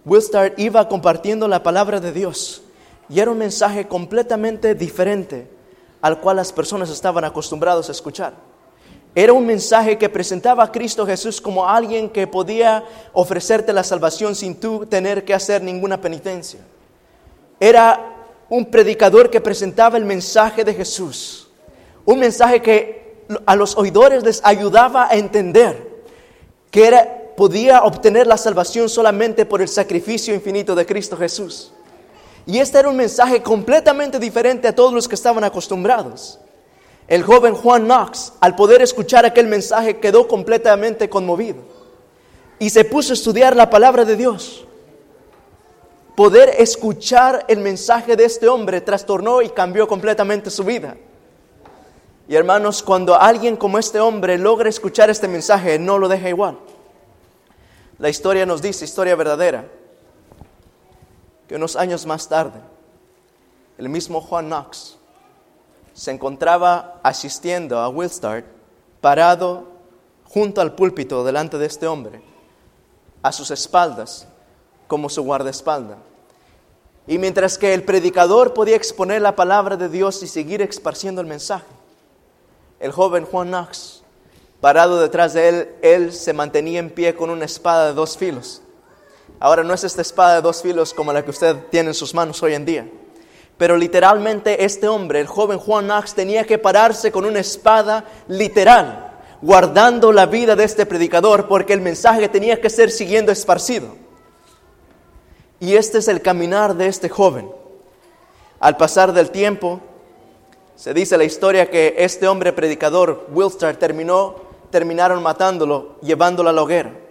Wilstart 0.03 0.59
iba 0.59 0.89
compartiendo 0.89 1.47
la 1.47 1.63
palabra 1.63 2.01
de 2.01 2.11
Dios 2.11 2.62
y 3.13 3.19
era 3.19 3.29
un 3.29 3.37
mensaje 3.37 3.87
completamente 3.87 4.73
diferente 4.73 5.47
al 6.01 6.19
cual 6.19 6.37
las 6.37 6.51
personas 6.51 6.89
estaban 6.89 7.23
acostumbrados 7.23 7.87
a 7.87 7.91
escuchar. 7.91 8.33
Era 9.13 9.33
un 9.33 9.45
mensaje 9.45 9.99
que 9.99 10.09
presentaba 10.09 10.63
a 10.63 10.71
Cristo 10.71 11.05
Jesús 11.05 11.39
como 11.39 11.69
alguien 11.69 12.09
que 12.09 12.25
podía 12.25 12.83
ofrecerte 13.13 13.71
la 13.71 13.83
salvación 13.83 14.33
sin 14.33 14.59
tú 14.59 14.87
tener 14.87 15.23
que 15.25 15.35
hacer 15.35 15.61
ninguna 15.61 16.01
penitencia. 16.01 16.61
Era 17.59 18.15
un 18.49 18.65
predicador 18.65 19.29
que 19.29 19.39
presentaba 19.39 19.95
el 19.95 20.05
mensaje 20.05 20.63
de 20.63 20.73
Jesús. 20.73 21.51
Un 22.05 22.17
mensaje 22.17 22.63
que 22.63 23.25
a 23.45 23.55
los 23.55 23.77
oidores 23.77 24.23
les 24.23 24.41
ayudaba 24.43 25.07
a 25.07 25.13
entender 25.13 26.03
que 26.71 26.87
era, 26.87 27.35
podía 27.37 27.83
obtener 27.83 28.25
la 28.25 28.37
salvación 28.37 28.89
solamente 28.89 29.45
por 29.45 29.61
el 29.61 29.67
sacrificio 29.67 30.33
infinito 30.33 30.73
de 30.73 30.87
Cristo 30.87 31.15
Jesús. 31.15 31.73
Y 32.45 32.59
este 32.59 32.79
era 32.79 32.89
un 32.89 32.97
mensaje 32.97 33.41
completamente 33.41 34.19
diferente 34.19 34.67
a 34.67 34.75
todos 34.75 34.93
los 34.93 35.07
que 35.07 35.15
estaban 35.15 35.43
acostumbrados. 35.43 36.39
El 37.07 37.23
joven 37.23 37.53
Juan 37.53 37.85
Knox, 37.85 38.33
al 38.39 38.55
poder 38.55 38.81
escuchar 38.81 39.25
aquel 39.25 39.47
mensaje, 39.47 39.99
quedó 39.99 40.27
completamente 40.27 41.09
conmovido 41.09 41.61
y 42.59 42.69
se 42.69 42.85
puso 42.85 43.13
a 43.13 43.15
estudiar 43.15 43.55
la 43.55 43.69
palabra 43.69 44.05
de 44.05 44.15
Dios. 44.15 44.65
Poder 46.15 46.53
escuchar 46.59 47.45
el 47.47 47.59
mensaje 47.59 48.15
de 48.15 48.25
este 48.25 48.47
hombre 48.47 48.81
trastornó 48.81 49.41
y 49.41 49.49
cambió 49.49 49.87
completamente 49.87 50.49
su 50.49 50.63
vida. 50.63 50.95
Y 52.27 52.35
hermanos, 52.35 52.83
cuando 52.83 53.19
alguien 53.19 53.57
como 53.57 53.79
este 53.79 53.99
hombre 53.99 54.37
logra 54.37 54.69
escuchar 54.69 55.09
este 55.09 55.27
mensaje, 55.27 55.77
no 55.79 55.97
lo 55.97 56.07
deja 56.07 56.29
igual. 56.29 56.57
La 57.97 58.09
historia 58.09 58.45
nos 58.45 58.61
dice, 58.61 58.85
historia 58.85 59.15
verdadera, 59.15 59.67
que 61.53 61.57
unos 61.57 61.75
años 61.75 62.07
más 62.07 62.27
tarde, 62.27 62.59
el 63.77 63.87
mismo 63.87 64.21
Juan 64.21 64.47
Knox 64.47 64.97
se 65.93 66.09
encontraba 66.09 66.99
asistiendo 67.03 67.77
a 67.77 67.89
Wilstart 67.89 68.47
parado 69.01 69.67
junto 70.23 70.61
al 70.61 70.73
púlpito 70.73 71.23
delante 71.23 71.59
de 71.59 71.67
este 71.67 71.85
hombre, 71.85 72.23
a 73.21 73.31
sus 73.31 73.51
espaldas, 73.51 74.27
como 74.87 75.09
su 75.09 75.21
guardaespaldas. 75.21 75.99
Y 77.05 77.19
mientras 77.19 77.59
que 77.59 77.75
el 77.75 77.83
predicador 77.83 78.55
podía 78.55 78.75
exponer 78.75 79.21
la 79.21 79.35
palabra 79.35 79.77
de 79.77 79.89
Dios 79.89 80.23
y 80.23 80.27
seguir 80.27 80.63
esparciendo 80.63 81.21
el 81.21 81.27
mensaje, 81.27 81.67
el 82.79 82.91
joven 82.91 83.25
Juan 83.25 83.49
Knox, 83.49 84.01
parado 84.59 84.99
detrás 84.99 85.33
de 85.33 85.49
él, 85.49 85.75
él 85.83 86.13
se 86.13 86.33
mantenía 86.33 86.79
en 86.79 86.89
pie 86.89 87.13
con 87.13 87.29
una 87.29 87.45
espada 87.45 87.89
de 87.89 87.93
dos 87.93 88.17
filos. 88.17 88.63
Ahora 89.43 89.61
no 89.61 89.73
es 89.73 89.83
esta 89.83 90.01
espada 90.01 90.35
de 90.35 90.41
dos 90.41 90.61
filos 90.61 90.93
como 90.93 91.11
la 91.11 91.21
que 91.21 91.31
usted 91.31 91.65
tiene 91.69 91.89
en 91.89 91.93
sus 91.93 92.13
manos 92.13 92.41
hoy 92.41 92.53
en 92.53 92.63
día, 92.63 92.87
pero 93.57 93.75
literalmente 93.75 94.63
este 94.63 94.87
hombre, 94.87 95.19
el 95.19 95.27
joven 95.27 95.59
Juan 95.59 95.83
Knox, 95.83 96.13
tenía 96.13 96.45
que 96.45 96.57
pararse 96.57 97.11
con 97.11 97.25
una 97.25 97.41
espada 97.41 98.05
literal, 98.29 99.11
guardando 99.41 100.13
la 100.13 100.27
vida 100.27 100.55
de 100.55 100.63
este 100.63 100.85
predicador, 100.85 101.49
porque 101.49 101.73
el 101.73 101.81
mensaje 101.81 102.29
tenía 102.29 102.61
que 102.61 102.69
ser 102.69 102.89
siguiendo 102.89 103.33
esparcido. 103.33 103.97
Y 105.59 105.75
este 105.75 105.97
es 105.97 106.07
el 106.07 106.21
caminar 106.21 106.75
de 106.75 106.87
este 106.87 107.09
joven. 107.09 107.51
Al 108.61 108.77
pasar 108.77 109.11
del 109.11 109.29
tiempo, 109.29 109.81
se 110.77 110.93
dice 110.93 111.17
la 111.17 111.25
historia 111.25 111.69
que 111.69 111.95
este 111.97 112.29
hombre 112.29 112.53
predicador, 112.53 113.27
Wilster, 113.33 113.75
terminó, 113.75 114.35
terminaron 114.69 115.21
matándolo, 115.21 115.99
llevándolo 115.99 116.49
a 116.49 116.53
la 116.53 116.63
hoguera. 116.63 117.02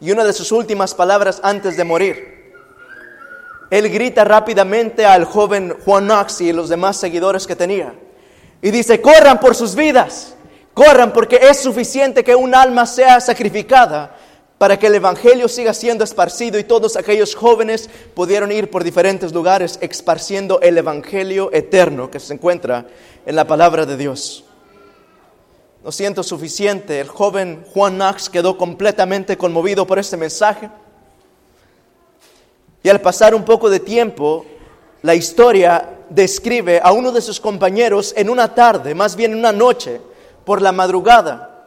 Y 0.00 0.10
una 0.10 0.24
de 0.24 0.32
sus 0.32 0.52
últimas 0.52 0.94
palabras 0.94 1.40
antes 1.42 1.76
de 1.76 1.84
morir, 1.84 2.52
él 3.70 3.88
grita 3.90 4.24
rápidamente 4.24 5.04
al 5.04 5.24
joven 5.24 5.74
Juan 5.84 6.06
Knox 6.06 6.40
y 6.40 6.52
los 6.52 6.68
demás 6.68 6.96
seguidores 6.96 7.46
que 7.46 7.56
tenía. 7.56 7.94
Y 8.62 8.70
dice, 8.70 9.00
corran 9.00 9.38
por 9.40 9.54
sus 9.54 9.74
vidas, 9.74 10.34
corran 10.72 11.12
porque 11.12 11.40
es 11.42 11.60
suficiente 11.60 12.24
que 12.24 12.34
un 12.34 12.54
alma 12.54 12.86
sea 12.86 13.20
sacrificada 13.20 14.16
para 14.56 14.78
que 14.78 14.88
el 14.88 14.96
Evangelio 14.96 15.48
siga 15.48 15.72
siendo 15.72 16.02
esparcido 16.02 16.58
y 16.58 16.64
todos 16.64 16.96
aquellos 16.96 17.34
jóvenes 17.34 17.88
pudieron 18.14 18.50
ir 18.50 18.70
por 18.70 18.82
diferentes 18.82 19.32
lugares 19.32 19.78
esparciendo 19.80 20.60
el 20.60 20.78
Evangelio 20.78 21.50
eterno 21.52 22.10
que 22.10 22.18
se 22.18 22.34
encuentra 22.34 22.86
en 23.24 23.36
la 23.36 23.46
palabra 23.46 23.86
de 23.86 23.96
Dios. 23.96 24.47
No 25.82 25.92
siento 25.92 26.22
suficiente, 26.22 27.00
el 27.00 27.08
joven 27.08 27.64
Juan 27.72 27.96
Knox 27.96 28.28
quedó 28.28 28.58
completamente 28.58 29.38
conmovido 29.38 29.86
por 29.86 29.98
este 29.98 30.16
mensaje. 30.16 30.68
Y 32.82 32.88
al 32.88 33.00
pasar 33.00 33.34
un 33.34 33.44
poco 33.44 33.70
de 33.70 33.80
tiempo, 33.80 34.44
la 35.02 35.14
historia 35.14 35.98
describe 36.08 36.80
a 36.82 36.92
uno 36.92 37.12
de 37.12 37.20
sus 37.20 37.40
compañeros 37.40 38.12
en 38.16 38.28
una 38.28 38.54
tarde, 38.54 38.94
más 38.94 39.14
bien 39.14 39.32
en 39.32 39.38
una 39.38 39.52
noche, 39.52 40.00
por 40.44 40.60
la 40.60 40.72
madrugada, 40.72 41.66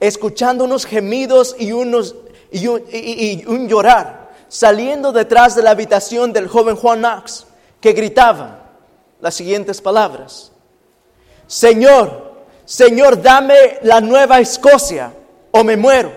escuchando 0.00 0.64
unos 0.64 0.84
gemidos 0.84 1.54
y, 1.58 1.72
unos, 1.72 2.16
un, 2.52 2.82
y 2.90 3.44
un 3.46 3.68
llorar, 3.68 4.32
saliendo 4.48 5.12
detrás 5.12 5.54
de 5.54 5.62
la 5.62 5.70
habitación 5.70 6.32
del 6.32 6.48
joven 6.48 6.74
Juan 6.74 7.00
Knox, 7.00 7.46
que 7.80 7.92
gritaba 7.92 8.70
las 9.20 9.34
siguientes 9.34 9.80
palabras. 9.80 10.50
Señor, 11.46 12.23
Señor, 12.64 13.20
dame 13.20 13.78
la 13.82 14.00
nueva 14.00 14.40
Escocia 14.40 15.12
o 15.50 15.62
me 15.64 15.76
muero. 15.76 16.12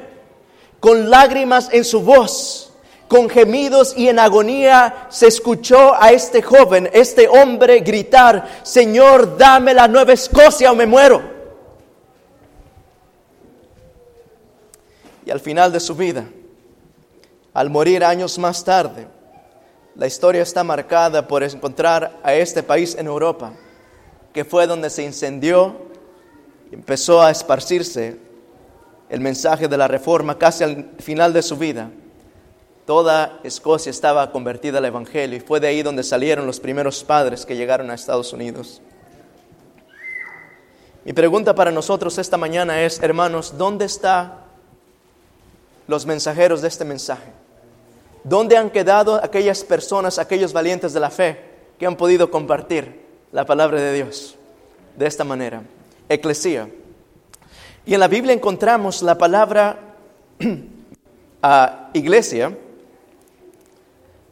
Con 0.79 1.09
lágrimas 1.09 1.69
en 1.71 1.83
su 1.83 2.01
voz, 2.01 2.71
con 3.07 3.29
gemidos 3.29 3.93
y 3.97 4.07
en 4.07 4.19
agonía, 4.19 5.07
se 5.09 5.27
escuchó 5.27 5.93
a 5.95 6.11
este 6.11 6.41
joven, 6.41 6.89
este 6.93 7.27
hombre 7.27 7.79
gritar, 7.79 8.47
Señor, 8.63 9.37
dame 9.37 9.73
la 9.73 9.87
nueva 9.87 10.13
Escocia 10.13 10.71
o 10.71 10.75
me 10.75 10.85
muero. 10.85 11.21
Y 15.25 15.31
al 15.31 15.39
final 15.41 15.73
de 15.73 15.79
su 15.79 15.95
vida, 15.95 16.25
al 17.53 17.69
morir 17.69 18.05
años 18.05 18.37
más 18.37 18.63
tarde, 18.63 19.07
la 19.95 20.07
historia 20.07 20.43
está 20.43 20.63
marcada 20.63 21.27
por 21.27 21.43
encontrar 21.43 22.19
a 22.23 22.33
este 22.33 22.63
país 22.63 22.95
en 22.95 23.07
Europa, 23.07 23.51
que 24.31 24.45
fue 24.45 24.67
donde 24.67 24.89
se 24.89 25.03
incendió 25.03 25.86
empezó 26.71 27.21
a 27.21 27.31
esparcirse 27.31 28.17
el 29.09 29.19
mensaje 29.21 29.67
de 29.67 29.77
la 29.77 29.87
reforma 29.87 30.37
casi 30.37 30.63
al 30.63 30.91
final 30.99 31.33
de 31.33 31.41
su 31.41 31.57
vida. 31.57 31.89
Toda 32.85 33.39
Escocia 33.43 33.89
estaba 33.89 34.31
convertida 34.31 34.77
al 34.77 34.85
Evangelio 34.85 35.37
y 35.37 35.41
fue 35.41 35.59
de 35.59 35.67
ahí 35.67 35.83
donde 35.83 36.03
salieron 36.03 36.45
los 36.45 36.59
primeros 36.59 37.03
padres 37.03 37.45
que 37.45 37.55
llegaron 37.55 37.89
a 37.89 37.95
Estados 37.95 38.31
Unidos. 38.33 38.81
Mi 41.03 41.13
pregunta 41.13 41.55
para 41.55 41.71
nosotros 41.71 42.17
esta 42.17 42.37
mañana 42.37 42.81
es, 42.81 43.01
hermanos, 43.01 43.57
¿dónde 43.57 43.85
están 43.85 44.33
los 45.87 46.05
mensajeros 46.05 46.61
de 46.61 46.67
este 46.67 46.83
mensaje? 46.83 47.31
¿Dónde 48.23 48.57
han 48.57 48.69
quedado 48.69 49.23
aquellas 49.23 49.63
personas, 49.63 50.19
aquellos 50.19 50.51
valientes 50.51 50.91
de 50.91 50.99
la 50.99 51.09
fe 51.09 51.39
que 51.79 51.85
han 51.85 51.95
podido 51.95 52.29
compartir 52.29 53.05
la 53.31 53.45
palabra 53.45 53.79
de 53.79 53.93
Dios 53.93 54.35
de 54.97 55.07
esta 55.07 55.23
manera? 55.23 55.63
Eclesía. 56.09 56.69
Y 57.85 57.93
en 57.93 57.99
la 57.99 58.07
Biblia 58.07 58.33
encontramos 58.33 59.01
la 59.01 59.17
palabra 59.17 59.95
iglesia, 61.93 62.57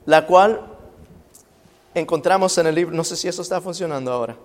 la 0.05 0.25
cual 0.25 0.61
encontramos 1.93 2.57
en 2.57 2.67
el 2.67 2.75
libro, 2.75 2.95
no 2.95 3.03
sé 3.03 3.15
si 3.15 3.27
eso 3.27 3.41
está 3.41 3.61
funcionando 3.61 4.11
ahora. 4.11 4.35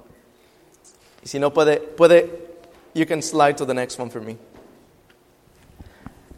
Y 1.25 1.29
si 1.29 1.39
no 1.39 1.53
puede, 1.53 1.79
puede, 1.79 2.55
you 2.95 3.07
can 3.07 3.23
slide 3.23 3.55
to 3.57 3.67
the 3.67 3.75
next 3.75 3.99
one 3.99 4.11
for 4.11 4.23
me. 4.23 4.37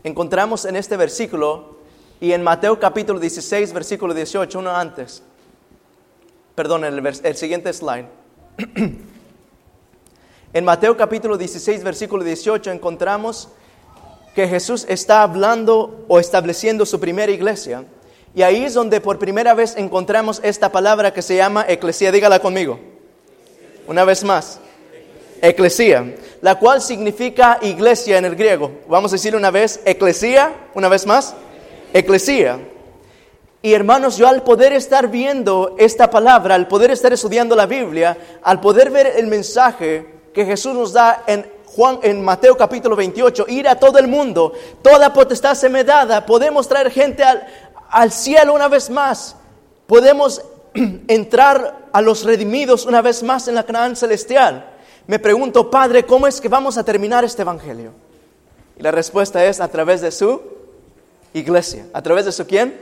Encontramos 0.02 0.64
en 0.64 0.76
este 0.76 0.96
versículo 0.96 1.76
y 2.20 2.32
en 2.32 2.42
Mateo 2.42 2.80
capítulo 2.80 3.20
16, 3.20 3.72
versículo 3.72 4.14
18, 4.14 4.58
uno 4.58 4.70
antes. 4.74 5.22
Perdón, 6.54 6.84
el, 6.84 7.06
el 7.06 7.36
siguiente 7.36 7.72
slide. 7.72 8.06
En 10.54 10.66
Mateo 10.66 10.98
capítulo 10.98 11.38
16, 11.38 11.82
versículo 11.82 12.22
18 12.22 12.72
encontramos 12.72 13.48
que 14.34 14.46
Jesús 14.46 14.84
está 14.86 15.22
hablando 15.22 16.04
o 16.08 16.20
estableciendo 16.20 16.84
su 16.84 17.00
primera 17.00 17.32
iglesia. 17.32 17.86
Y 18.34 18.42
ahí 18.42 18.64
es 18.64 18.74
donde 18.74 19.00
por 19.00 19.18
primera 19.18 19.54
vez 19.54 19.74
encontramos 19.78 20.42
esta 20.44 20.70
palabra 20.70 21.14
que 21.14 21.22
se 21.22 21.36
llama 21.36 21.64
eclesía. 21.66 22.12
Dígala 22.12 22.38
conmigo. 22.38 22.78
Una 23.86 24.04
vez 24.04 24.24
más. 24.24 24.60
Eclesía, 25.40 26.14
la 26.42 26.58
cual 26.58 26.82
significa 26.82 27.58
iglesia 27.62 28.18
en 28.18 28.26
el 28.26 28.36
griego. 28.36 28.72
Vamos 28.88 29.10
a 29.12 29.16
decir 29.16 29.34
una 29.34 29.50
vez, 29.50 29.80
eclesía, 29.86 30.52
una 30.74 30.90
vez 30.90 31.06
más. 31.06 31.34
Eclesía. 31.94 32.58
Y 33.62 33.72
hermanos, 33.72 34.18
yo 34.18 34.28
al 34.28 34.42
poder 34.42 34.74
estar 34.74 35.08
viendo 35.08 35.76
esta 35.78 36.10
palabra, 36.10 36.56
al 36.56 36.68
poder 36.68 36.90
estar 36.90 37.10
estudiando 37.10 37.56
la 37.56 37.64
Biblia, 37.64 38.18
al 38.42 38.60
poder 38.60 38.90
ver 38.90 39.14
el 39.16 39.28
mensaje 39.28 40.20
que 40.32 40.44
Jesús 40.44 40.74
nos 40.74 40.92
da 40.92 41.24
en 41.26 41.50
Juan 41.66 42.00
en 42.02 42.22
Mateo 42.22 42.56
capítulo 42.56 42.96
28, 42.96 43.46
ir 43.48 43.66
a 43.66 43.76
todo 43.76 43.98
el 43.98 44.06
mundo, 44.06 44.52
toda 44.82 45.12
potestad 45.12 45.54
se 45.54 45.70
me 45.70 45.84
dada, 45.84 46.26
podemos 46.26 46.68
traer 46.68 46.90
gente 46.90 47.22
al, 47.22 47.46
al 47.88 48.12
cielo 48.12 48.54
una 48.54 48.68
vez 48.68 48.90
más. 48.90 49.36
Podemos 49.86 50.42
entrar 51.08 51.88
a 51.92 52.00
los 52.00 52.24
redimidos 52.24 52.86
una 52.86 53.00
vez 53.00 53.22
más 53.22 53.48
en 53.48 53.54
la 53.54 53.64
Canaán 53.64 53.96
celestial. 53.96 54.68
Me 55.06 55.18
pregunto, 55.18 55.70
Padre, 55.70 56.04
¿cómo 56.04 56.26
es 56.26 56.40
que 56.40 56.48
vamos 56.48 56.78
a 56.78 56.84
terminar 56.84 57.24
este 57.24 57.42
evangelio? 57.42 57.92
Y 58.78 58.82
la 58.82 58.90
respuesta 58.90 59.44
es 59.44 59.60
a 59.60 59.68
través 59.68 60.00
de 60.00 60.10
su 60.10 60.40
iglesia. 61.34 61.86
¿A 61.92 62.02
través 62.02 62.24
de 62.24 62.32
su 62.32 62.46
quién? 62.46 62.78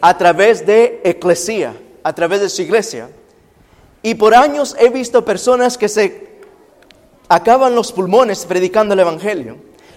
A 0.00 0.16
través 0.16 0.66
de 0.66 1.00
eclesía, 1.04 1.74
a 2.02 2.12
través 2.14 2.40
de 2.40 2.48
su 2.48 2.62
iglesia. 2.62 3.08
Y 4.02 4.14
por 4.14 4.34
años 4.34 4.76
he 4.78 4.90
visto 4.90 5.24
personas 5.24 5.78
que 5.78 5.88
se 5.88 6.27
acaban 7.28 7.74
los 7.74 7.92
pulmones 7.92 8.44
predicando 8.46 8.94
el 8.94 9.00
Evangelio. 9.00 9.56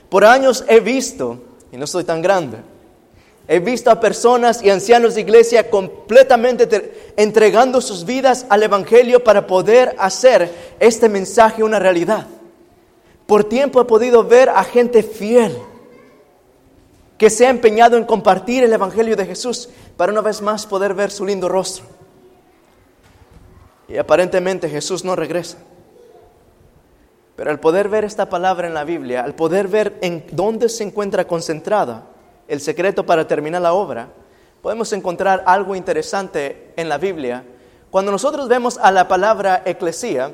Por 0.09 0.25
años 0.25 0.65
he 0.67 0.79
visto, 0.79 1.39
y 1.71 1.77
no 1.77 1.87
soy 1.87 2.03
tan 2.03 2.21
grande, 2.21 2.57
he 3.47 3.59
visto 3.59 3.89
a 3.89 3.99
personas 3.99 4.61
y 4.63 4.69
ancianos 4.69 5.15
de 5.15 5.21
iglesia 5.21 5.69
completamente 5.69 6.67
te- 6.67 7.13
entregando 7.17 7.81
sus 7.81 8.05
vidas 8.05 8.45
al 8.49 8.63
Evangelio 8.63 9.23
para 9.23 9.47
poder 9.47 9.95
hacer 9.97 10.75
este 10.79 11.09
mensaje 11.09 11.63
una 11.63 11.79
realidad. 11.79 12.27
Por 13.25 13.45
tiempo 13.45 13.81
he 13.81 13.85
podido 13.85 14.23
ver 14.23 14.49
a 14.49 14.63
gente 14.63 15.03
fiel 15.03 15.57
que 17.17 17.29
se 17.29 17.45
ha 17.45 17.49
empeñado 17.49 17.97
en 17.97 18.03
compartir 18.03 18.63
el 18.63 18.73
Evangelio 18.73 19.15
de 19.15 19.25
Jesús 19.25 19.69
para 19.95 20.11
una 20.11 20.21
vez 20.21 20.41
más 20.41 20.65
poder 20.65 20.93
ver 20.93 21.11
su 21.11 21.25
lindo 21.25 21.47
rostro. 21.47 21.85
Y 23.87 23.97
aparentemente 23.97 24.67
Jesús 24.69 25.03
no 25.05 25.15
regresa. 25.15 25.57
Pero 27.41 27.49
al 27.49 27.59
poder 27.59 27.89
ver 27.89 28.05
esta 28.05 28.29
palabra 28.29 28.67
en 28.67 28.75
la 28.75 28.83
Biblia, 28.83 29.23
al 29.23 29.33
poder 29.33 29.67
ver 29.67 29.97
en 30.01 30.23
dónde 30.31 30.69
se 30.69 30.83
encuentra 30.83 31.25
concentrada 31.25 32.03
el 32.47 32.61
secreto 32.61 33.03
para 33.03 33.25
terminar 33.25 33.63
la 33.63 33.73
obra, 33.73 34.09
podemos 34.61 34.93
encontrar 34.93 35.41
algo 35.47 35.73
interesante 35.73 36.71
en 36.75 36.87
la 36.87 36.99
Biblia. 36.99 37.43
Cuando 37.89 38.11
nosotros 38.11 38.47
vemos 38.47 38.77
a 38.77 38.91
la 38.91 39.07
palabra 39.07 39.63
eclesía, 39.65 40.33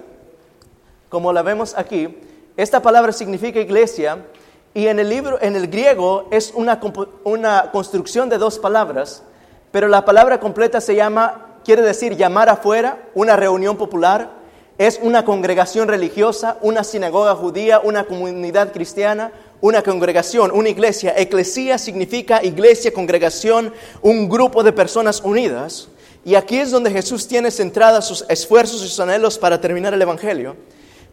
como 1.08 1.32
la 1.32 1.44
vemos 1.44 1.76
aquí, 1.78 2.14
esta 2.58 2.82
palabra 2.82 3.14
significa 3.14 3.62
iglesia 3.62 4.26
y 4.74 4.88
en 4.88 5.00
el 5.00 5.08
libro, 5.08 5.42
en 5.42 5.56
el 5.56 5.70
griego 5.70 6.28
es 6.30 6.52
una, 6.56 6.78
una 7.24 7.72
construcción 7.72 8.28
de 8.28 8.38
dos 8.38 8.60
palabras, 8.60 9.24
pero 9.72 9.88
la 9.88 10.04
palabra 10.04 10.42
completa 10.42 10.82
se 10.82 10.96
llama, 10.96 11.56
quiere 11.64 11.84
decir 11.84 12.18
llamar 12.18 12.50
afuera, 12.50 13.08
una 13.16 13.38
reunión 13.38 13.78
popular, 13.78 14.30
es 14.78 15.00
una 15.02 15.26
congregación 15.26 15.88
religiosa, 15.88 16.58
una 16.62 16.84
sinagoga 16.84 17.36
judía, 17.36 17.80
una 17.80 18.04
comunidad 18.04 18.72
cristiana, 18.72 19.32
una 19.60 19.82
congregación, 19.82 20.52
una 20.52 20.70
iglesia. 20.70 21.14
Eclesía 21.18 21.78
significa 21.80 22.44
iglesia, 22.44 22.94
congregación, 22.94 23.74
un 24.04 24.30
grupo 24.30 24.64
de 24.64 24.72
personas 24.72 25.22
unidas. 25.22 25.88
Y 26.24 26.36
aquí 26.36 26.60
es 26.60 26.70
donde 26.70 26.92
Jesús 26.92 27.28
tiene 27.28 27.50
centradas 27.50 28.06
sus 28.06 28.26
esfuerzos 28.30 28.84
y 28.84 28.88
sus 28.88 29.00
anhelos 29.00 29.40
para 29.40 29.60
terminar 29.60 29.94
el 29.94 30.02
Evangelio. 30.02 30.56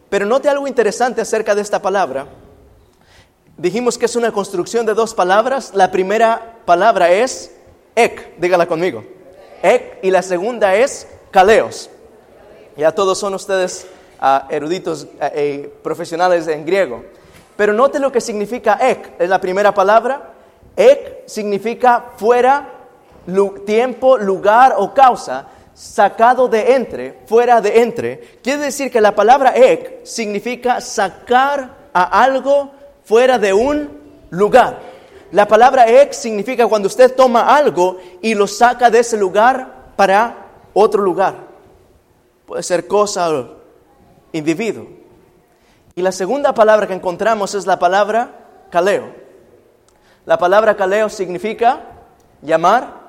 Pero 0.09 0.27
note 0.27 0.47
algo 0.47 0.67
interesante 0.67 1.21
acerca 1.21 1.55
de 1.55 1.61
esta 1.61 1.81
palabra. 1.81 2.27
Dijimos 3.57 3.97
que 3.97 4.05
es 4.05 4.15
una 4.15 4.31
construcción 4.31 4.85
de 4.85 4.93
dos 4.93 5.15
palabras. 5.15 5.71
La 5.73 5.89
primera 5.89 6.59
palabra 6.65 7.11
es 7.11 7.51
ek, 7.95 8.37
dígala 8.37 8.67
conmigo. 8.67 9.03
Ek 9.63 9.99
y 10.03 10.11
la 10.11 10.21
segunda 10.21 10.75
es 10.75 11.07
kaleos. 11.31 11.89
Ya 12.77 12.91
todos 12.91 13.17
son 13.17 13.33
ustedes 13.33 13.87
ah, 14.19 14.47
eruditos 14.49 15.07
eh, 15.21 15.73
profesionales 15.81 16.47
en 16.47 16.65
griego. 16.65 17.03
Pero 17.55 17.73
note 17.73 17.99
lo 17.99 18.11
que 18.11 18.21
significa 18.21 18.77
ek. 18.81 19.13
Es 19.19 19.29
la 19.29 19.39
primera 19.39 19.73
palabra. 19.73 20.33
Ek 20.75 21.23
significa 21.25 22.11
fuera, 22.17 22.69
tiempo, 23.65 24.17
lugar 24.17 24.75
o 24.77 24.93
causa, 24.93 25.47
sacado 25.73 26.47
de 26.47 26.73
entre, 26.75 27.19
fuera 27.25 27.61
de 27.61 27.81
entre. 27.81 28.19
Quiere 28.43 28.63
decir 28.63 28.91
que 28.91 28.99
la 28.99 29.15
palabra 29.15 29.53
ek 29.55 30.01
significa 30.05 30.81
sacar 30.81 31.89
a 31.93 32.23
algo 32.23 32.71
fuera 33.03 33.37
de 33.39 33.53
un 33.53 33.89
lugar. 34.31 34.79
La 35.31 35.47
palabra 35.47 35.87
ek 35.87 36.13
significa 36.13 36.67
cuando 36.67 36.87
usted 36.87 37.15
toma 37.15 37.55
algo 37.55 37.97
y 38.21 38.35
lo 38.35 38.47
saca 38.47 38.89
de 38.89 38.99
ese 38.99 39.17
lugar 39.17 39.93
para 39.95 40.47
otro 40.73 41.01
lugar. 41.01 41.44
Puede 42.45 42.63
ser 42.63 42.87
cosa 42.87 43.29
o 43.29 43.55
individuo. 44.31 44.87
Y 45.95 46.01
la 46.01 46.11
segunda 46.11 46.53
palabra 46.53 46.87
que 46.87 46.93
encontramos 46.93 47.55
es 47.55 47.65
la 47.65 47.79
palabra 47.79 48.67
caleo. 48.69 49.13
La 50.25 50.37
palabra 50.37 50.75
caleo 50.75 51.07
significa 51.09 51.81
llamar 52.41 53.05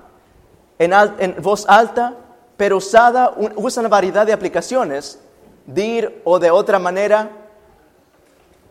en, 0.78 1.43
voz 1.43 1.64
alta, 1.68 2.14
pero 2.57 2.76
usada, 2.76 3.34
usa 3.57 3.80
una 3.80 3.89
variedad 3.89 4.26
de 4.26 4.32
aplicaciones, 4.32 5.18
dir 5.66 6.20
o 6.24 6.39
de 6.39 6.51
otra 6.51 6.78
manera, 6.78 7.30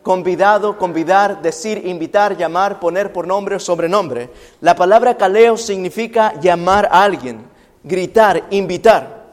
convidado, 0.01 0.78
convidar, 0.78 1.41
decir, 1.41 1.86
invitar, 1.86 2.38
llamar, 2.38 2.80
poner 2.80 3.11
por 3.11 3.26
nombre 3.26 3.55
o 3.55 3.59
sobrenombre. 3.59 4.30
La 4.61 4.76
palabra 4.76 5.18
caleo 5.18 5.57
significa 5.57 6.39
llamar 6.39 6.88
a 6.91 7.03
alguien, 7.03 7.47
gritar, 7.84 8.43
invitar. 8.51 9.25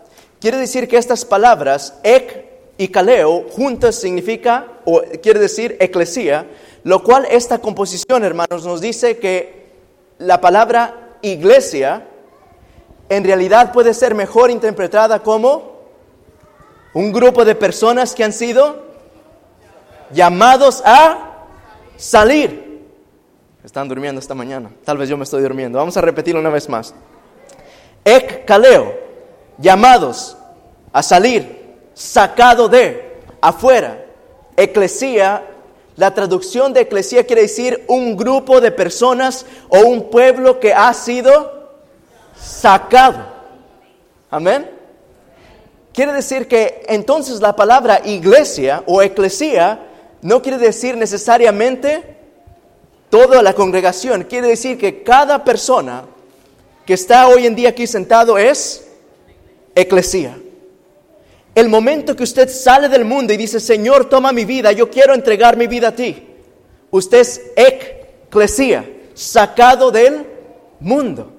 Quiere 0.43 0.57
decir 0.57 0.89
que 0.89 0.97
estas 0.97 1.25
palabras, 1.25 2.01
ek 2.03 2.51
y 2.77 2.89
caleo, 2.89 3.45
juntas 3.53 3.95
significa, 3.95 4.67
o 4.85 5.01
quiere 5.23 5.39
decir 5.39 5.77
eclesía, 5.79 6.49
lo 6.83 7.05
cual 7.05 7.29
esta 7.31 7.61
composición, 7.61 8.25
hermanos, 8.25 8.67
nos 8.67 8.81
dice 8.81 9.19
que 9.19 9.69
la 10.19 10.41
palabra 10.41 11.17
iglesia 11.23 12.09
en 13.09 13.23
realidad 13.23 13.73
puede 13.73 13.95
ser 13.95 14.17
mejor 14.17 14.51
interpretada 14.51 15.23
como 15.23 15.77
un 16.93 17.13
grupo 17.13 17.45
de 17.45 17.55
personas 17.55 18.13
que 18.13 18.25
han 18.25 18.33
sido 18.33 18.83
llamados 20.13 20.83
a 20.85 21.45
salir. 21.97 22.83
Están 23.63 23.87
durmiendo 23.87 24.19
esta 24.19 24.35
mañana. 24.35 24.73
Tal 24.85 24.99
vez 24.99 25.09
yo 25.09 25.17
me 25.17 25.23
estoy 25.23 25.41
durmiendo. 25.41 25.79
Vamos 25.79 25.97
a 25.97 26.01
repetirlo 26.01 26.41
una 26.41 26.51
vez 26.51 26.69
más. 26.69 26.97
Ek 28.05 28.45
kaleo, 28.45 29.02
llamados 29.59 30.37
a 30.93 31.03
salir, 31.03 31.77
sacado 31.95 32.69
de, 32.69 33.21
afuera. 33.41 34.05
Eclesía, 34.57 35.47
la 35.97 36.15
traducción 36.15 36.73
de 36.73 36.83
eclesía 36.83 37.27
quiere 37.27 37.43
decir 37.43 37.85
un 37.89 38.17
grupo 38.17 38.61
de 38.61 38.71
personas 38.71 39.47
o 39.69 39.81
un 39.81 40.11
pueblo 40.11 40.61
que 40.61 40.73
ha 40.73 40.93
sido 40.95 41.71
sacado. 42.39 43.27
Amén. 44.31 44.71
Quiere 45.93 46.13
decir 46.13 46.49
que 46.49 46.85
entonces 46.89 47.41
la 47.41 47.55
palabra 47.55 48.01
iglesia 48.05 48.83
o 48.87 49.03
eclesía 49.03 49.87
no 50.23 50.41
quiere 50.41 50.57
decir 50.57 50.97
necesariamente 50.97 52.17
toda 53.11 53.43
la 53.43 53.53
congregación. 53.53 54.25
Quiere 54.25 54.49
decir 54.49 54.79
que 54.79 55.03
cada 55.03 55.45
persona 55.45 56.05
que 56.87 56.95
está 56.95 57.29
hoy 57.29 57.47
en 57.47 57.55
día 57.55 57.71
aquí 57.71 57.87
sentado 57.87 58.39
es 58.39 58.87
eclesía. 59.75 60.39
El 61.55 61.69
momento 61.69 62.17
que 62.17 62.23
usted 62.23 62.49
sale 62.49 62.89
del 62.89 63.05
mundo 63.05 63.33
y 63.33 63.37
dice, 63.37 63.61
Señor, 63.61 64.09
toma 64.09 64.33
mi 64.33 64.45
vida, 64.45 64.73
yo 64.73 64.89
quiero 64.89 65.15
entregar 65.15 65.57
mi 65.57 65.67
vida 65.67 65.89
a 65.89 65.95
ti. 65.95 66.27
Usted 66.91 67.21
es 67.21 67.43
eclesía, 67.57 68.91
sacado 69.15 69.91
del 69.91 70.27
mundo. 70.81 71.31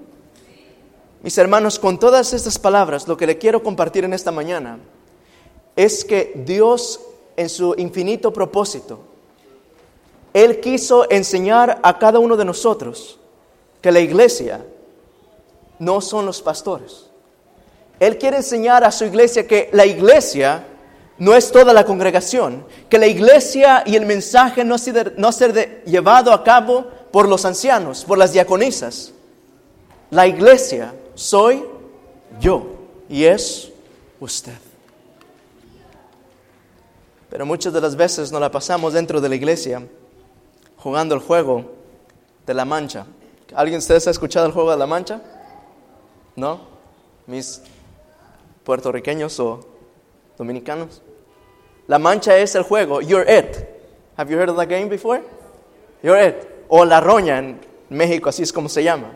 Mis 1.24 1.38
hermanos, 1.38 1.80
con 1.80 1.98
todas 1.98 2.34
estas 2.34 2.60
palabras, 2.60 3.08
lo 3.08 3.18
que 3.18 3.26
le 3.26 3.38
quiero 3.38 3.64
compartir 3.64 4.04
en 4.04 4.14
esta 4.14 4.32
mañana 4.32 4.78
es 5.76 6.06
que 6.06 6.34
Dios, 6.46 7.00
en 7.36 7.50
su 7.50 7.74
infinito 7.78 8.32
propósito, 8.32 9.00
Él 10.34 10.60
quiso 10.60 11.10
enseñar 11.10 11.80
a 11.82 11.98
cada 11.98 12.20
uno 12.20 12.36
de 12.36 12.46
nosotros 12.46 13.20
que 13.82 13.92
la 13.92 14.00
iglesia 14.00 14.66
no 15.80 16.02
son 16.02 16.26
los 16.26 16.42
pastores. 16.42 17.13
Él 18.08 18.18
quiere 18.18 18.38
enseñar 18.38 18.84
a 18.84 18.92
su 18.92 19.06
iglesia 19.06 19.48
que 19.48 19.70
la 19.72 19.86
iglesia 19.86 20.66
no 21.18 21.34
es 21.36 21.52
toda 21.52 21.74
la 21.74 21.86
congregación, 21.86 22.66
que 22.90 22.98
la 22.98 23.08
iglesia 23.08 23.84
y 23.86 23.96
el 23.96 24.06
mensaje 24.06 24.64
no 24.64 24.78
ser, 24.78 25.14
no 25.18 25.32
ser 25.32 25.54
de- 25.54 25.84
llevado 25.86 26.34
a 26.34 26.44
cabo 26.44 26.86
por 27.12 27.30
los 27.30 27.46
ancianos, 27.46 28.04
por 28.04 28.18
las 28.18 28.34
diaconisas. 28.34 29.12
La 30.10 30.28
iglesia 30.28 30.94
soy 31.16 31.64
yo 32.40 32.66
y 33.08 33.24
es 33.26 33.72
usted. 34.20 34.54
Pero 37.30 37.46
muchas 37.46 37.74
de 37.74 37.82
las 37.82 37.96
veces 37.96 38.32
nos 38.32 38.42
la 38.42 38.52
pasamos 38.52 38.94
dentro 38.94 39.20
de 39.22 39.30
la 39.30 39.36
iglesia 39.36 39.82
jugando 40.78 41.16
el 41.16 41.22
juego 41.22 41.72
de 42.46 42.54
la 42.54 42.66
mancha. 42.66 43.06
¿Alguien 43.56 43.80
de 43.80 43.84
ustedes 43.84 44.08
ha 44.08 44.12
escuchado 44.12 44.46
el 44.46 44.52
juego 44.52 44.72
de 44.72 44.78
la 44.78 44.86
mancha? 44.88 45.22
¿No? 46.36 46.62
Mis 47.26 47.62
puertorriqueños 48.64 49.40
o 49.40 49.60
dominicanos. 50.38 51.02
La 51.88 52.00
mancha 52.00 52.38
es 52.38 52.56
el 52.56 52.64
juego, 52.64 53.02
you're 53.02 53.26
it. 53.28 53.58
Have 54.18 54.32
you 54.32 54.38
heard 54.38 54.50
of 54.50 54.58
that 54.58 54.70
game 54.70 54.88
before? 54.88 55.22
You're 56.02 56.28
it. 56.28 56.36
O 56.70 56.86
la 56.86 57.02
roña 57.02 57.40
en 57.40 57.60
México, 57.90 58.30
así 58.30 58.44
es 58.44 58.54
como 58.54 58.70
se 58.70 58.84
llama. 58.84 59.12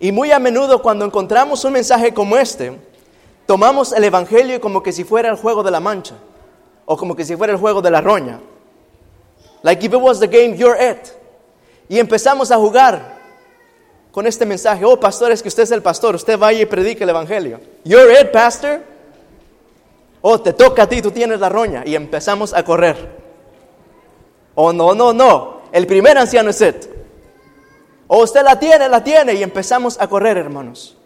Y 0.00 0.12
muy 0.12 0.30
a 0.30 0.38
menudo 0.38 0.80
cuando 0.80 1.04
encontramos 1.04 1.64
un 1.64 1.72
mensaje 1.72 2.14
como 2.14 2.36
este, 2.36 2.78
tomamos 3.46 3.92
el 3.92 4.04
Evangelio 4.04 4.60
como 4.60 4.82
que 4.82 4.92
si 4.92 5.04
fuera 5.04 5.30
el 5.30 5.36
juego 5.36 5.62
de 5.62 5.70
la 5.70 5.80
mancha, 5.80 6.14
o 6.86 6.96
como 6.96 7.16
que 7.16 7.24
si 7.24 7.36
fuera 7.36 7.52
el 7.52 7.58
juego 7.58 7.82
de 7.82 7.90
la 7.90 8.00
roña. 8.00 8.40
Like 9.62 9.84
if 9.84 9.92
it 9.92 10.00
was 10.00 10.20
the 10.20 10.28
game, 10.28 10.56
you're 10.56 10.78
it. 10.78 11.08
Y 11.88 11.98
empezamos 11.98 12.50
a 12.52 12.56
jugar 12.56 13.17
con 14.12 14.26
este 14.26 14.46
mensaje. 14.46 14.84
Oh, 14.84 14.98
pastor, 14.98 15.32
es 15.32 15.42
que 15.42 15.48
usted 15.48 15.64
es 15.64 15.70
el 15.70 15.82
pastor, 15.82 16.14
usted 16.14 16.38
vaya 16.38 16.62
y 16.62 16.66
predique 16.66 17.04
el 17.04 17.10
Evangelio. 17.10 17.60
You're 17.84 18.20
it, 18.20 18.30
pastor. 18.30 18.80
Oh, 20.20 20.40
te 20.40 20.52
toca 20.52 20.84
a 20.84 20.88
ti, 20.88 21.00
tú 21.00 21.10
tienes 21.10 21.40
la 21.40 21.48
roña. 21.48 21.82
Y 21.86 21.94
empezamos 21.94 22.52
a 22.54 22.64
correr. 22.64 22.96
Oh, 24.54 24.72
no, 24.72 24.94
no, 24.94 25.12
no. 25.12 25.62
El 25.72 25.86
primer 25.86 26.18
anciano 26.18 26.50
es 26.50 26.60
it. 26.60 26.86
O 28.08 28.22
usted 28.22 28.42
la 28.42 28.58
tiene, 28.58 28.88
la 28.88 29.04
tiene. 29.04 29.34
Y 29.34 29.42
empezamos 29.42 30.00
a 30.00 30.08
correr, 30.08 30.36
hermanos. 30.36 30.96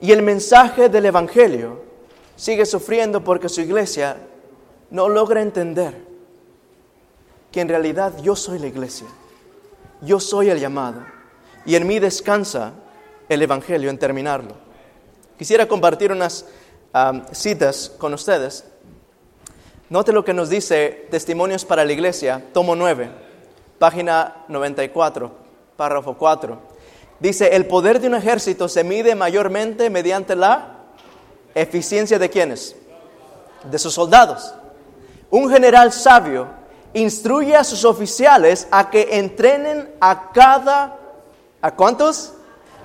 Y 0.00 0.12
el 0.12 0.22
mensaje 0.22 0.88
del 0.88 1.06
Evangelio 1.06 1.82
sigue 2.36 2.66
sufriendo 2.66 3.22
porque 3.22 3.48
su 3.48 3.60
iglesia 3.60 4.16
no 4.90 5.08
logra 5.08 5.40
entender 5.40 5.94
que 7.50 7.60
en 7.60 7.68
realidad 7.68 8.12
yo 8.22 8.36
soy 8.36 8.58
la 8.58 8.66
iglesia. 8.66 9.06
Yo 10.00 10.18
soy 10.18 10.50
el 10.50 10.58
llamado. 10.58 11.02
Y 11.64 11.76
en 11.76 11.86
mí 11.86 11.98
descansa 11.98 12.72
el 13.28 13.42
Evangelio 13.42 13.90
en 13.90 13.98
terminarlo. 13.98 14.54
Quisiera 15.38 15.66
compartir 15.66 16.12
unas 16.12 16.44
citas 17.32 17.90
con 17.98 18.14
ustedes. 18.14 18.64
Note 19.88 20.12
lo 20.12 20.24
que 20.24 20.34
nos 20.34 20.48
dice 20.48 21.06
Testimonios 21.10 21.64
para 21.64 21.84
la 21.84 21.92
Iglesia, 21.92 22.42
tomo 22.52 22.74
9, 22.74 23.10
página 23.78 24.44
94, 24.48 25.30
párrafo 25.76 26.16
4. 26.16 26.58
Dice, 27.20 27.54
el 27.54 27.66
poder 27.66 28.00
de 28.00 28.08
un 28.08 28.14
ejército 28.14 28.68
se 28.68 28.84
mide 28.84 29.14
mayormente 29.14 29.90
mediante 29.90 30.34
la 30.34 30.78
eficiencia 31.54 32.18
de 32.18 32.30
quienes? 32.30 32.74
De 33.70 33.78
sus 33.78 33.94
soldados. 33.94 34.54
Un 35.30 35.50
general 35.50 35.92
sabio 35.92 36.48
instruye 36.94 37.56
a 37.56 37.64
sus 37.64 37.84
oficiales 37.84 38.66
a 38.70 38.90
que 38.90 39.08
entrenen 39.12 39.90
a 40.00 40.30
cada, 40.32 40.98
¿a 41.62 41.74
cuántos? 41.74 42.34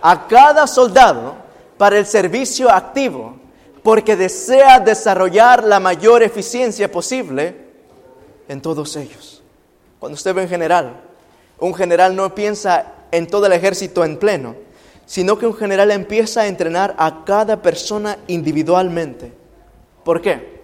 A 0.01 0.27
cada 0.27 0.67
soldado 0.67 1.35
para 1.77 1.97
el 1.97 2.05
servicio 2.05 2.71
activo, 2.71 3.35
porque 3.83 4.15
desea 4.15 4.79
desarrollar 4.79 5.63
la 5.63 5.79
mayor 5.79 6.23
eficiencia 6.23 6.89
posible 6.91 7.67
en 8.47 8.61
todos 8.61 8.95
ellos. 8.95 9.43
Cuando 9.99 10.15
usted 10.15 10.33
ve 10.33 10.43
un 10.43 10.49
general, 10.49 11.01
un 11.59 11.73
general 11.73 12.15
no 12.15 12.33
piensa 12.33 12.93
en 13.11 13.27
todo 13.27 13.47
el 13.47 13.53
ejército 13.53 14.05
en 14.05 14.17
pleno, 14.17 14.55
sino 15.05 15.37
que 15.37 15.47
un 15.47 15.55
general 15.55 15.91
empieza 15.91 16.41
a 16.41 16.47
entrenar 16.47 16.95
a 16.97 17.23
cada 17.25 17.61
persona 17.61 18.17
individualmente. 18.27 19.33
¿Por 20.03 20.21
qué? 20.21 20.57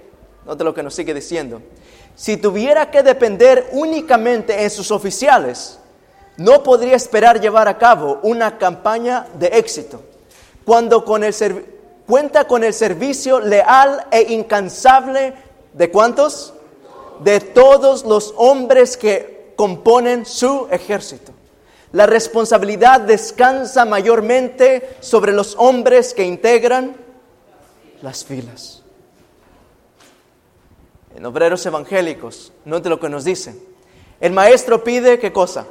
Note 0.46 0.64
lo 0.64 0.74
que 0.74 0.84
nos 0.84 0.94
sigue 0.94 1.14
diciendo. 1.14 1.62
Si 2.16 2.38
tuviera 2.38 2.92
que 2.92 3.02
depender 3.02 3.70
únicamente 3.72 4.64
en 4.64 4.70
sus 4.70 4.92
oficiales, 4.92 5.80
no 6.38 6.64
podría 6.64 6.96
esperar 6.96 7.40
llevar 7.40 7.68
a 7.68 7.78
cabo 7.78 8.20
una 8.24 8.58
campaña 8.58 9.28
de 9.38 9.48
éxito. 9.48 10.02
Cuando 10.66 11.04
con 11.06 11.24
el 11.24 11.34
cuenta 12.08 12.48
con 12.48 12.64
el 12.64 12.74
servicio 12.74 13.40
leal 13.40 14.08
e 14.12 14.34
incansable 14.34 15.34
de 15.74 15.92
cuántos? 15.92 16.54
De 17.24 17.40
todos 17.40 18.04
los 18.06 18.34
hombres 18.38 18.98
que 18.98 19.54
componen 19.56 20.26
su 20.26 20.68
ejército. 20.72 21.32
La 21.92 22.08
responsabilidad 22.08 23.02
descansa 23.02 23.86
mayormente 23.86 24.96
sobre 25.00 25.32
los 25.32 25.56
hombres 25.60 26.14
que 26.14 26.24
integran 26.24 26.96
las 28.02 28.26
filas. 28.26 28.82
En 31.16 31.26
obreros 31.26 31.64
evangélicos, 31.68 32.52
note 32.66 32.90
lo 32.90 33.00
que 33.00 33.10
nos 33.10 33.24
dice. 33.24 33.56
El 34.20 34.34
maestro 34.34 34.84
pide 34.84 35.20
qué 35.20 35.32
cosa? 35.32 35.68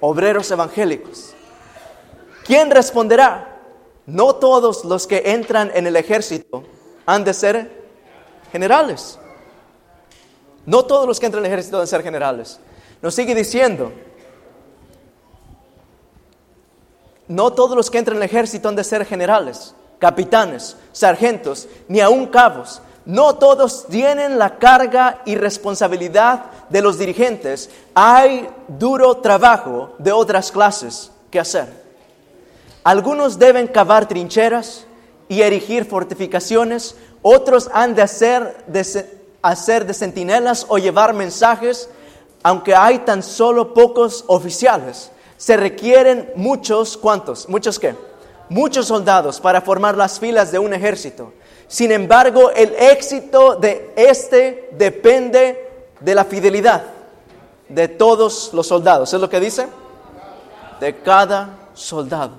Obreros 0.00 0.50
evangélicos. 0.50 1.34
¿Quién 2.44 2.70
responderá? 2.70 3.60
No 4.06 4.34
todos 4.36 4.84
los 4.84 5.06
que 5.06 5.22
entran 5.32 5.70
en 5.74 5.86
el 5.86 5.96
ejército 5.96 6.64
han 7.06 7.24
de 7.24 7.32
ser 7.32 7.84
generales. 8.52 9.18
No 10.66 10.84
todos 10.84 11.06
los 11.06 11.18
que 11.18 11.26
entran 11.26 11.44
en 11.44 11.46
el 11.50 11.52
ejército 11.52 11.76
han 11.78 11.84
de 11.84 11.86
ser 11.86 12.02
generales. 12.02 12.60
Nos 13.00 13.14
sigue 13.14 13.34
diciendo, 13.34 13.92
no 17.28 17.52
todos 17.52 17.76
los 17.76 17.90
que 17.90 17.98
entran 17.98 18.16
en 18.16 18.22
el 18.22 18.28
ejército 18.28 18.68
han 18.68 18.76
de 18.76 18.84
ser 18.84 19.04
generales, 19.04 19.74
capitanes, 19.98 20.76
sargentos, 20.92 21.68
ni 21.88 22.00
aun 22.00 22.26
cabos. 22.26 22.80
No 23.06 23.36
todos 23.36 23.86
tienen 23.86 24.38
la 24.38 24.58
carga 24.58 25.20
y 25.26 25.34
responsabilidad 25.34 26.46
de 26.70 26.80
los 26.80 26.98
dirigentes. 26.98 27.68
Hay 27.94 28.48
duro 28.66 29.18
trabajo 29.18 29.94
de 29.98 30.12
otras 30.12 30.50
clases 30.50 31.10
que 31.30 31.38
hacer. 31.38 31.68
Algunos 32.82 33.38
deben 33.38 33.66
cavar 33.66 34.08
trincheras 34.08 34.86
y 35.28 35.42
erigir 35.42 35.84
fortificaciones, 35.84 36.96
otros 37.22 37.70
han 37.72 37.94
de 37.94 38.02
hacer 38.02 38.64
de, 38.66 38.84
hacer 39.40 39.86
de 39.86 39.94
centinelas 39.94 40.66
o 40.68 40.78
llevar 40.78 41.14
mensajes, 41.14 41.88
aunque 42.42 42.74
hay 42.74 43.00
tan 43.00 43.22
solo 43.22 43.74
pocos 43.74 44.24
oficiales. 44.26 45.10
Se 45.36 45.56
requieren 45.56 46.30
muchos, 46.36 46.96
¿cuántos? 46.96 47.48
¿Muchos 47.48 47.78
qué? 47.78 47.94
Muchos 48.48 48.86
soldados 48.86 49.40
para 49.40 49.60
formar 49.60 49.96
las 49.96 50.18
filas 50.20 50.52
de 50.52 50.58
un 50.58 50.72
ejército. 50.72 51.32
Sin 51.74 51.90
embargo, 51.90 52.52
el 52.52 52.72
éxito 52.72 53.56
de 53.56 53.94
este 53.96 54.68
depende 54.78 55.90
de 55.98 56.14
la 56.14 56.24
fidelidad 56.24 56.84
de 57.68 57.88
todos 57.88 58.54
los 58.54 58.68
soldados. 58.68 59.12
¿Es 59.12 59.20
lo 59.20 59.28
que 59.28 59.40
dice? 59.40 59.66
De 60.78 60.96
cada 61.00 61.70
soldado. 61.74 62.36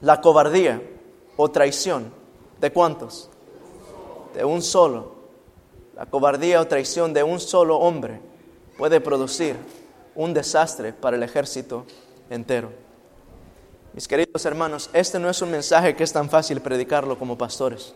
La 0.00 0.20
cobardía 0.20 0.80
o 1.36 1.50
traición, 1.50 2.12
¿de 2.60 2.70
cuántos? 2.72 3.28
De 4.32 4.44
un 4.44 4.62
solo. 4.62 5.12
La 5.96 6.06
cobardía 6.06 6.60
o 6.60 6.68
traición 6.68 7.12
de 7.12 7.24
un 7.24 7.40
solo 7.40 7.78
hombre 7.78 8.20
puede 8.78 9.00
producir 9.00 9.56
un 10.14 10.32
desastre 10.32 10.92
para 10.92 11.16
el 11.16 11.24
ejército 11.24 11.84
entero. 12.30 12.83
Mis 13.94 14.08
queridos 14.08 14.44
hermanos, 14.44 14.90
este 14.92 15.20
no 15.20 15.30
es 15.30 15.40
un 15.40 15.52
mensaje 15.52 15.94
que 15.94 16.02
es 16.02 16.12
tan 16.12 16.28
fácil 16.28 16.60
predicarlo 16.60 17.16
como 17.16 17.38
pastores. 17.38 17.94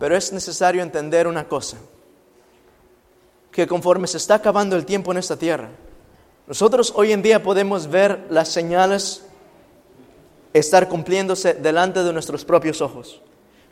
Pero 0.00 0.16
es 0.16 0.32
necesario 0.32 0.82
entender 0.82 1.28
una 1.28 1.46
cosa, 1.46 1.76
que 3.52 3.68
conforme 3.68 4.08
se 4.08 4.16
está 4.16 4.34
acabando 4.34 4.74
el 4.74 4.84
tiempo 4.84 5.12
en 5.12 5.18
esta 5.18 5.36
tierra, 5.36 5.68
nosotros 6.48 6.92
hoy 6.96 7.12
en 7.12 7.22
día 7.22 7.40
podemos 7.44 7.86
ver 7.86 8.26
las 8.30 8.48
señales 8.48 9.24
estar 10.52 10.88
cumpliéndose 10.88 11.54
delante 11.54 12.02
de 12.02 12.12
nuestros 12.12 12.44
propios 12.44 12.80
ojos. 12.80 13.20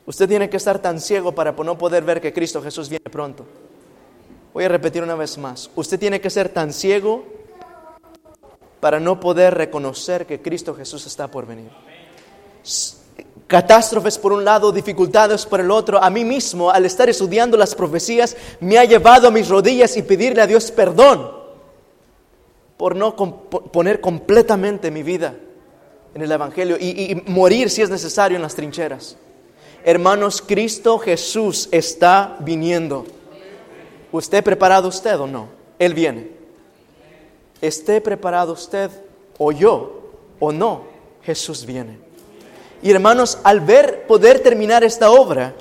Usted 0.07 0.29
tiene 0.29 0.49
que 0.49 0.59
estar 0.59 0.79
tan 0.79 1.01
ciego 1.01 1.35
para 1.35 1.51
no 1.51 1.77
poder 1.77 2.05
ver 2.05 2.21
que 2.21 2.33
Cristo 2.33 2.63
Jesús 2.63 2.89
viene 2.89 3.11
pronto. 3.11 3.45
Voy 4.55 4.63
a 4.63 4.69
repetir 4.69 5.03
una 5.03 5.17
vez 5.17 5.37
más. 5.37 5.69
Usted 5.75 5.99
tiene 5.99 6.21
que 6.21 6.31
ser 6.31 6.49
tan 6.49 6.73
ciego 6.73 7.38
para 8.81 9.01
no 9.01 9.19
poder 9.19 9.55
reconocer 9.55 10.27
que 10.27 10.41
Cristo 10.41 10.75
Jesús 10.75 11.07
está 11.07 11.29
por 11.29 11.47
venir. 11.47 11.71
Catástrofes 13.47 14.19
por 14.19 14.33
un 14.33 14.45
lado, 14.45 14.71
dificultades 14.73 15.47
por 15.47 15.61
el 15.61 15.71
otro. 15.71 16.03
A 16.03 16.11
mí 16.11 16.25
mismo, 16.25 16.71
al 16.71 16.85
estar 16.85 17.09
estudiando 17.09 17.57
las 17.57 17.75
profecías, 17.75 18.37
me 18.61 18.79
ha 18.79 18.85
llevado 18.85 19.29
a 19.29 19.31
mis 19.31 19.49
rodillas 19.49 19.97
y 19.97 20.03
pedirle 20.03 20.43
a 20.43 20.47
Dios 20.47 20.71
perdón 20.71 21.33
por 22.77 22.95
no 22.95 23.17
poner 23.17 24.01
completamente 24.01 24.91
mi 24.91 25.03
vida 25.03 25.35
en 26.15 26.23
el 26.23 26.31
Evangelio 26.31 26.77
y, 26.79 27.13
y 27.13 27.23
morir 27.27 27.71
si 27.71 27.83
es 27.83 27.91
necesario 27.91 28.37
en 28.37 28.43
las 28.43 28.55
trincheras. 28.55 29.17
Hermanos, 29.85 30.43
Cristo 30.43 30.99
Jesús 30.99 31.69
está 31.73 32.37
viniendo. 32.41 33.07
¿Usted 34.13 34.45
preparado 34.45 34.89
usted 34.89 35.19
o 35.19 35.27
no? 35.27 35.49
Él 35.79 35.95
viene. 35.95 36.38
Esté 37.61 38.01
preparado 38.01 38.53
usted 38.53 38.91
o 39.39 39.53
yo 39.53 40.01
o 40.39 40.53
no, 40.53 40.85
Jesús 41.23 41.67
viene. 41.67 41.99
Y 42.83 42.91
hermanos, 42.91 43.39
al 43.43 43.61
ver 43.61 44.07
poder 44.07 44.41
terminar 44.41 44.85
esta 44.85 45.11
obra, 45.11 45.55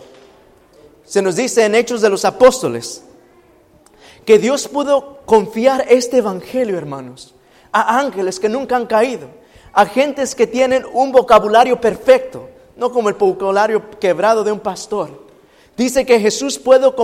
se 1.03 1.21
nos 1.21 1.35
dice 1.35 1.65
en 1.65 1.73
Hechos 1.73 2.01
de 2.01 2.09
los 2.09 2.25
Apóstoles 2.25 3.03
que 4.25 4.37
Dios 4.37 4.67
pudo 4.67 5.21
confiar 5.25 5.85
este 5.89 6.17
evangelio, 6.17 6.77
hermanos, 6.77 7.33
a 7.71 7.99
ángeles 7.99 8.39
que 8.39 8.49
nunca 8.49 8.75
han 8.75 8.85
caído, 8.85 9.29
a 9.73 9.85
gentes 9.85 10.35
que 10.35 10.47
tienen 10.47 10.85
un 10.93 11.11
vocabulario 11.11 11.79
perfecto, 11.79 12.49
no 12.75 12.91
como 12.91 13.09
el 13.09 13.15
vocabulario 13.15 13.89
quebrado 13.99 14.43
de 14.43 14.51
un 14.51 14.59
pastor. 14.59 15.25
Dice 15.75 16.05
que 16.05 16.19
Jesús 16.19 16.59
pudo 16.59 16.95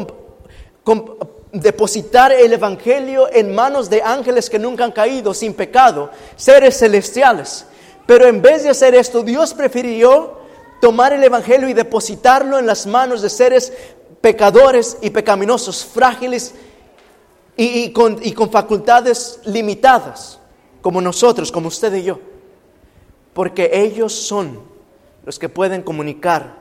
depositar 1.54 2.32
el 2.32 2.52
evangelio 2.52 3.30
en 3.32 3.54
manos 3.54 3.90
de 3.90 4.02
ángeles 4.02 4.50
que 4.50 4.58
nunca 4.58 4.84
han 4.84 4.92
caído, 4.92 5.34
sin 5.34 5.54
pecado, 5.54 6.10
seres 6.36 6.80
celestiales. 6.80 7.68
Pero 8.08 8.28
en 8.28 8.42
vez 8.42 8.64
de 8.64 8.70
hacer 8.70 8.96
esto, 8.96 9.22
Dios 9.22 9.54
prefirió 9.54 10.40
tomar 10.82 11.14
el 11.14 11.24
evangelio 11.24 11.70
y 11.70 11.74
depositarlo 11.74 12.58
en 12.58 12.66
las 12.66 12.88
manos 12.88 13.22
de 13.22 13.30
seres 13.30 13.72
pecadores 14.20 14.98
y 15.02 15.12
pecaminosos, 15.12 15.86
frágiles 15.86 16.56
y, 17.56 17.84
y 17.84 17.94
con, 17.94 18.18
y 18.22 18.34
con 18.34 18.50
facultades 18.50 19.40
limitadas, 19.46 20.40
como 20.82 21.02
nosotros, 21.02 21.52
como 21.52 21.68
usted 21.68 21.94
y 21.94 22.04
yo. 22.04 22.20
Porque 23.34 23.70
ellos 23.74 24.12
son 24.12 24.60
los 25.24 25.38
que 25.38 25.50
pueden 25.50 25.84
comunicar 25.84 26.56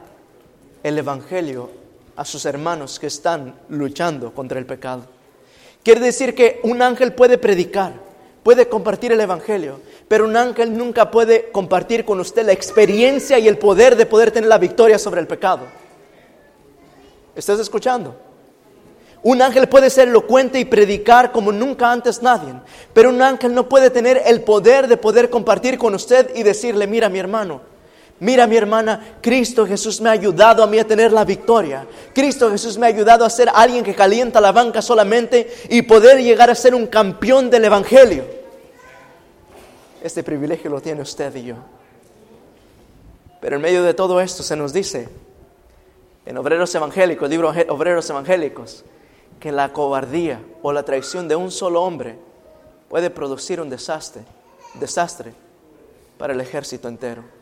el 0.82 0.98
Evangelio 0.98 1.81
a 2.22 2.24
sus 2.24 2.44
hermanos 2.44 3.00
que 3.00 3.08
están 3.08 3.52
luchando 3.68 4.32
contra 4.32 4.60
el 4.60 4.64
pecado. 4.64 5.02
Quiere 5.82 6.00
decir 6.00 6.36
que 6.36 6.60
un 6.62 6.80
ángel 6.80 7.14
puede 7.14 7.36
predicar, 7.36 7.94
puede 8.44 8.68
compartir 8.68 9.10
el 9.10 9.20
Evangelio, 9.20 9.80
pero 10.06 10.26
un 10.26 10.36
ángel 10.36 10.76
nunca 10.78 11.10
puede 11.10 11.50
compartir 11.50 12.04
con 12.04 12.20
usted 12.20 12.46
la 12.46 12.52
experiencia 12.52 13.40
y 13.40 13.48
el 13.48 13.58
poder 13.58 13.96
de 13.96 14.06
poder 14.06 14.30
tener 14.30 14.48
la 14.48 14.58
victoria 14.58 15.00
sobre 15.00 15.20
el 15.20 15.26
pecado. 15.26 15.66
¿Estás 17.34 17.58
escuchando? 17.58 18.14
Un 19.24 19.42
ángel 19.42 19.68
puede 19.68 19.90
ser 19.90 20.06
elocuente 20.06 20.60
y 20.60 20.64
predicar 20.64 21.32
como 21.32 21.50
nunca 21.50 21.90
antes 21.90 22.22
nadie, 22.22 22.54
pero 22.92 23.10
un 23.10 23.20
ángel 23.20 23.52
no 23.52 23.68
puede 23.68 23.90
tener 23.90 24.22
el 24.26 24.42
poder 24.42 24.86
de 24.86 24.96
poder 24.96 25.28
compartir 25.28 25.76
con 25.76 25.92
usted 25.96 26.30
y 26.36 26.44
decirle, 26.44 26.86
mira 26.86 27.08
mi 27.08 27.18
hermano, 27.18 27.71
mira 28.22 28.46
mi 28.46 28.56
hermana, 28.56 29.18
Cristo 29.20 29.66
Jesús 29.66 30.00
me 30.00 30.08
ha 30.08 30.12
ayudado 30.12 30.62
a 30.62 30.66
mí 30.68 30.78
a 30.78 30.86
tener 30.86 31.12
la 31.12 31.24
victoria. 31.24 31.86
Cristo 32.14 32.50
Jesús 32.50 32.78
me 32.78 32.86
ha 32.86 32.88
ayudado 32.88 33.24
a 33.24 33.30
ser 33.30 33.50
alguien 33.52 33.82
que 33.82 33.96
calienta 33.96 34.40
la 34.40 34.52
banca 34.52 34.80
solamente 34.80 35.52
y 35.68 35.82
poder 35.82 36.22
llegar 36.22 36.48
a 36.48 36.54
ser 36.54 36.74
un 36.74 36.86
campeón 36.86 37.50
del 37.50 37.64
Evangelio. 37.64 38.24
Este 40.00 40.22
privilegio 40.22 40.70
lo 40.70 40.80
tiene 40.80 41.02
usted 41.02 41.34
y 41.34 41.42
yo. 41.42 41.56
Pero 43.40 43.56
en 43.56 43.62
medio 43.62 43.82
de 43.82 43.92
todo 43.92 44.20
esto 44.20 44.44
se 44.44 44.54
nos 44.54 44.72
dice 44.72 45.08
en 46.24 46.38
Obreros 46.38 46.72
Evangélicos, 46.76 47.24
el 47.24 47.30
libro 47.30 47.52
Obreros 47.70 48.08
Evangélicos, 48.08 48.84
que 49.40 49.50
la 49.50 49.72
cobardía 49.72 50.40
o 50.62 50.72
la 50.72 50.84
traición 50.84 51.26
de 51.26 51.34
un 51.34 51.50
solo 51.50 51.82
hombre 51.82 52.16
puede 52.88 53.10
producir 53.10 53.60
un 53.60 53.68
desastre, 53.68 54.22
desastre 54.74 55.34
para 56.18 56.34
el 56.34 56.40
ejército 56.40 56.86
entero. 56.86 57.41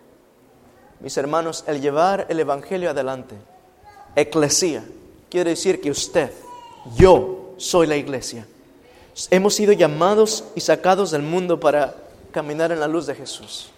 Mis 1.01 1.16
hermanos, 1.16 1.64
el 1.66 1.81
llevar 1.81 2.27
el 2.28 2.40
Evangelio 2.40 2.90
adelante, 2.90 3.35
eclesía, 4.14 4.85
quiere 5.31 5.51
decir 5.51 5.81
que 5.81 5.90
usted, 5.90 6.31
yo, 6.94 7.55
soy 7.56 7.86
la 7.86 7.97
iglesia. 7.97 8.47
Hemos 9.31 9.55
sido 9.55 9.72
llamados 9.72 10.44
y 10.55 10.60
sacados 10.60 11.10
del 11.10 11.22
mundo 11.22 11.59
para 11.59 11.94
caminar 12.32 12.70
en 12.70 12.81
la 12.81 12.89
luz 12.89 13.06
de 13.06 13.14
Jesús. 13.14 13.70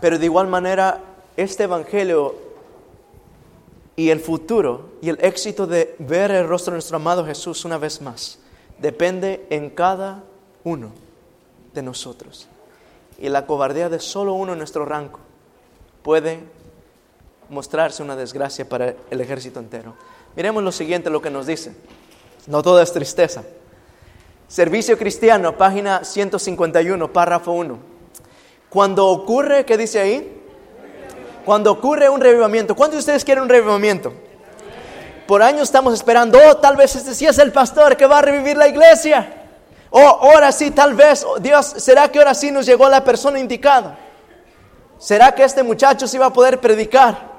Pero 0.00 0.18
de 0.18 0.26
igual 0.26 0.48
manera, 0.48 1.00
este 1.36 1.64
Evangelio 1.64 2.34
y 3.94 4.10
el 4.10 4.20
futuro 4.20 4.90
y 5.00 5.08
el 5.08 5.18
éxito 5.20 5.66
de 5.66 5.94
ver 5.98 6.30
el 6.32 6.46
rostro 6.46 6.72
de 6.72 6.76
nuestro 6.76 6.96
amado 6.96 7.24
Jesús 7.24 7.64
una 7.64 7.78
vez 7.78 8.02
más 8.02 8.38
depende 8.78 9.46
en 9.48 9.70
cada 9.70 10.22
uno 10.64 10.90
de 11.72 11.82
nosotros. 11.82 12.46
Y 13.18 13.28
la 13.28 13.46
cobardía 13.46 13.88
de 13.88 14.00
solo 14.00 14.34
uno 14.34 14.52
en 14.52 14.58
nuestro 14.58 14.84
rango 14.84 15.20
puede 16.06 16.38
mostrarse 17.48 18.00
una 18.00 18.14
desgracia 18.14 18.68
para 18.68 18.94
el 19.10 19.20
ejército 19.20 19.58
entero. 19.58 19.96
Miremos 20.36 20.62
lo 20.62 20.70
siguiente, 20.70 21.10
lo 21.10 21.20
que 21.20 21.30
nos 21.30 21.48
dice. 21.48 21.74
No 22.46 22.62
todo 22.62 22.80
es 22.80 22.92
tristeza. 22.92 23.42
Servicio 24.46 24.96
cristiano, 24.96 25.56
página 25.56 26.04
151, 26.04 27.12
párrafo 27.12 27.50
1. 27.50 27.76
Cuando 28.68 29.08
ocurre, 29.08 29.64
¿qué 29.64 29.76
dice 29.76 29.98
ahí? 29.98 30.42
Cuando 31.44 31.72
ocurre 31.72 32.08
un 32.08 32.20
revivamiento, 32.20 32.76
¿cuántos 32.76 32.98
de 32.98 33.00
ustedes 33.00 33.24
quieren 33.24 33.42
un 33.42 33.48
revivamiento? 33.48 34.12
Por 35.26 35.42
años 35.42 35.62
estamos 35.62 35.92
esperando, 35.92 36.38
oh, 36.38 36.56
tal 36.58 36.76
vez 36.76 36.94
este 36.94 37.16
sí 37.16 37.26
es 37.26 37.38
el 37.38 37.50
pastor 37.50 37.96
que 37.96 38.06
va 38.06 38.18
a 38.18 38.22
revivir 38.22 38.56
la 38.56 38.68
iglesia. 38.68 39.42
Oh, 39.90 40.06
ahora 40.06 40.52
sí, 40.52 40.70
tal 40.70 40.94
vez, 40.94 41.24
oh, 41.24 41.40
Dios, 41.40 41.66
¿será 41.66 42.06
que 42.12 42.20
ahora 42.20 42.32
sí 42.32 42.52
nos 42.52 42.64
llegó 42.64 42.88
la 42.88 43.02
persona 43.02 43.40
indicada? 43.40 44.05
¿Será 44.98 45.34
que 45.34 45.44
este 45.44 45.62
muchacho 45.62 46.06
sí 46.06 46.18
va 46.18 46.26
a 46.26 46.32
poder 46.32 46.60
predicar? 46.60 47.36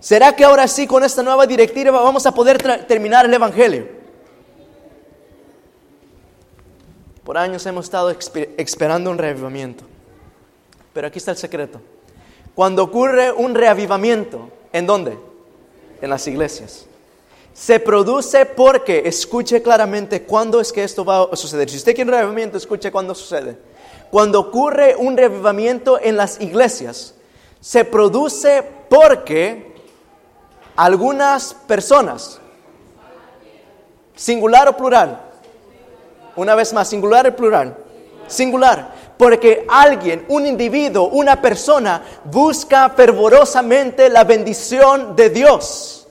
¿Será 0.00 0.34
que 0.34 0.44
ahora 0.44 0.68
sí 0.68 0.86
con 0.86 1.02
esta 1.02 1.22
nueva 1.22 1.46
directiva 1.46 2.00
vamos 2.00 2.26
a 2.26 2.32
poder 2.32 2.58
terminar 2.86 3.24
el 3.24 3.34
Evangelio? 3.34 3.88
Por 7.24 7.38
años 7.38 7.64
hemos 7.64 7.86
estado 7.86 8.14
esperando 8.58 9.10
un 9.10 9.16
reavivamiento. 9.16 9.84
Pero 10.92 11.06
aquí 11.06 11.18
está 11.18 11.30
el 11.30 11.38
secreto. 11.38 11.80
Cuando 12.54 12.84
ocurre 12.84 13.32
un 13.32 13.54
reavivamiento, 13.54 14.50
¿en 14.72 14.86
dónde? 14.86 15.18
En 16.02 16.10
las 16.10 16.26
iglesias. 16.26 16.86
Se 17.54 17.80
produce 17.80 18.46
porque, 18.46 19.02
escuche 19.06 19.62
claramente 19.62 20.22
cuándo 20.24 20.60
es 20.60 20.72
que 20.72 20.84
esto 20.84 21.04
va 21.04 21.22
a 21.22 21.36
suceder. 21.36 21.70
Si 21.70 21.76
usted 21.76 21.94
quiere 21.94 22.10
un 22.10 22.14
reavivamiento, 22.14 22.58
escuche 22.58 22.92
cuándo 22.92 23.14
sucede. 23.14 23.56
Cuando 24.14 24.38
ocurre 24.38 24.94
un 24.94 25.16
reavivamiento 25.16 25.98
en 26.00 26.16
las 26.16 26.40
iglesias, 26.40 27.14
se 27.60 27.84
produce 27.84 28.62
porque 28.88 29.74
algunas 30.76 31.52
personas, 31.52 32.38
singular 34.14 34.68
o 34.68 34.76
plural, 34.76 35.20
una 36.36 36.54
vez 36.54 36.72
más, 36.72 36.88
singular 36.88 37.26
o 37.26 37.34
plural, 37.34 37.76
singular, 38.28 38.94
porque 39.18 39.66
alguien, 39.68 40.24
un 40.28 40.46
individuo, 40.46 41.08
una 41.08 41.42
persona 41.42 42.00
busca 42.22 42.90
fervorosamente 42.90 44.08
la 44.10 44.22
bendición 44.22 45.16
de 45.16 45.30
Dios. 45.30 46.06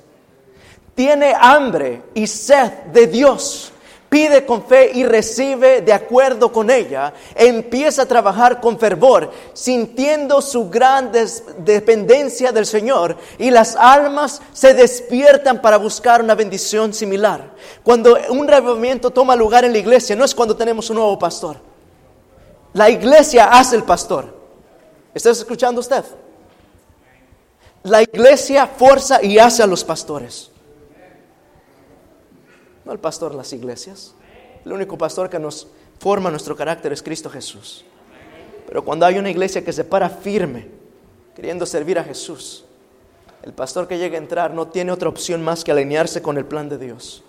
Tiene 0.94 1.34
hambre 1.40 2.02
y 2.14 2.28
sed 2.28 2.70
de 2.92 3.08
Dios. 3.08 3.73
Pide 4.14 4.46
con 4.46 4.64
fe 4.64 4.92
y 4.94 5.04
recibe 5.06 5.82
de 5.82 5.92
acuerdo 5.92 6.52
con 6.52 6.70
ella. 6.70 7.16
Empieza 7.34 8.04
a 8.04 8.06
trabajar 8.06 8.62
con 8.62 8.78
fervor, 8.78 9.32
sintiendo 9.54 10.40
su 10.40 10.70
gran 10.70 11.12
dependencia 11.58 12.52
del 12.52 12.68
Señor. 12.68 13.18
Y 13.40 13.50
las 13.50 13.76
almas 13.76 14.40
se 14.52 14.76
despiertan 14.76 15.64
para 15.64 15.78
buscar 15.78 16.22
una 16.22 16.36
bendición 16.36 16.94
similar. 16.94 17.56
Cuando 17.82 18.16
un 18.30 18.48
revivamiento 18.48 19.10
toma 19.10 19.36
lugar 19.36 19.66
en 19.66 19.72
la 19.72 19.80
iglesia, 19.80 20.16
no 20.16 20.26
es 20.26 20.36
cuando 20.36 20.56
tenemos 20.56 20.92
un 20.92 20.98
nuevo 20.98 21.18
pastor. 21.18 21.58
La 22.74 22.92
iglesia 22.92 23.46
hace 23.46 23.78
el 23.78 23.84
pastor. 23.84 24.32
¿Está 25.12 25.32
escuchando 25.32 25.82
usted? 25.82 26.06
La 27.82 28.04
iglesia 28.04 28.68
forza 28.68 29.24
y 29.24 29.40
hace 29.40 29.64
a 29.64 29.66
los 29.66 29.84
pastores. 29.84 30.53
No 32.86 32.92
el 32.92 33.00
pastor 33.00 33.32
de 33.32 33.38
las 33.38 33.54
iglesias. 33.54 34.14
El 34.66 34.74
único 34.74 34.98
pastor 34.98 35.30
que 35.30 35.40
nos 35.40 35.68
forma 36.00 36.30
nuestro 36.30 36.56
carácter 36.56 36.92
es 36.94 37.02
Cristo 37.04 37.30
Jesús. 37.30 37.86
Pero 38.68 38.84
cuando 38.84 39.06
hay 39.06 39.18
una 39.18 39.30
iglesia 39.30 39.64
que 39.64 39.74
se 39.74 39.84
para 39.84 40.10
firme, 40.10 40.68
queriendo 41.36 41.66
servir 41.66 42.00
a 42.00 42.04
Jesús, 42.04 42.66
el 43.44 43.54
pastor 43.54 43.88
que 43.88 43.98
llega 43.98 44.16
a 44.16 44.22
entrar 44.22 44.54
no 44.54 44.68
tiene 44.68 44.92
otra 44.92 45.10
opción 45.10 45.44
más 45.44 45.64
que 45.64 45.72
alinearse 45.72 46.22
con 46.22 46.38
el 46.38 46.46
plan 46.46 46.70
de 46.70 46.78
Dios. 46.78 47.24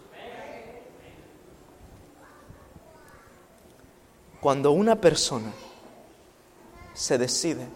Cuando 4.41 4.73
una 4.73 5.01
persona 5.01 5.53
se 6.93 7.19
decide 7.19 7.67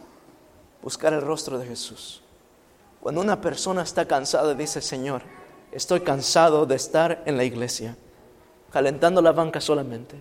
buscar 0.83 1.13
el 1.13 1.23
rostro 1.23 1.59
de 1.59 1.67
Jesús, 1.67 2.23
cuando 3.01 3.21
una 3.21 3.41
persona 3.41 3.83
está 3.83 4.07
cansada, 4.07 4.55
dice, 4.55 4.81
Señor, 4.81 5.23
estoy 5.73 6.01
cansado 6.01 6.67
de 6.67 6.77
estar 6.77 7.23
en 7.27 7.37
la 7.37 7.45
iglesia, 7.45 7.97
calentando 8.73 9.23
la 9.23 9.33
banca 9.33 9.61
solamente. 9.61 10.17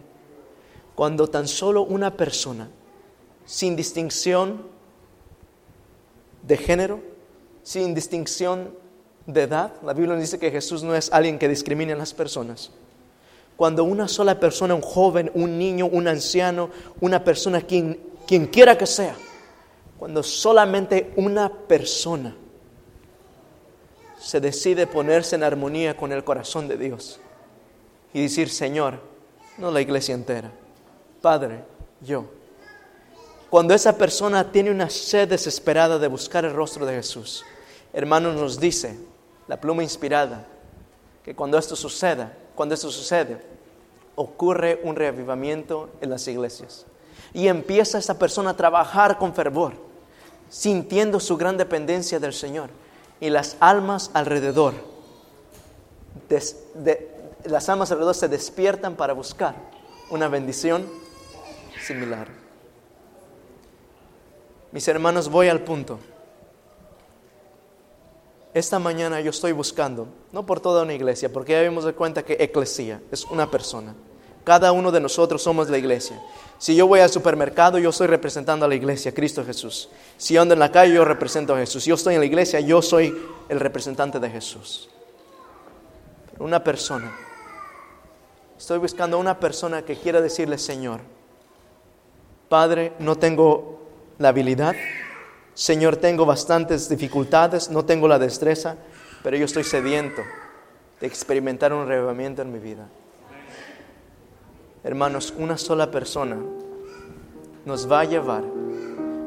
Cuando 0.95 1.27
tan 1.27 1.47
solo 1.47 1.83
una 1.83 2.15
persona, 2.15 2.69
sin 3.45 3.75
distinción 3.75 4.63
de 6.43 6.57
género, 6.57 7.01
sin 7.63 7.93
distinción 7.93 8.73
de 9.25 9.43
edad, 9.43 9.73
la 9.83 9.93
Biblia 9.93 10.13
nos 10.13 10.21
dice 10.21 10.39
que 10.39 10.51
Jesús 10.51 10.83
no 10.83 10.95
es 10.95 11.11
alguien 11.11 11.37
que 11.37 11.49
discrimine 11.49 11.93
a 11.93 11.97
las 11.97 12.13
personas. 12.13 12.71
Cuando 13.57 13.83
una 13.83 14.07
sola 14.07 14.39
persona, 14.39 14.75
un 14.75 14.81
joven, 14.81 15.31
un 15.33 15.57
niño, 15.57 15.87
un 15.87 16.07
anciano, 16.07 16.69
una 17.01 17.23
persona, 17.23 17.61
quien, 17.61 17.99
quiera 18.51 18.77
que 18.77 18.85
sea, 18.85 19.15
cuando 19.97 20.21
solamente 20.23 21.11
una 21.15 21.51
persona 21.51 22.35
se 24.19 24.39
decide 24.39 24.87
ponerse 24.87 25.35
en 25.35 25.43
armonía 25.43 25.95
con 25.95 26.11
el 26.11 26.23
corazón 26.23 26.67
de 26.67 26.77
Dios 26.77 27.19
y 28.13 28.21
decir, 28.23 28.49
Señor, 28.49 28.99
no 29.57 29.71
la 29.71 29.81
iglesia 29.81 30.15
entera, 30.15 30.51
Padre, 31.21 31.63
yo. 32.01 32.25
Cuando 33.49 33.73
esa 33.73 33.97
persona 33.97 34.51
tiene 34.51 34.71
una 34.71 34.89
sed 34.89 35.29
desesperada 35.29 35.99
de 35.99 36.07
buscar 36.07 36.45
el 36.45 36.53
rostro 36.53 36.85
de 36.85 36.95
Jesús, 36.95 37.45
hermanos, 37.93 38.35
nos 38.35 38.59
dice 38.59 38.97
la 39.47 39.59
pluma 39.59 39.83
inspirada 39.83 40.45
que 41.23 41.35
cuando 41.35 41.57
esto 41.57 41.75
suceda, 41.75 42.33
cuando 42.55 42.75
esto 42.75 42.91
sucede, 42.91 43.41
ocurre 44.15 44.81
un 44.83 44.95
reavivamiento 44.95 45.89
en 46.01 46.09
las 46.09 46.27
iglesias. 46.27 46.85
Y 47.33 47.47
empieza 47.47 47.99
esa 47.99 48.17
persona 48.17 48.51
a 48.51 48.57
trabajar 48.57 49.17
con 49.17 49.33
fervor, 49.33 49.73
sintiendo 50.49 51.19
su 51.19 51.37
gran 51.37 51.57
dependencia 51.57 52.19
del 52.19 52.33
Señor. 52.33 52.69
Y 53.19 53.29
las 53.29 53.57
almas 53.59 54.11
alrededor, 54.13 54.73
las 57.45 57.69
almas 57.69 57.91
alrededor 57.91 58.15
se 58.15 58.27
despiertan 58.27 58.95
para 58.95 59.13
buscar 59.13 59.55
una 60.09 60.27
bendición 60.27 60.85
similar. 61.81 62.27
Mis 64.71 64.87
hermanos, 64.87 65.29
voy 65.29 65.47
al 65.47 65.61
punto. 65.61 65.99
Esta 68.53 68.79
mañana 68.79 69.21
yo 69.21 69.29
estoy 69.29 69.51
buscando, 69.51 70.07
no 70.31 70.45
por 70.45 70.59
toda 70.59 70.83
una 70.83 70.93
iglesia, 70.93 71.31
porque 71.31 71.53
ya 71.53 71.61
vimos 71.61 71.85
de 71.85 71.93
cuenta 71.93 72.23
que 72.23 72.37
eclesía 72.39 73.01
es 73.11 73.23
una 73.25 73.49
persona. 73.49 73.93
Cada 74.47 74.71
uno 74.71 74.93
de 74.93 75.01
nosotros 75.01 75.43
somos 75.43 75.69
la 75.69 75.77
iglesia. 75.77 76.17
Si 76.57 76.73
yo 76.73 76.87
voy 76.87 77.01
al 77.01 77.09
supermercado, 77.09 77.79
yo 77.79 77.89
estoy 77.89 78.07
representando 78.07 78.63
a 78.65 78.69
la 78.69 78.75
iglesia, 78.75 79.13
Cristo 79.13 79.43
Jesús. 79.43 79.89
Si 80.15 80.37
ando 80.37 80.53
en 80.53 80.61
la 80.61 80.71
calle, 80.71 80.93
yo 80.93 81.03
represento 81.03 81.53
a 81.53 81.57
Jesús. 81.57 81.83
Si 81.83 81.89
yo 81.89 81.95
estoy 81.95 82.13
en 82.13 82.21
la 82.21 82.27
iglesia, 82.27 82.61
yo 82.61 82.81
soy 82.81 83.13
el 83.49 83.59
representante 83.59 84.21
de 84.21 84.29
Jesús. 84.29 84.89
Pero 86.31 86.45
una 86.45 86.63
persona, 86.63 87.13
estoy 88.57 88.77
buscando 88.77 89.19
una 89.19 89.37
persona 89.37 89.81
que 89.81 89.97
quiera 89.97 90.21
decirle, 90.21 90.57
Señor, 90.57 91.01
Padre, 92.47 92.93
no 92.99 93.17
tengo 93.17 93.81
la 94.17 94.29
habilidad, 94.29 94.75
Señor, 95.55 95.97
tengo 95.97 96.25
bastantes 96.25 96.87
dificultades, 96.87 97.69
no 97.69 97.83
tengo 97.83 98.07
la 98.07 98.17
destreza, 98.17 98.77
pero 99.23 99.35
yo 99.35 99.43
estoy 99.43 99.65
sediento 99.65 100.21
de 101.01 101.07
experimentar 101.07 101.73
un 101.73 101.85
revivamiento 101.85 102.43
en 102.43 102.53
mi 102.53 102.59
vida 102.59 102.87
hermanos, 104.83 105.33
una 105.37 105.57
sola 105.57 105.91
persona 105.91 106.37
nos 107.65 107.91
va 107.91 108.01
a 108.01 108.05
llevar 108.05 108.43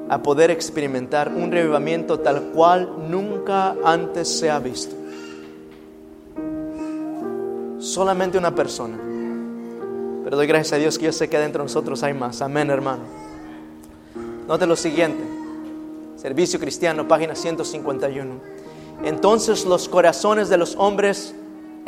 a 0.08 0.22
poder 0.22 0.50
experimentar 0.50 1.28
un 1.28 1.52
revivamiento 1.52 2.18
tal 2.18 2.50
cual 2.52 3.08
nunca 3.08 3.76
antes 3.84 4.28
se 4.28 4.50
ha 4.50 4.58
visto. 4.58 4.96
Solamente 7.78 8.36
una 8.36 8.54
persona. 8.54 8.98
Pero 10.24 10.36
doy 10.36 10.46
gracias 10.46 10.72
a 10.72 10.76
Dios 10.76 10.98
que 10.98 11.06
yo 11.06 11.12
sé 11.12 11.28
que 11.28 11.38
dentro 11.38 11.62
de 11.62 11.66
nosotros 11.66 12.02
hay 12.02 12.14
más. 12.14 12.42
Amén, 12.42 12.70
hermano. 12.70 13.02
Note 14.48 14.66
lo 14.66 14.76
siguiente. 14.76 15.22
Servicio 16.16 16.58
Cristiano, 16.58 17.06
página 17.06 17.34
151. 17.34 18.40
Entonces 19.04 19.64
los 19.64 19.88
corazones 19.88 20.48
de 20.48 20.58
los 20.58 20.76
hombres 20.76 21.34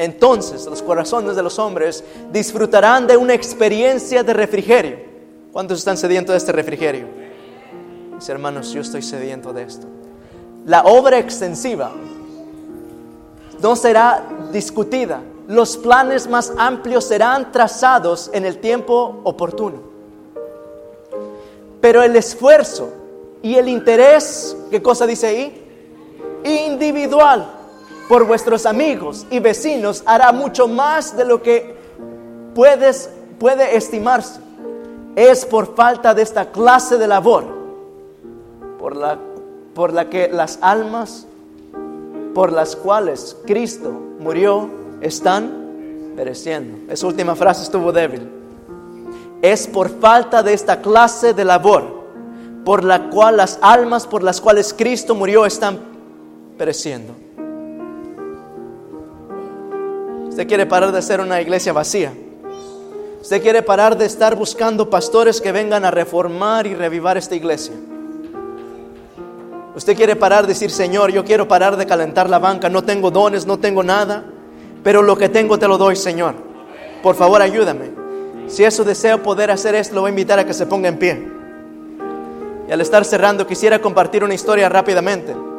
entonces 0.03 0.67
los 0.67 0.83
corazones 0.83 1.37
de 1.37 1.43
los 1.43 1.59
hombres 1.59 2.03
disfrutarán 2.33 3.07
de 3.07 3.17
una 3.17 3.35
experiencia 3.35 4.23
de 4.23 4.33
refrigerio. 4.33 4.99
¿Cuántos 5.53 5.79
están 5.79 5.97
sedientos 5.97 6.33
de 6.33 6.39
este 6.39 6.53
refrigerio? 6.53 7.07
Mis 8.15 8.29
hermanos, 8.29 8.73
yo 8.73 8.81
estoy 8.81 9.03
sediento 9.03 9.53
de 9.53 9.63
esto. 9.63 9.87
La 10.67 10.83
obra 10.83 11.19
extensiva 11.19 11.93
no 13.61 13.77
será 13.77 14.25
discutida. 14.53 15.23
Los 15.47 15.77
planes 15.77 16.29
más 16.29 16.53
amplios 16.59 17.05
serán 17.05 17.53
trazados 17.53 18.31
en 18.33 18.45
el 18.45 18.59
tiempo 18.59 19.21
oportuno. 19.23 19.93
Pero 21.81 22.03
el 22.03 22.17
esfuerzo 22.17 22.93
y 23.41 23.55
el 23.55 23.69
interés, 23.69 24.57
¿qué 24.71 24.83
cosa 24.83 25.07
dice 25.07 25.27
ahí? 25.29 25.65
Individual 26.45 27.62
por 28.13 28.27
vuestros 28.27 28.67
amigos 28.67 29.27
y 29.31 29.39
vecinos 29.39 30.03
hará 30.05 30.33
mucho 30.33 30.69
más 30.69 31.17
de 31.17 31.25
lo 31.25 31.41
que 31.41 31.75
puedes, 32.55 33.09
puede 33.39 33.75
estimarse. 33.75 34.39
Es 35.17 35.47
por 35.47 35.75
falta 35.75 36.13
de 36.13 36.21
esta 36.21 36.53
clase 36.53 36.99
de 36.99 37.07
labor 37.07 37.43
por 38.79 38.97
la, 38.97 39.19
por 39.73 39.95
la 39.95 40.11
que 40.11 40.29
las 40.29 40.59
almas 40.61 41.27
por 42.35 42.53
las 42.53 42.77
cuales 42.77 43.35
Cristo 43.47 43.91
murió 44.21 44.69
están 45.01 46.13
pereciendo. 46.15 46.93
Esa 46.93 47.07
última 47.07 47.35
frase 47.35 47.63
estuvo 47.63 47.93
débil. 47.93 48.31
Es 49.41 49.67
por 49.67 49.89
falta 49.89 50.43
de 50.43 50.53
esta 50.53 50.83
clase 50.83 51.33
de 51.33 51.47
labor 51.47 52.03
por 52.63 52.85
la 52.85 53.09
cual 53.09 53.39
las 53.39 53.59
almas 53.63 54.07
por 54.07 54.23
las 54.23 54.39
cuales 54.39 54.75
Cristo 54.75 55.15
murió 55.15 55.47
están 55.47 55.79
pereciendo. 56.59 57.15
Usted 60.33 60.49
quiere 60.49 60.65
parar 60.65 60.93
de 60.93 61.03
ser 61.03 61.21
una 61.21 61.43
iglesia 61.43 61.75
vacía. 61.75 62.11
Usted 63.21 63.43
quiere 63.43 63.61
parar 63.61 63.99
de 63.99 64.07
estar 64.07 64.35
buscando 64.35 64.89
pastores 64.89 65.43
que 65.43 65.53
vengan 65.53 65.85
a 65.85 65.91
reformar 65.91 66.67
y 66.67 66.75
revivar 66.75 67.19
esta 67.19 67.35
iglesia. 67.35 67.75
Usted 69.77 69.95
quiere 69.95 70.17
parar 70.17 70.45
de 70.45 70.55
decir, 70.55 70.71
Señor, 70.71 71.13
yo 71.13 71.23
quiero 71.23 71.47
parar 71.47 71.77
de 71.77 71.85
calentar 71.85 72.31
la 72.31 72.39
banca, 72.39 72.71
no 72.71 72.83
tengo 72.83 73.11
dones, 73.11 73.45
no 73.45 73.59
tengo 73.59 73.83
nada, 73.83 74.25
pero 74.83 75.03
lo 75.03 75.19
que 75.19 75.29
tengo 75.29 75.59
te 75.59 75.69
lo 75.69 75.77
doy, 75.77 75.97
Señor. 75.97 76.35
Por 77.03 77.15
favor, 77.15 77.43
ayúdame. 77.43 77.91
Si 78.47 78.65
eso 78.65 78.85
deseo 78.85 79.23
poder 79.23 79.51
hacer 79.51 79.75
esto, 79.75 79.97
lo 79.97 80.01
voy 80.01 80.09
a 80.09 80.13
invitar 80.13 80.39
a 80.39 80.47
que 80.47 80.55
se 80.55 80.65
ponga 80.65 80.89
en 80.89 80.99
pie. 80.99 81.29
Y 82.71 82.73
al 82.73 82.81
estar 82.81 83.05
cerrando, 83.05 83.47
quisiera 83.47 83.81
compartir 83.81 84.25
una 84.25 84.33
historia 84.33 84.71
rápidamente. 84.71 85.52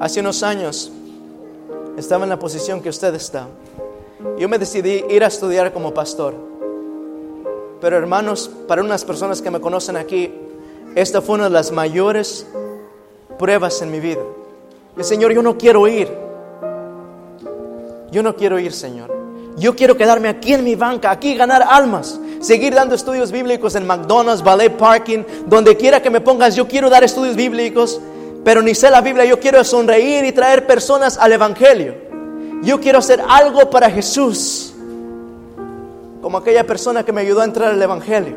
Hace 0.00 0.20
unos 0.20 0.44
años 0.44 0.92
estaba 1.96 2.22
en 2.22 2.30
la 2.30 2.38
posición 2.38 2.80
que 2.80 2.88
usted 2.88 3.12
está. 3.14 3.48
Yo 4.38 4.48
me 4.48 4.58
decidí 4.58 5.04
ir 5.10 5.24
a 5.24 5.26
estudiar 5.26 5.72
como 5.72 5.92
pastor. 5.92 6.34
Pero 7.80 7.96
hermanos, 7.96 8.48
para 8.68 8.82
unas 8.82 9.04
personas 9.04 9.42
que 9.42 9.50
me 9.50 9.60
conocen 9.60 9.96
aquí, 9.96 10.32
esta 10.94 11.20
fue 11.20 11.34
una 11.34 11.44
de 11.44 11.50
las 11.50 11.72
mayores 11.72 12.46
pruebas 13.40 13.82
en 13.82 13.90
mi 13.90 13.98
vida. 13.98 14.22
El 14.96 15.04
Señor, 15.04 15.32
yo 15.32 15.42
no 15.42 15.58
quiero 15.58 15.88
ir. 15.88 16.08
Yo 18.12 18.22
no 18.22 18.36
quiero 18.36 18.60
ir, 18.60 18.72
Señor. 18.72 19.12
Yo 19.56 19.74
quiero 19.74 19.96
quedarme 19.96 20.28
aquí 20.28 20.54
en 20.54 20.62
mi 20.62 20.76
banca, 20.76 21.10
aquí 21.10 21.34
ganar 21.34 21.64
almas, 21.68 22.20
seguir 22.40 22.72
dando 22.72 22.94
estudios 22.94 23.32
bíblicos 23.32 23.74
en 23.74 23.84
McDonald's, 23.84 24.44
Ballet 24.44 24.70
Parking, 24.76 25.24
donde 25.46 25.76
quiera 25.76 26.00
que 26.00 26.10
me 26.10 26.20
pongas, 26.20 26.54
yo 26.54 26.68
quiero 26.68 26.88
dar 26.88 27.02
estudios 27.02 27.34
bíblicos, 27.34 28.00
pero 28.48 28.62
ni 28.62 28.74
sé 28.74 28.90
la 28.90 29.02
Biblia, 29.02 29.26
yo 29.26 29.38
quiero 29.38 29.62
sonreír 29.62 30.24
y 30.24 30.32
traer 30.32 30.66
personas 30.66 31.18
al 31.18 31.30
Evangelio. 31.34 31.94
Yo 32.62 32.80
quiero 32.80 32.98
hacer 32.98 33.22
algo 33.28 33.68
para 33.68 33.90
Jesús, 33.90 34.72
como 36.22 36.38
aquella 36.38 36.64
persona 36.64 37.04
que 37.04 37.12
me 37.12 37.20
ayudó 37.20 37.42
a 37.42 37.44
entrar 37.44 37.74
al 37.74 37.82
Evangelio. 37.82 38.34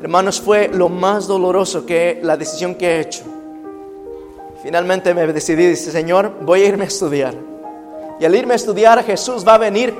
Hermanos, 0.00 0.40
fue 0.40 0.68
lo 0.68 0.88
más 0.88 1.26
doloroso 1.26 1.84
que 1.84 2.18
la 2.22 2.38
decisión 2.38 2.76
que 2.76 2.92
he 2.92 3.00
hecho. 3.00 3.24
Finalmente 4.62 5.12
me 5.12 5.26
decidí, 5.26 5.66
dice, 5.66 5.90
Señor, 5.90 6.32
voy 6.40 6.62
a 6.62 6.68
irme 6.68 6.84
a 6.84 6.88
estudiar. 6.88 7.34
Y 8.18 8.24
al 8.24 8.34
irme 8.34 8.54
a 8.54 8.56
estudiar, 8.56 9.04
Jesús 9.04 9.46
va 9.46 9.56
a 9.56 9.58
venir. 9.58 9.94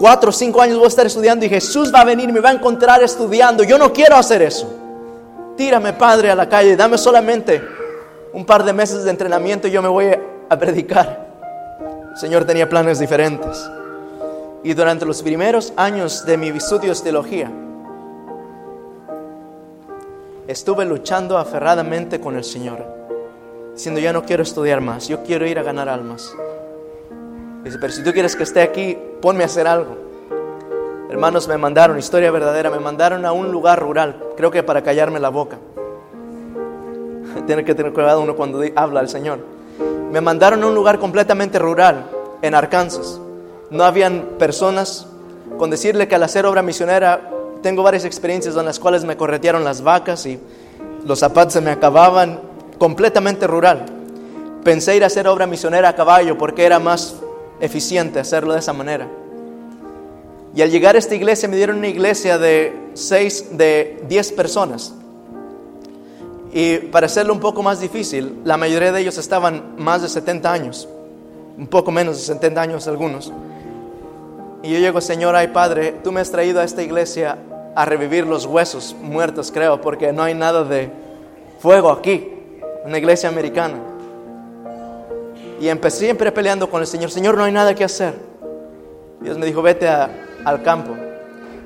Cuatro 0.00 0.30
o 0.30 0.32
cinco 0.32 0.60
años 0.60 0.78
voy 0.78 0.86
a 0.86 0.88
estar 0.88 1.06
estudiando 1.06 1.46
y 1.46 1.48
Jesús 1.48 1.94
va 1.94 2.00
a 2.00 2.04
venir 2.04 2.32
me 2.32 2.40
va 2.40 2.48
a 2.48 2.54
encontrar 2.54 3.04
estudiando. 3.04 3.62
Yo 3.62 3.78
no 3.78 3.92
quiero 3.92 4.16
hacer 4.16 4.42
eso. 4.42 4.68
Tírame, 5.56 5.92
Padre, 5.92 6.32
a 6.32 6.34
la 6.34 6.48
calle. 6.48 6.74
Dame 6.74 6.98
solamente 6.98 7.73
un 8.34 8.44
par 8.44 8.64
de 8.64 8.72
meses 8.72 9.04
de 9.04 9.10
entrenamiento 9.10 9.68
y 9.68 9.70
yo 9.70 9.80
me 9.80 9.88
voy 9.88 10.06
a 10.48 10.58
predicar. 10.58 11.28
El 12.10 12.16
Señor 12.18 12.44
tenía 12.44 12.68
planes 12.68 12.98
diferentes. 12.98 13.70
Y 14.64 14.74
durante 14.74 15.06
los 15.06 15.22
primeros 15.22 15.72
años 15.76 16.26
de 16.26 16.36
mi 16.36 16.48
estudio 16.48 16.92
de 16.92 17.00
teología, 17.00 17.50
estuve 20.48 20.84
luchando 20.84 21.38
aferradamente 21.38 22.20
con 22.20 22.36
el 22.36 22.44
Señor, 22.44 22.84
diciendo, 23.74 24.00
ya 24.00 24.12
no 24.12 24.24
quiero 24.24 24.42
estudiar 24.42 24.80
más, 24.80 25.06
yo 25.06 25.22
quiero 25.22 25.46
ir 25.46 25.58
a 25.58 25.62
ganar 25.62 25.88
almas. 25.88 26.34
Dice, 27.62 27.78
pero 27.78 27.92
si 27.92 28.02
tú 28.02 28.12
quieres 28.12 28.34
que 28.34 28.42
esté 28.42 28.62
aquí, 28.62 28.98
ponme 29.20 29.44
a 29.44 29.46
hacer 29.46 29.66
algo. 29.66 29.96
Hermanos, 31.08 31.46
me 31.46 31.56
mandaron, 31.56 31.98
historia 31.98 32.30
verdadera, 32.30 32.70
me 32.70 32.80
mandaron 32.80 33.24
a 33.24 33.32
un 33.32 33.52
lugar 33.52 33.80
rural, 33.80 34.20
creo 34.36 34.50
que 34.50 34.62
para 34.62 34.82
callarme 34.82 35.20
la 35.20 35.28
boca. 35.28 35.58
Tiene 37.46 37.64
que 37.64 37.74
tener 37.74 37.92
cuidado 37.92 38.20
uno 38.22 38.36
cuando 38.36 38.62
habla 38.76 39.00
al 39.00 39.08
Señor. 39.08 39.40
Me 40.10 40.20
mandaron 40.20 40.62
a 40.62 40.66
un 40.66 40.74
lugar 40.74 40.98
completamente 40.98 41.58
rural, 41.58 42.06
en 42.42 42.54
Arkansas. 42.54 43.18
No 43.70 43.84
habían 43.84 44.36
personas. 44.38 45.06
Con 45.58 45.70
decirle 45.70 46.08
que 46.08 46.14
al 46.14 46.22
hacer 46.22 46.46
obra 46.46 46.62
misionera, 46.62 47.30
tengo 47.62 47.82
varias 47.82 48.04
experiencias 48.04 48.56
en 48.56 48.64
las 48.64 48.78
cuales 48.78 49.04
me 49.04 49.16
corretearon 49.16 49.64
las 49.64 49.82
vacas 49.82 50.26
y 50.26 50.38
los 51.06 51.18
zapatos 51.18 51.54
se 51.54 51.60
me 51.60 51.70
acababan, 51.70 52.40
completamente 52.78 53.46
rural. 53.46 53.86
Pensé 54.64 54.96
ir 54.96 55.04
a 55.04 55.06
hacer 55.06 55.28
obra 55.28 55.46
misionera 55.46 55.90
a 55.90 55.94
caballo 55.94 56.36
porque 56.36 56.64
era 56.64 56.78
más 56.78 57.16
eficiente 57.60 58.18
hacerlo 58.18 58.52
de 58.52 58.58
esa 58.58 58.72
manera. 58.72 59.08
Y 60.54 60.62
al 60.62 60.70
llegar 60.70 60.94
a 60.94 60.98
esta 60.98 61.14
iglesia 61.14 61.48
me 61.48 61.56
dieron 61.56 61.78
una 61.78 61.88
iglesia 61.88 62.38
de 62.38 62.72
seis, 62.94 63.56
de 63.56 64.02
diez 64.08 64.32
personas. 64.32 64.94
Y 66.56 66.78
para 66.78 67.06
hacerlo 67.06 67.32
un 67.32 67.40
poco 67.40 67.64
más 67.64 67.80
difícil, 67.80 68.40
la 68.44 68.56
mayoría 68.56 68.92
de 68.92 69.00
ellos 69.00 69.18
estaban 69.18 69.74
más 69.76 70.02
de 70.02 70.08
70 70.08 70.52
años, 70.52 70.88
un 71.58 71.66
poco 71.66 71.90
menos 71.90 72.16
de 72.16 72.22
70 72.22 72.62
años 72.62 72.86
algunos. 72.86 73.32
Y 74.62 74.70
yo 74.72 74.78
llego, 74.78 75.00
Señor, 75.00 75.34
ay 75.34 75.48
Padre, 75.48 75.96
tú 76.04 76.12
me 76.12 76.20
has 76.20 76.30
traído 76.30 76.60
a 76.60 76.64
esta 76.64 76.80
iglesia 76.80 77.38
a 77.74 77.84
revivir 77.84 78.24
los 78.24 78.46
huesos 78.46 78.94
muertos, 79.02 79.50
creo, 79.50 79.80
porque 79.80 80.12
no 80.12 80.22
hay 80.22 80.34
nada 80.34 80.62
de 80.62 80.92
fuego 81.58 81.90
aquí, 81.90 82.30
una 82.84 82.98
iglesia 82.98 83.28
americana. 83.28 83.80
Y 85.60 85.66
empecé 85.66 86.04
siempre 86.04 86.30
peleando 86.30 86.70
con 86.70 86.80
el 86.80 86.86
Señor, 86.86 87.10
Señor, 87.10 87.36
no 87.36 87.42
hay 87.42 87.52
nada 87.52 87.74
que 87.74 87.82
hacer. 87.82 88.14
Dios 89.20 89.36
me 89.38 89.46
dijo, 89.46 89.60
vete 89.60 89.88
al 89.88 90.62
campo. 90.62 90.94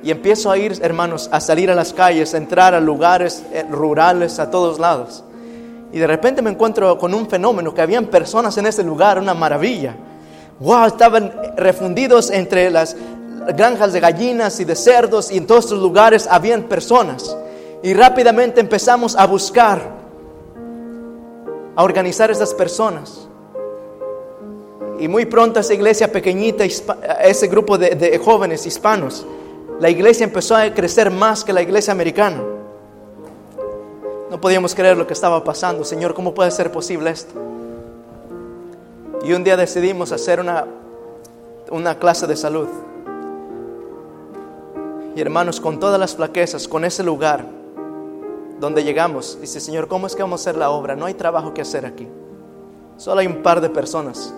Y 0.02 0.10
empiezo 0.10 0.50
a 0.50 0.58
ir, 0.58 0.78
hermanos, 0.82 1.28
a 1.32 1.40
salir 1.40 1.70
a 1.70 1.74
las 1.74 1.92
calles, 1.92 2.34
a 2.34 2.36
entrar 2.36 2.74
a 2.74 2.80
lugares 2.80 3.42
eh, 3.52 3.64
rurales, 3.68 4.38
a 4.38 4.50
todos 4.50 4.78
lados. 4.78 5.24
Y 5.92 5.98
de 5.98 6.06
repente 6.06 6.42
me 6.42 6.50
encuentro 6.50 6.98
con 6.98 7.14
un 7.14 7.28
fenómeno, 7.28 7.74
que 7.74 7.80
habían 7.80 8.06
personas 8.06 8.56
en 8.58 8.66
ese 8.66 8.82
lugar, 8.82 9.18
una 9.18 9.34
maravilla. 9.34 9.96
Wow, 10.60 10.86
estaban 10.86 11.32
refundidos 11.56 12.30
entre 12.30 12.70
las 12.70 12.96
granjas 13.56 13.92
de 13.92 14.00
gallinas 14.00 14.60
y 14.60 14.64
de 14.64 14.74
cerdos 14.74 15.30
y 15.30 15.38
en 15.38 15.46
todos 15.46 15.64
estos 15.64 15.80
lugares 15.80 16.28
habían 16.30 16.64
personas. 16.64 17.36
Y 17.82 17.94
rápidamente 17.94 18.60
empezamos 18.60 19.16
a 19.16 19.26
buscar, 19.26 19.80
a 21.74 21.82
organizar 21.82 22.30
esas 22.30 22.52
personas. 22.54 23.28
Y 24.98 25.06
muy 25.06 25.26
pronto 25.26 25.60
esa 25.60 25.74
iglesia 25.74 26.10
pequeñita, 26.10 26.64
ese 26.64 27.46
grupo 27.46 27.78
de, 27.78 27.90
de 27.90 28.18
jóvenes 28.18 28.66
hispanos, 28.66 29.24
la 29.80 29.90
iglesia 29.90 30.24
empezó 30.24 30.56
a 30.56 30.72
crecer 30.74 31.10
más 31.10 31.44
que 31.44 31.52
la 31.52 31.62
iglesia 31.62 31.92
americana. 31.92 32.42
No 34.30 34.40
podíamos 34.40 34.74
creer 34.74 34.96
lo 34.96 35.06
que 35.06 35.12
estaba 35.12 35.42
pasando. 35.44 35.84
Señor, 35.84 36.14
¿cómo 36.14 36.34
puede 36.34 36.50
ser 36.50 36.72
posible 36.72 37.10
esto? 37.10 37.32
Y 39.24 39.32
un 39.32 39.44
día 39.44 39.56
decidimos 39.56 40.12
hacer 40.12 40.40
una, 40.40 40.66
una 41.70 41.98
clase 41.98 42.26
de 42.26 42.36
salud. 42.36 42.68
Y 45.14 45.20
hermanos, 45.20 45.60
con 45.60 45.80
todas 45.80 45.98
las 45.98 46.14
flaquezas, 46.16 46.68
con 46.68 46.84
ese 46.84 47.02
lugar, 47.02 47.44
donde 48.60 48.82
llegamos. 48.82 49.38
Dice, 49.40 49.60
Señor, 49.60 49.88
¿cómo 49.88 50.06
es 50.06 50.16
que 50.16 50.22
vamos 50.22 50.40
a 50.40 50.50
hacer 50.50 50.59
la 50.59 50.70
obra? 50.70 50.96
No 50.96 51.06
hay 51.06 51.14
trabajo 51.14 51.55
que 51.55 51.62
hacer 51.62 51.86
aquí. 51.86 52.09
Solo 52.96 53.20
hay 53.20 53.26
un 53.26 53.42
par 53.42 53.60
de 53.60 53.70
personas. 53.70 54.34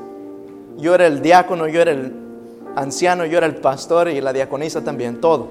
Yo 0.76 0.94
era 0.94 1.06
el 1.06 1.22
diácono, 1.22 1.66
yo 1.66 1.80
era 1.80 1.92
el 1.92 2.29
anciano, 2.76 3.24
yo 3.26 3.38
era 3.38 3.46
el 3.46 3.56
pastor 3.56 4.08
y 4.08 4.20
la 4.20 4.32
diaconisa 4.32 4.82
también, 4.82 5.20
todo. 5.20 5.48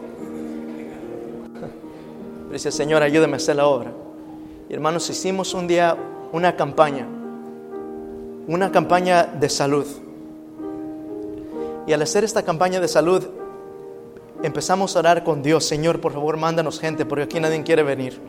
Dice, 2.52 2.72
Señor, 2.72 3.04
ayúdame 3.04 3.34
a 3.34 3.36
hacer 3.38 3.56
la 3.56 3.68
obra. 3.68 3.91
Y 4.70 4.74
hermanos, 4.74 5.10
hicimos 5.10 5.54
un 5.54 5.68
día 5.68 5.96
una 6.32 6.56
campaña, 6.56 7.06
una 8.48 8.72
campaña 8.72 9.24
de 9.26 9.50
salud. 9.50 9.86
Y 11.86 11.94
al 11.94 12.02
hacer 12.02 12.24
esta 12.24 12.44
campaña 12.44 12.80
de 12.80 12.88
salud, 12.88 13.24
empezamos 14.44 14.96
a 14.96 15.00
orar 15.00 15.24
con 15.24 15.41
Dios, 15.41 15.66
Señor, 15.66 16.02
por 16.02 16.14
favor, 16.14 16.38
mándanos 16.38 16.80
gente, 16.80 17.06
porque 17.06 17.24
aquí 17.24 17.40
nadie 17.40 17.62
quiere 17.64 17.84
venir. 17.84 18.20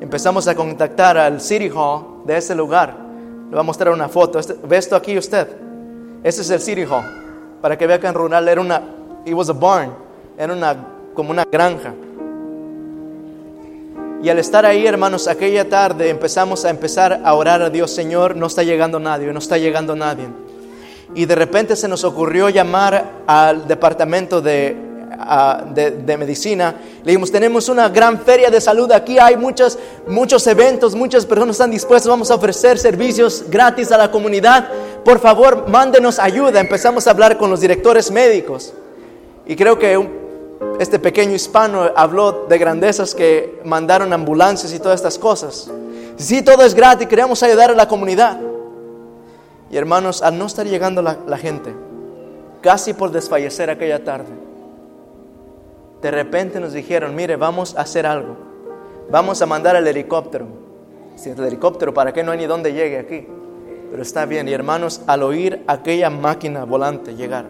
Empezamos 0.00 0.48
a 0.48 0.54
contactar 0.54 1.16
al 1.16 1.40
City 1.40 1.70
Hall 1.72 2.24
de 2.26 2.36
ese 2.36 2.54
lugar. 2.54 2.96
Le 3.44 3.50
voy 3.50 3.60
a 3.60 3.62
mostrar 3.62 3.92
una 3.92 4.08
foto. 4.08 4.38
Este- 4.38 4.56
¿Ve 4.66 4.76
esto 4.76 4.96
aquí 4.96 5.16
usted? 5.16 5.46
Este 6.24 6.42
es 6.42 6.50
el 6.50 6.60
City 6.60 6.82
Hall. 6.84 7.21
Para 7.62 7.78
que 7.78 7.86
vea 7.86 7.98
que 7.98 8.06
en 8.08 8.14
rural 8.14 8.46
era 8.46 8.60
una, 8.60 8.82
it 9.24 9.32
was 9.32 9.48
a 9.48 9.54
barn, 9.54 9.94
era 10.36 10.52
una, 10.52 10.76
como 11.14 11.30
una 11.30 11.44
granja. 11.50 11.94
Y 14.22 14.28
al 14.28 14.38
estar 14.38 14.66
ahí, 14.66 14.86
hermanos, 14.86 15.26
aquella 15.26 15.68
tarde 15.68 16.10
empezamos 16.10 16.64
a 16.64 16.70
empezar 16.70 17.22
a 17.24 17.34
orar 17.34 17.62
a 17.62 17.70
Dios, 17.70 17.90
Señor, 17.90 18.36
no 18.36 18.46
está 18.46 18.62
llegando 18.62 19.00
nadie, 19.00 19.32
no 19.32 19.38
está 19.38 19.56
llegando 19.58 19.96
nadie. 19.96 20.28
Y 21.14 21.24
de 21.24 21.34
repente 21.34 21.76
se 21.76 21.88
nos 21.88 22.04
ocurrió 22.04 22.48
llamar 22.48 23.22
al 23.26 23.66
departamento 23.66 24.40
de, 24.40 24.91
de, 25.74 26.16
medicina. 26.16 26.74
Le 27.02 27.12
dijimos, 27.12 27.30
tenemos 27.30 27.68
una 27.68 27.88
gran 27.88 28.20
feria 28.20 28.50
de 28.50 28.60
salud 28.60 28.90
aquí, 28.92 29.18
hay 29.18 29.36
muchos, 29.36 29.78
muchos 30.06 30.46
eventos, 30.46 30.94
muchas 30.94 31.26
personas 31.26 31.56
están 31.56 31.70
dispuestas, 31.70 32.08
vamos 32.08 32.30
a 32.30 32.34
ofrecer 32.34 32.78
servicios 32.78 33.44
gratis 33.48 33.92
a 33.92 33.98
la 33.98 34.10
comunidad. 34.10 34.68
Por 35.04 35.18
favor, 35.18 35.68
mándenos 35.68 36.18
ayuda. 36.18 36.60
Empezamos 36.60 37.06
a 37.06 37.10
hablar 37.10 37.38
con 37.38 37.50
los 37.50 37.60
directores 37.60 38.10
médicos. 38.10 38.72
Y 39.46 39.56
creo 39.56 39.78
que 39.78 40.08
este 40.78 40.98
pequeño 40.98 41.34
hispano 41.34 41.90
habló 41.96 42.46
de 42.48 42.58
grandezas 42.58 43.14
que 43.14 43.60
mandaron 43.64 44.12
ambulancias 44.12 44.72
y 44.72 44.78
todas 44.78 45.00
estas 45.00 45.18
cosas. 45.18 45.70
Sí, 46.16 46.42
todo 46.42 46.64
es 46.64 46.74
gratis, 46.74 47.08
queremos 47.08 47.42
ayudar 47.42 47.70
a 47.70 47.74
la 47.74 47.88
comunidad. 47.88 48.38
Y 49.70 49.76
hermanos, 49.76 50.22
al 50.22 50.38
no 50.38 50.46
estar 50.46 50.66
llegando 50.66 51.02
la 51.02 51.38
gente, 51.38 51.74
casi 52.60 52.92
por 52.92 53.10
desfallecer 53.10 53.70
aquella 53.70 54.04
tarde, 54.04 54.41
de 56.02 56.10
repente 56.10 56.58
nos 56.58 56.72
dijeron, 56.72 57.14
mire, 57.14 57.36
vamos 57.36 57.76
a 57.76 57.82
hacer 57.82 58.06
algo. 58.06 58.36
Vamos 59.08 59.40
a 59.40 59.46
mandar 59.46 59.76
el 59.76 59.86
helicóptero. 59.86 60.46
Si 61.14 61.30
el 61.30 61.38
helicóptero, 61.38 61.94
¿para 61.94 62.12
qué 62.12 62.24
no 62.24 62.32
hay 62.32 62.38
ni 62.38 62.46
dónde 62.46 62.72
llegue 62.72 62.98
aquí? 62.98 63.26
Pero 63.88 64.02
está 64.02 64.26
bien. 64.26 64.48
Y 64.48 64.52
hermanos, 64.52 65.02
al 65.06 65.22
oír 65.22 65.62
aquella 65.68 66.10
máquina 66.10 66.64
volante 66.64 67.14
llegar, 67.14 67.46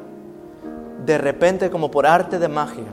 de 1.07 1.17
repente 1.17 1.71
como 1.71 1.91
por 1.91 2.07
arte 2.07 2.39
de 2.39 2.49
magia, 2.49 2.85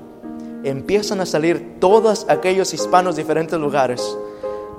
empiezan 0.63 1.19
a 1.19 1.25
salir 1.25 1.77
todos 1.79 2.25
aquellos 2.29 2.73
hispanos 2.73 3.17
diferentes 3.17 3.59
lugares, 3.59 4.17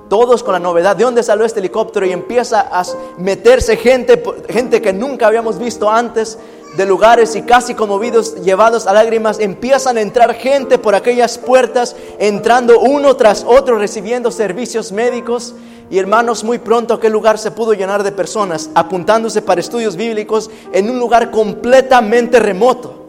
todos 0.09 0.41
con 0.41 0.53
la 0.53 0.59
novedad 0.59 0.95
de 0.95 1.03
dónde 1.03 1.21
salió 1.21 1.45
este 1.45 1.59
helicóptero 1.59 2.07
y 2.07 2.11
empieza 2.11 2.67
a 2.71 2.83
meterse 3.19 3.77
gente, 3.77 4.21
gente 4.49 4.81
que 4.81 4.93
nunca 4.93 5.27
habíamos 5.27 5.59
visto 5.59 5.89
antes 5.89 6.39
de 6.77 6.85
lugares 6.85 7.35
y 7.35 7.41
casi 7.41 7.73
conmovidos, 7.73 8.41
llevados 8.43 8.87
a 8.87 8.93
lágrimas, 8.93 9.39
empiezan 9.39 9.97
a 9.97 10.01
entrar 10.01 10.33
gente 10.33 10.77
por 10.77 10.95
aquellas 10.95 11.37
puertas, 11.37 11.95
entrando 12.17 12.79
uno 12.79 13.15
tras 13.15 13.43
otro, 13.45 13.77
recibiendo 13.77 14.31
servicios 14.31 14.91
médicos. 14.91 15.53
Y 15.89 15.97
hermanos, 15.97 16.43
muy 16.43 16.59
pronto 16.59 16.93
aquel 16.93 17.11
lugar 17.11 17.37
se 17.37 17.51
pudo 17.51 17.73
llenar 17.73 18.03
de 18.03 18.13
personas 18.13 18.69
apuntándose 18.75 19.41
para 19.41 19.59
estudios 19.59 19.97
bíblicos 19.97 20.49
en 20.71 20.89
un 20.89 20.99
lugar 20.99 21.31
completamente 21.31 22.39
remoto 22.39 23.01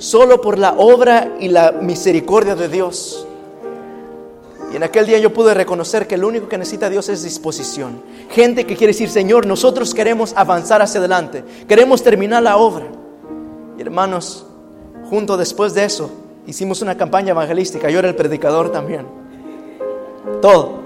solo 0.00 0.40
por 0.40 0.58
la 0.58 0.72
obra 0.78 1.36
y 1.38 1.48
la 1.48 1.72
misericordia 1.72 2.56
de 2.56 2.68
Dios. 2.68 3.26
Y 4.72 4.76
en 4.76 4.82
aquel 4.82 5.04
día 5.04 5.18
yo 5.18 5.32
pude 5.32 5.52
reconocer 5.52 6.06
que 6.06 6.16
lo 6.16 6.28
único 6.28 6.48
que 6.48 6.56
necesita 6.56 6.88
Dios 6.88 7.08
es 7.10 7.22
disposición. 7.22 8.00
Gente 8.30 8.64
que 8.64 8.76
quiere 8.76 8.92
decir, 8.92 9.10
Señor, 9.10 9.44
nosotros 9.44 9.92
queremos 9.92 10.32
avanzar 10.36 10.80
hacia 10.80 11.00
adelante, 11.00 11.44
queremos 11.68 12.02
terminar 12.02 12.42
la 12.42 12.56
obra. 12.56 12.86
Hermanos, 13.80 14.46
junto 15.08 15.36
después 15.36 15.74
de 15.74 15.84
eso, 15.84 16.10
hicimos 16.46 16.82
una 16.82 16.96
campaña 16.96 17.30
evangelística, 17.30 17.90
yo 17.90 17.98
era 17.98 18.08
el 18.08 18.16
predicador 18.16 18.70
también. 18.70 19.06
Todo. 20.42 20.80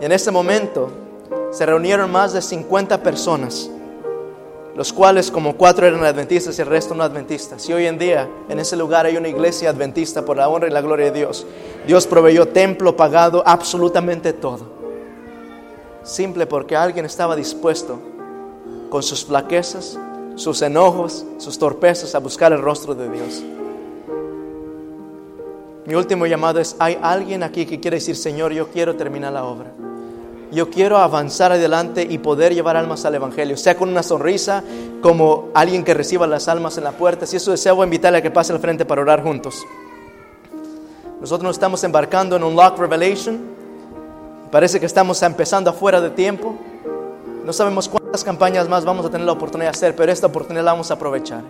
Y 0.00 0.04
en 0.04 0.12
ese 0.12 0.30
momento 0.30 0.90
se 1.52 1.64
reunieron 1.64 2.10
más 2.10 2.32
de 2.32 2.42
50 2.42 3.02
personas 3.02 3.70
los 4.76 4.92
cuales 4.92 5.30
como 5.30 5.56
cuatro 5.56 5.86
eran 5.86 6.04
adventistas 6.04 6.58
y 6.58 6.62
el 6.62 6.68
resto 6.68 6.94
no 6.94 7.04
adventistas. 7.04 7.68
Y 7.68 7.72
hoy 7.72 7.86
en 7.86 7.98
día 7.98 8.28
en 8.48 8.58
ese 8.58 8.76
lugar 8.76 9.06
hay 9.06 9.16
una 9.16 9.28
iglesia 9.28 9.70
adventista 9.70 10.24
por 10.24 10.36
la 10.36 10.48
honra 10.48 10.66
y 10.66 10.72
la 10.72 10.80
gloria 10.80 11.06
de 11.06 11.18
Dios. 11.18 11.46
Dios 11.86 12.06
proveyó 12.06 12.48
templo, 12.48 12.96
pagado 12.96 13.42
absolutamente 13.46 14.32
todo. 14.32 14.66
Simple 16.02 16.46
porque 16.46 16.76
alguien 16.76 17.06
estaba 17.06 17.36
dispuesto 17.36 17.98
con 18.90 19.02
sus 19.02 19.24
flaquezas, 19.24 19.98
sus 20.36 20.62
enojos, 20.62 21.24
sus 21.38 21.58
torpezas 21.58 22.14
a 22.14 22.18
buscar 22.18 22.52
el 22.52 22.60
rostro 22.60 22.94
de 22.94 23.08
Dios. 23.08 23.42
Mi 25.86 25.94
último 25.94 26.26
llamado 26.26 26.60
es, 26.60 26.76
hay 26.78 26.98
alguien 27.02 27.42
aquí 27.42 27.66
que 27.66 27.78
quiere 27.78 27.98
decir, 27.98 28.16
Señor, 28.16 28.52
yo 28.52 28.68
quiero 28.68 28.96
terminar 28.96 29.32
la 29.32 29.44
obra. 29.44 29.70
Yo 30.50 30.70
quiero 30.70 30.98
avanzar 30.98 31.52
adelante 31.52 32.06
y 32.08 32.18
poder 32.18 32.54
llevar 32.54 32.76
almas 32.76 33.04
al 33.04 33.14
Evangelio, 33.14 33.56
sea 33.56 33.76
con 33.76 33.88
una 33.88 34.02
sonrisa, 34.02 34.62
como 35.02 35.48
alguien 35.52 35.84
que 35.84 35.92
reciba 35.92 36.26
las 36.26 36.48
almas 36.48 36.78
en 36.78 36.84
la 36.84 36.92
puerta. 36.92 37.26
Si 37.26 37.36
eso 37.36 37.50
desea, 37.50 37.72
voy 37.72 37.82
a 37.82 37.86
invitarle 37.86 38.18
a 38.18 38.22
que 38.22 38.30
pase 38.30 38.52
al 38.52 38.60
frente 38.60 38.84
para 38.84 39.02
orar 39.02 39.22
juntos. 39.22 39.56
Nosotros 41.20 41.44
nos 41.44 41.56
estamos 41.56 41.82
embarcando 41.84 42.36
en 42.36 42.44
un 42.44 42.54
Lock 42.54 42.78
Revelation. 42.78 43.40
Parece 44.50 44.78
que 44.78 44.86
estamos 44.86 45.22
empezando 45.22 45.70
afuera 45.70 46.00
de 46.00 46.10
tiempo. 46.10 46.54
No 47.44 47.52
sabemos 47.52 47.88
cuántas 47.88 48.24
campañas 48.24 48.68
más 48.68 48.84
vamos 48.84 49.04
a 49.04 49.10
tener 49.10 49.26
la 49.26 49.32
oportunidad 49.32 49.70
de 49.70 49.76
hacer, 49.76 49.94
pero 49.94 50.10
esta 50.10 50.28
oportunidad 50.28 50.64
la 50.64 50.72
vamos 50.72 50.90
a 50.90 50.94
aprovechar. 50.94 51.42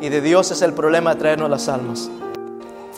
Y 0.00 0.08
de 0.08 0.20
Dios 0.20 0.50
es 0.50 0.60
el 0.62 0.72
problema 0.72 1.14
de 1.14 1.20
traernos 1.20 1.48
las 1.48 1.68
almas. 1.68 2.10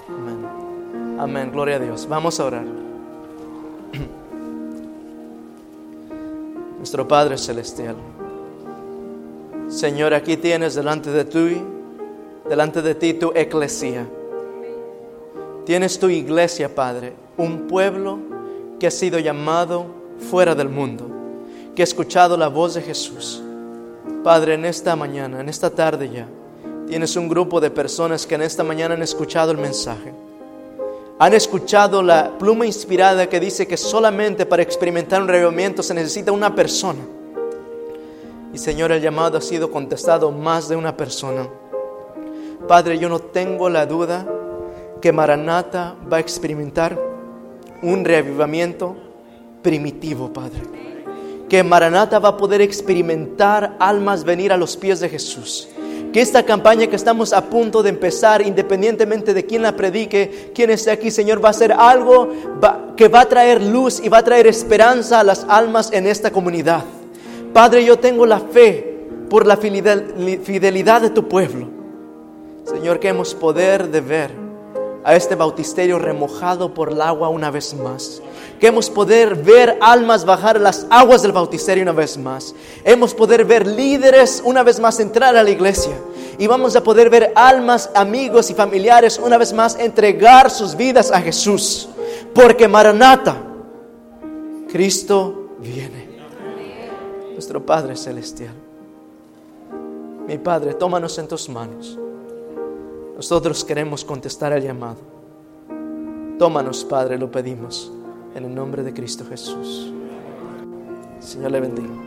Amén. 0.09 1.19
Amén. 1.21 1.53
Gloria 1.53 1.77
a 1.77 1.79
Dios. 1.79 2.09
Vamos 2.09 2.41
a 2.41 2.47
orar. 2.47 2.65
Nuestro 6.79 7.07
Padre 7.07 7.37
Celestial. 7.37 7.97
Señor, 9.69 10.15
aquí 10.15 10.39
tienes 10.39 10.75
delante 10.75 11.11
de 11.11 11.25
ti, 11.25 11.63
delante 12.49 12.81
de 12.81 12.95
ti 12.95 13.15
tu 13.15 13.33
eclesía. 13.35 14.07
Tienes 15.67 15.99
tu 15.99 16.09
iglesia, 16.09 16.75
Padre, 16.75 17.15
un 17.37 17.67
pueblo 17.67 18.19
que 18.79 18.87
ha 18.87 18.91
sido 18.91 19.19
llamado 19.19 19.87
fuera 20.31 20.55
del 20.55 20.69
mundo, 20.69 21.16
que 21.77 21.83
ha 21.83 21.85
escuchado 21.85 22.39
la 22.39 22.49
voz 22.49 22.73
de 22.75 22.81
Jesús. 22.81 23.43
Padre, 24.25 24.55
en 24.55 24.65
esta 24.65 24.97
mañana, 24.97 25.41
en 25.41 25.49
esta 25.51 25.69
tarde 25.69 26.09
ya, 26.09 26.27
tienes 26.89 27.15
un 27.17 27.29
grupo 27.29 27.61
de 27.61 27.71
personas 27.71 28.27
que 28.27 28.35
en 28.35 28.43
esta 28.43 28.65
mañana 28.65 28.95
han 28.95 29.03
escuchado 29.03 29.53
el 29.53 29.59
mensaje. 29.59 30.15
Han 31.19 31.35
escuchado 31.35 32.03
la 32.03 32.33
pluma 32.39 32.65
inspirada 32.65 33.29
que 33.29 33.39
dice 33.39 33.67
que 33.67 33.77
solamente 33.77 34.47
para 34.47 34.63
experimentar 34.63 35.21
un 35.21 35.29
revivimiento 35.29 35.83
se 35.83 35.93
necesita 35.93 36.33
una 36.33 36.55
persona. 36.55 37.01
Y 38.55 38.59
Señor, 38.59 38.91
el 38.91 39.03
llamado 39.03 39.37
ha 39.37 39.43
sido 39.43 39.71
contestado 39.71 40.33
más 40.33 40.71
de 40.71 40.77
una 40.77 40.97
persona. 40.97 41.47
Padre, 42.67 42.99
yo 42.99 43.11
no 43.11 43.19
tengo 43.19 43.69
la 43.69 43.85
duda 43.85 44.27
que 45.03 45.13
Maranata 45.13 45.95
va 46.11 46.17
a 46.17 46.21
experimentar 46.21 46.99
un 47.83 48.03
reavivamiento 48.03 48.97
primitivo, 49.63 50.33
Padre. 50.33 50.96
Que 51.49 51.63
Maranata 51.63 52.19
va 52.19 52.31
a 52.31 52.37
poder 52.37 52.61
experimentar 52.61 53.77
almas 53.79 54.25
venir 54.25 54.53
a 54.53 54.57
los 54.57 54.77
pies 54.77 55.01
de 55.01 55.09
Jesús 55.09 55.69
que 56.17 56.23
esta 56.23 56.45
campaña 56.45 56.87
que 56.87 56.97
estamos 56.97 57.35
a 57.35 57.45
punto 57.45 57.83
de 57.83 57.91
empezar, 57.91 58.41
independientemente 58.41 59.35
de 59.35 59.45
quién 59.45 59.61
la 59.61 59.77
predique, 59.77 60.51
quién 60.55 60.71
esté 60.71 60.91
aquí, 60.91 61.11
Señor, 61.11 61.45
va 61.45 61.51
a 61.51 61.53
ser 61.53 61.73
algo 61.73 62.31
que 62.97 63.09
va 63.09 63.21
a 63.21 63.29
traer 63.29 63.63
luz 63.63 64.01
y 64.03 64.09
va 64.09 64.17
a 64.17 64.25
traer 64.25 64.47
esperanza 64.47 65.21
a 65.21 65.25
las 65.25 65.45
almas 65.47 65.93
en 65.93 66.07
esta 66.07 66.31
comunidad. 66.31 66.85
Padre, 67.53 67.85
yo 67.85 67.99
tengo 67.99 68.25
la 68.25 68.41
fe 68.41 69.09
por 69.29 69.47
la 69.47 69.59
fidelidad 69.59 71.03
de 71.03 71.11
tu 71.11 71.29
pueblo. 71.29 71.69
Señor, 72.65 72.99
que 72.99 73.09
hemos 73.09 73.35
poder 73.35 73.91
de 73.91 74.01
ver 74.01 74.31
a 75.05 75.15
este 75.15 75.35
bautisterio 75.35 75.99
remojado 75.99 76.73
por 76.73 76.93
el 76.93 77.03
agua 77.03 77.29
una 77.29 77.51
vez 77.51 77.75
más. 77.75 78.23
Que 78.61 78.69
hemos 78.69 78.89
poder 78.89 79.35
ver 79.35 79.79
almas 79.81 80.25
bajar 80.25 80.61
las 80.61 80.87
aguas 80.91 81.23
del 81.23 81.33
bautisterio 81.33 81.83
una 81.83 81.93
vez 81.93 82.17
más. 82.17 82.55
Hemos 82.85 83.15
poder 83.15 83.45
ver 83.45 83.67
líderes 83.67 84.43
una 84.45 84.63
vez 84.63 84.81
más 84.81 84.99
entrar 85.01 85.37
a 85.37 85.43
la 85.43 85.51
iglesia. 85.51 85.97
Y 86.39 86.47
vamos 86.47 86.77
a 86.77 86.83
poder 86.83 87.11
ver 87.11 87.33
almas, 87.35 87.91
amigos 87.95 88.51
y 88.51 88.55
familiares 88.55 89.19
una 89.23 89.39
vez 89.39 89.53
más 89.53 89.79
entregar 89.79 90.51
sus 90.51 90.77
vidas 90.77 91.11
a 91.11 91.21
Jesús. 91.21 91.89
porque 92.35 92.69
Maranata, 92.69 93.37
Cristo 94.69 95.51
viene. 95.59 96.07
Nuestro 97.33 97.65
Padre 97.65 97.97
Celestial. 97.97 98.55
Mi 100.27 100.39
Padre, 100.39 100.75
tómanos 100.75 101.19
en 101.19 101.29
tus 101.29 101.49
manos. 101.49 101.99
Nosotros 103.17 103.65
queremos 103.65 104.05
contestar 104.05 104.53
el 104.53 104.63
llamado. 104.63 104.99
Tómanos, 106.39 106.85
Padre, 106.85 107.17
lo 107.17 107.31
pedimos. 107.31 107.93
En 108.37 108.45
el 108.45 108.55
nombre 108.55 108.83
de 108.83 108.93
Cristo 108.93 109.25
Jesús. 109.25 109.91
Señor 111.21 111.53
le 111.53 111.61
bendiga. 111.61 112.06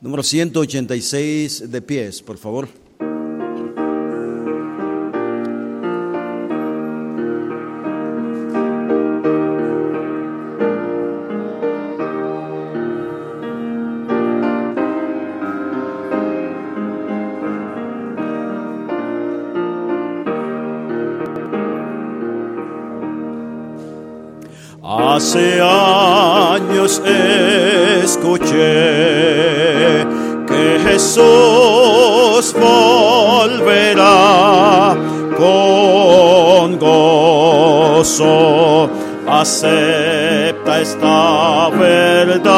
Número 0.00 0.22
186 0.22 1.72
de 1.72 1.82
pies, 1.82 2.22
por 2.22 2.38
favor. 2.38 2.68
Hace 25.24 25.60
años 25.62 27.00
escuché 28.02 28.50
que 30.48 30.80
Jesús 30.84 32.52
volverá 32.60 34.16
con 35.38 36.76
gozo. 36.76 38.10
Acepta 39.28 40.80
esta 40.80 41.68
verdad. 41.70 42.48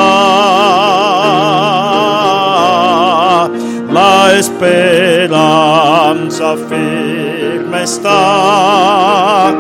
La 3.93 4.33
esperanza 4.39 5.37
firme 6.71 7.83
está 7.83 9.55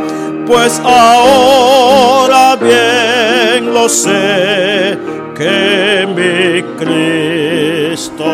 pues 0.46 0.80
ahora 0.84 2.56
bien 2.56 3.72
lo 3.72 3.88
sé 3.88 4.98
que 5.34 6.06
mi 6.16 6.62
Cristo 6.78 8.24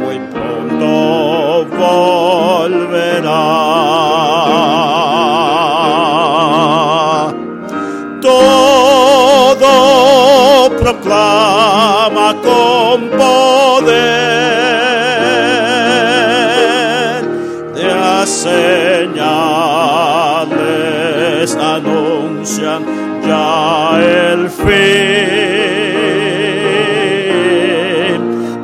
muy 0.00 0.18
pronto 0.32 1.66
volverá. 1.76 3.42
Todo 8.20 9.70
proclama 10.78 12.34
con 12.42 13.08
poder 13.10 14.35
anuncian 22.46 22.84
ya 23.26 23.98
el 23.98 24.48
fin. 24.48 24.66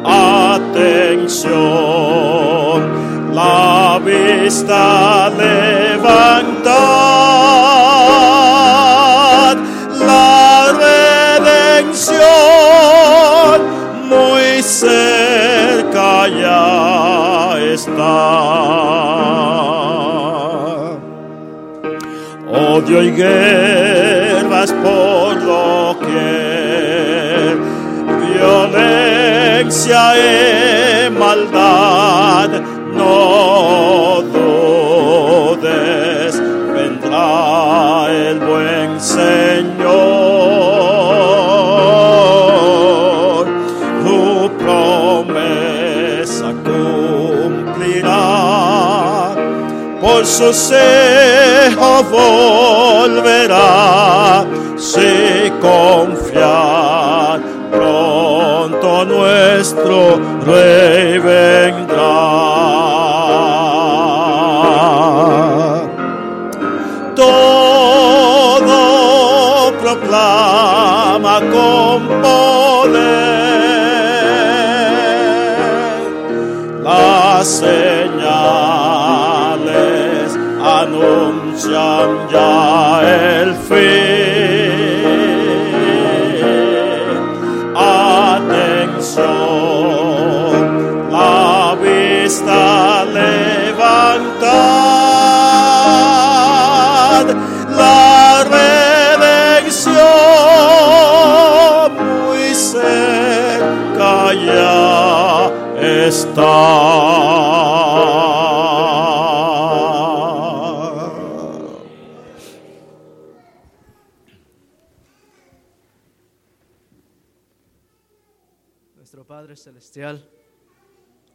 Atención, 0.05 1.33
la 3.35 4.01
vista 4.05 5.31
levantad, 5.31 6.77
la 10.07 10.73
redención 11.39 12.21
muy 14.09 14.63
cerca 14.63 16.29
ya 16.29 17.59
está. 17.73 18.43
Odio 22.55 23.03
y 23.03 23.11
por 24.71 25.41
doquier, 25.45 26.23
violencia 28.21 30.01
y 30.17 31.11
maldad, 31.11 32.49
no 32.95 34.23
dudes, 35.59 36.41
vendrá 36.75 38.09
el 38.09 38.39
buen 38.39 39.01
Señor, 39.01 39.83
tu 44.05 44.49
promesa 44.59 46.49
cumplirá 46.65 48.15
por 50.01 50.25
su 50.25 50.53
volverá, 52.11 53.57
si 54.77 55.53
confiar, 55.61 57.41
pronto 57.71 59.05
nuestro 59.05 60.21
rey 60.47 61.19
vendrá. 61.19 62.03
Todo 67.15 68.79
proclama 69.81 71.41
con 71.53 72.09
poder 72.23 73.23
las 76.83 77.63
anuncian 82.01 82.31
ya 82.31 83.43
el 83.43 83.55
fin. 83.55 84.22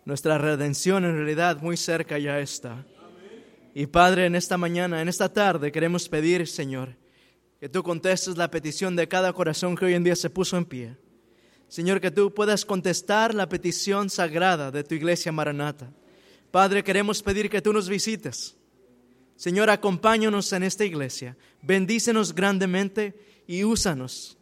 Nuestra 0.06 0.38
redención 0.38 1.06
en 1.06 1.16
realidad 1.16 1.62
muy 1.62 1.78
cerca 1.78 2.18
ya 2.18 2.40
está. 2.40 2.86
Y 3.76 3.86
Padre, 3.86 4.26
en 4.26 4.36
esta 4.36 4.58
mañana, 4.58 5.02
en 5.02 5.10
esta 5.10 5.32
tarde, 5.32 5.72
queremos 5.72 6.10
pedir, 6.10 6.48
Señor, 6.48 6.96
que 7.60 7.70
tú 7.70 7.84
contestes 7.84 8.36
la 8.36 8.50
petición 8.50 8.96
de 8.96 9.08
cada 9.08 9.32
corazón 9.34 9.76
que 9.76 9.86
hoy 9.86 9.94
en 9.94 10.04
día 10.04 10.16
se 10.16 10.32
puso 10.32 10.58
en 10.58 10.66
pie. 10.66 10.98
Señor, 11.68 12.02
que 12.02 12.10
tú 12.10 12.34
puedas 12.34 12.66
contestar 12.66 13.36
la 13.36 13.48
petición 13.48 14.10
sagrada 14.10 14.72
de 14.72 14.84
tu 14.84 14.96
iglesia 14.96 15.32
Maranata. 15.32 15.92
Padre, 16.50 16.84
queremos 16.84 17.22
pedir 17.22 17.50
que 17.50 17.62
tú 17.62 17.74
nos 17.74 17.90
visites. 17.90 18.56
Señor, 19.36 19.70
acompáñanos 19.70 20.52
en 20.54 20.64
esta 20.64 20.84
iglesia, 20.84 21.38
bendícenos 21.62 22.34
grandemente 22.34 23.14
y 23.46 23.64
úsanos 23.64 24.38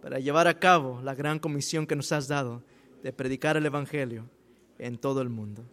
para 0.00 0.20
llevar 0.20 0.46
a 0.46 0.58
cabo 0.58 1.02
la 1.02 1.14
gran 1.14 1.38
comisión 1.38 1.86
que 1.86 1.96
nos 1.96 2.12
has 2.12 2.28
dado 2.28 2.62
de 3.02 3.12
predicar 3.12 3.56
el 3.56 3.66
Evangelio 3.66 4.28
en 4.78 4.98
todo 4.98 5.22
el 5.22 5.28
mundo. 5.28 5.64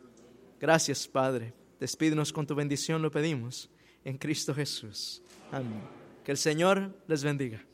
Gracias, 0.60 1.08
Padre. 1.08 1.54
Despídenos 1.80 2.32
con 2.32 2.48
tu 2.48 2.56
bendición, 2.56 3.02
lo 3.02 3.12
pedimos. 3.12 3.70
en 4.04 4.20
Cristo 4.20 4.54
Jesús. 4.54 5.24
Amén. 5.52 5.82
Que 6.24 6.32
el 6.32 6.38
Señor 6.38 6.96
les 7.08 7.24
bendiga. 7.24 7.66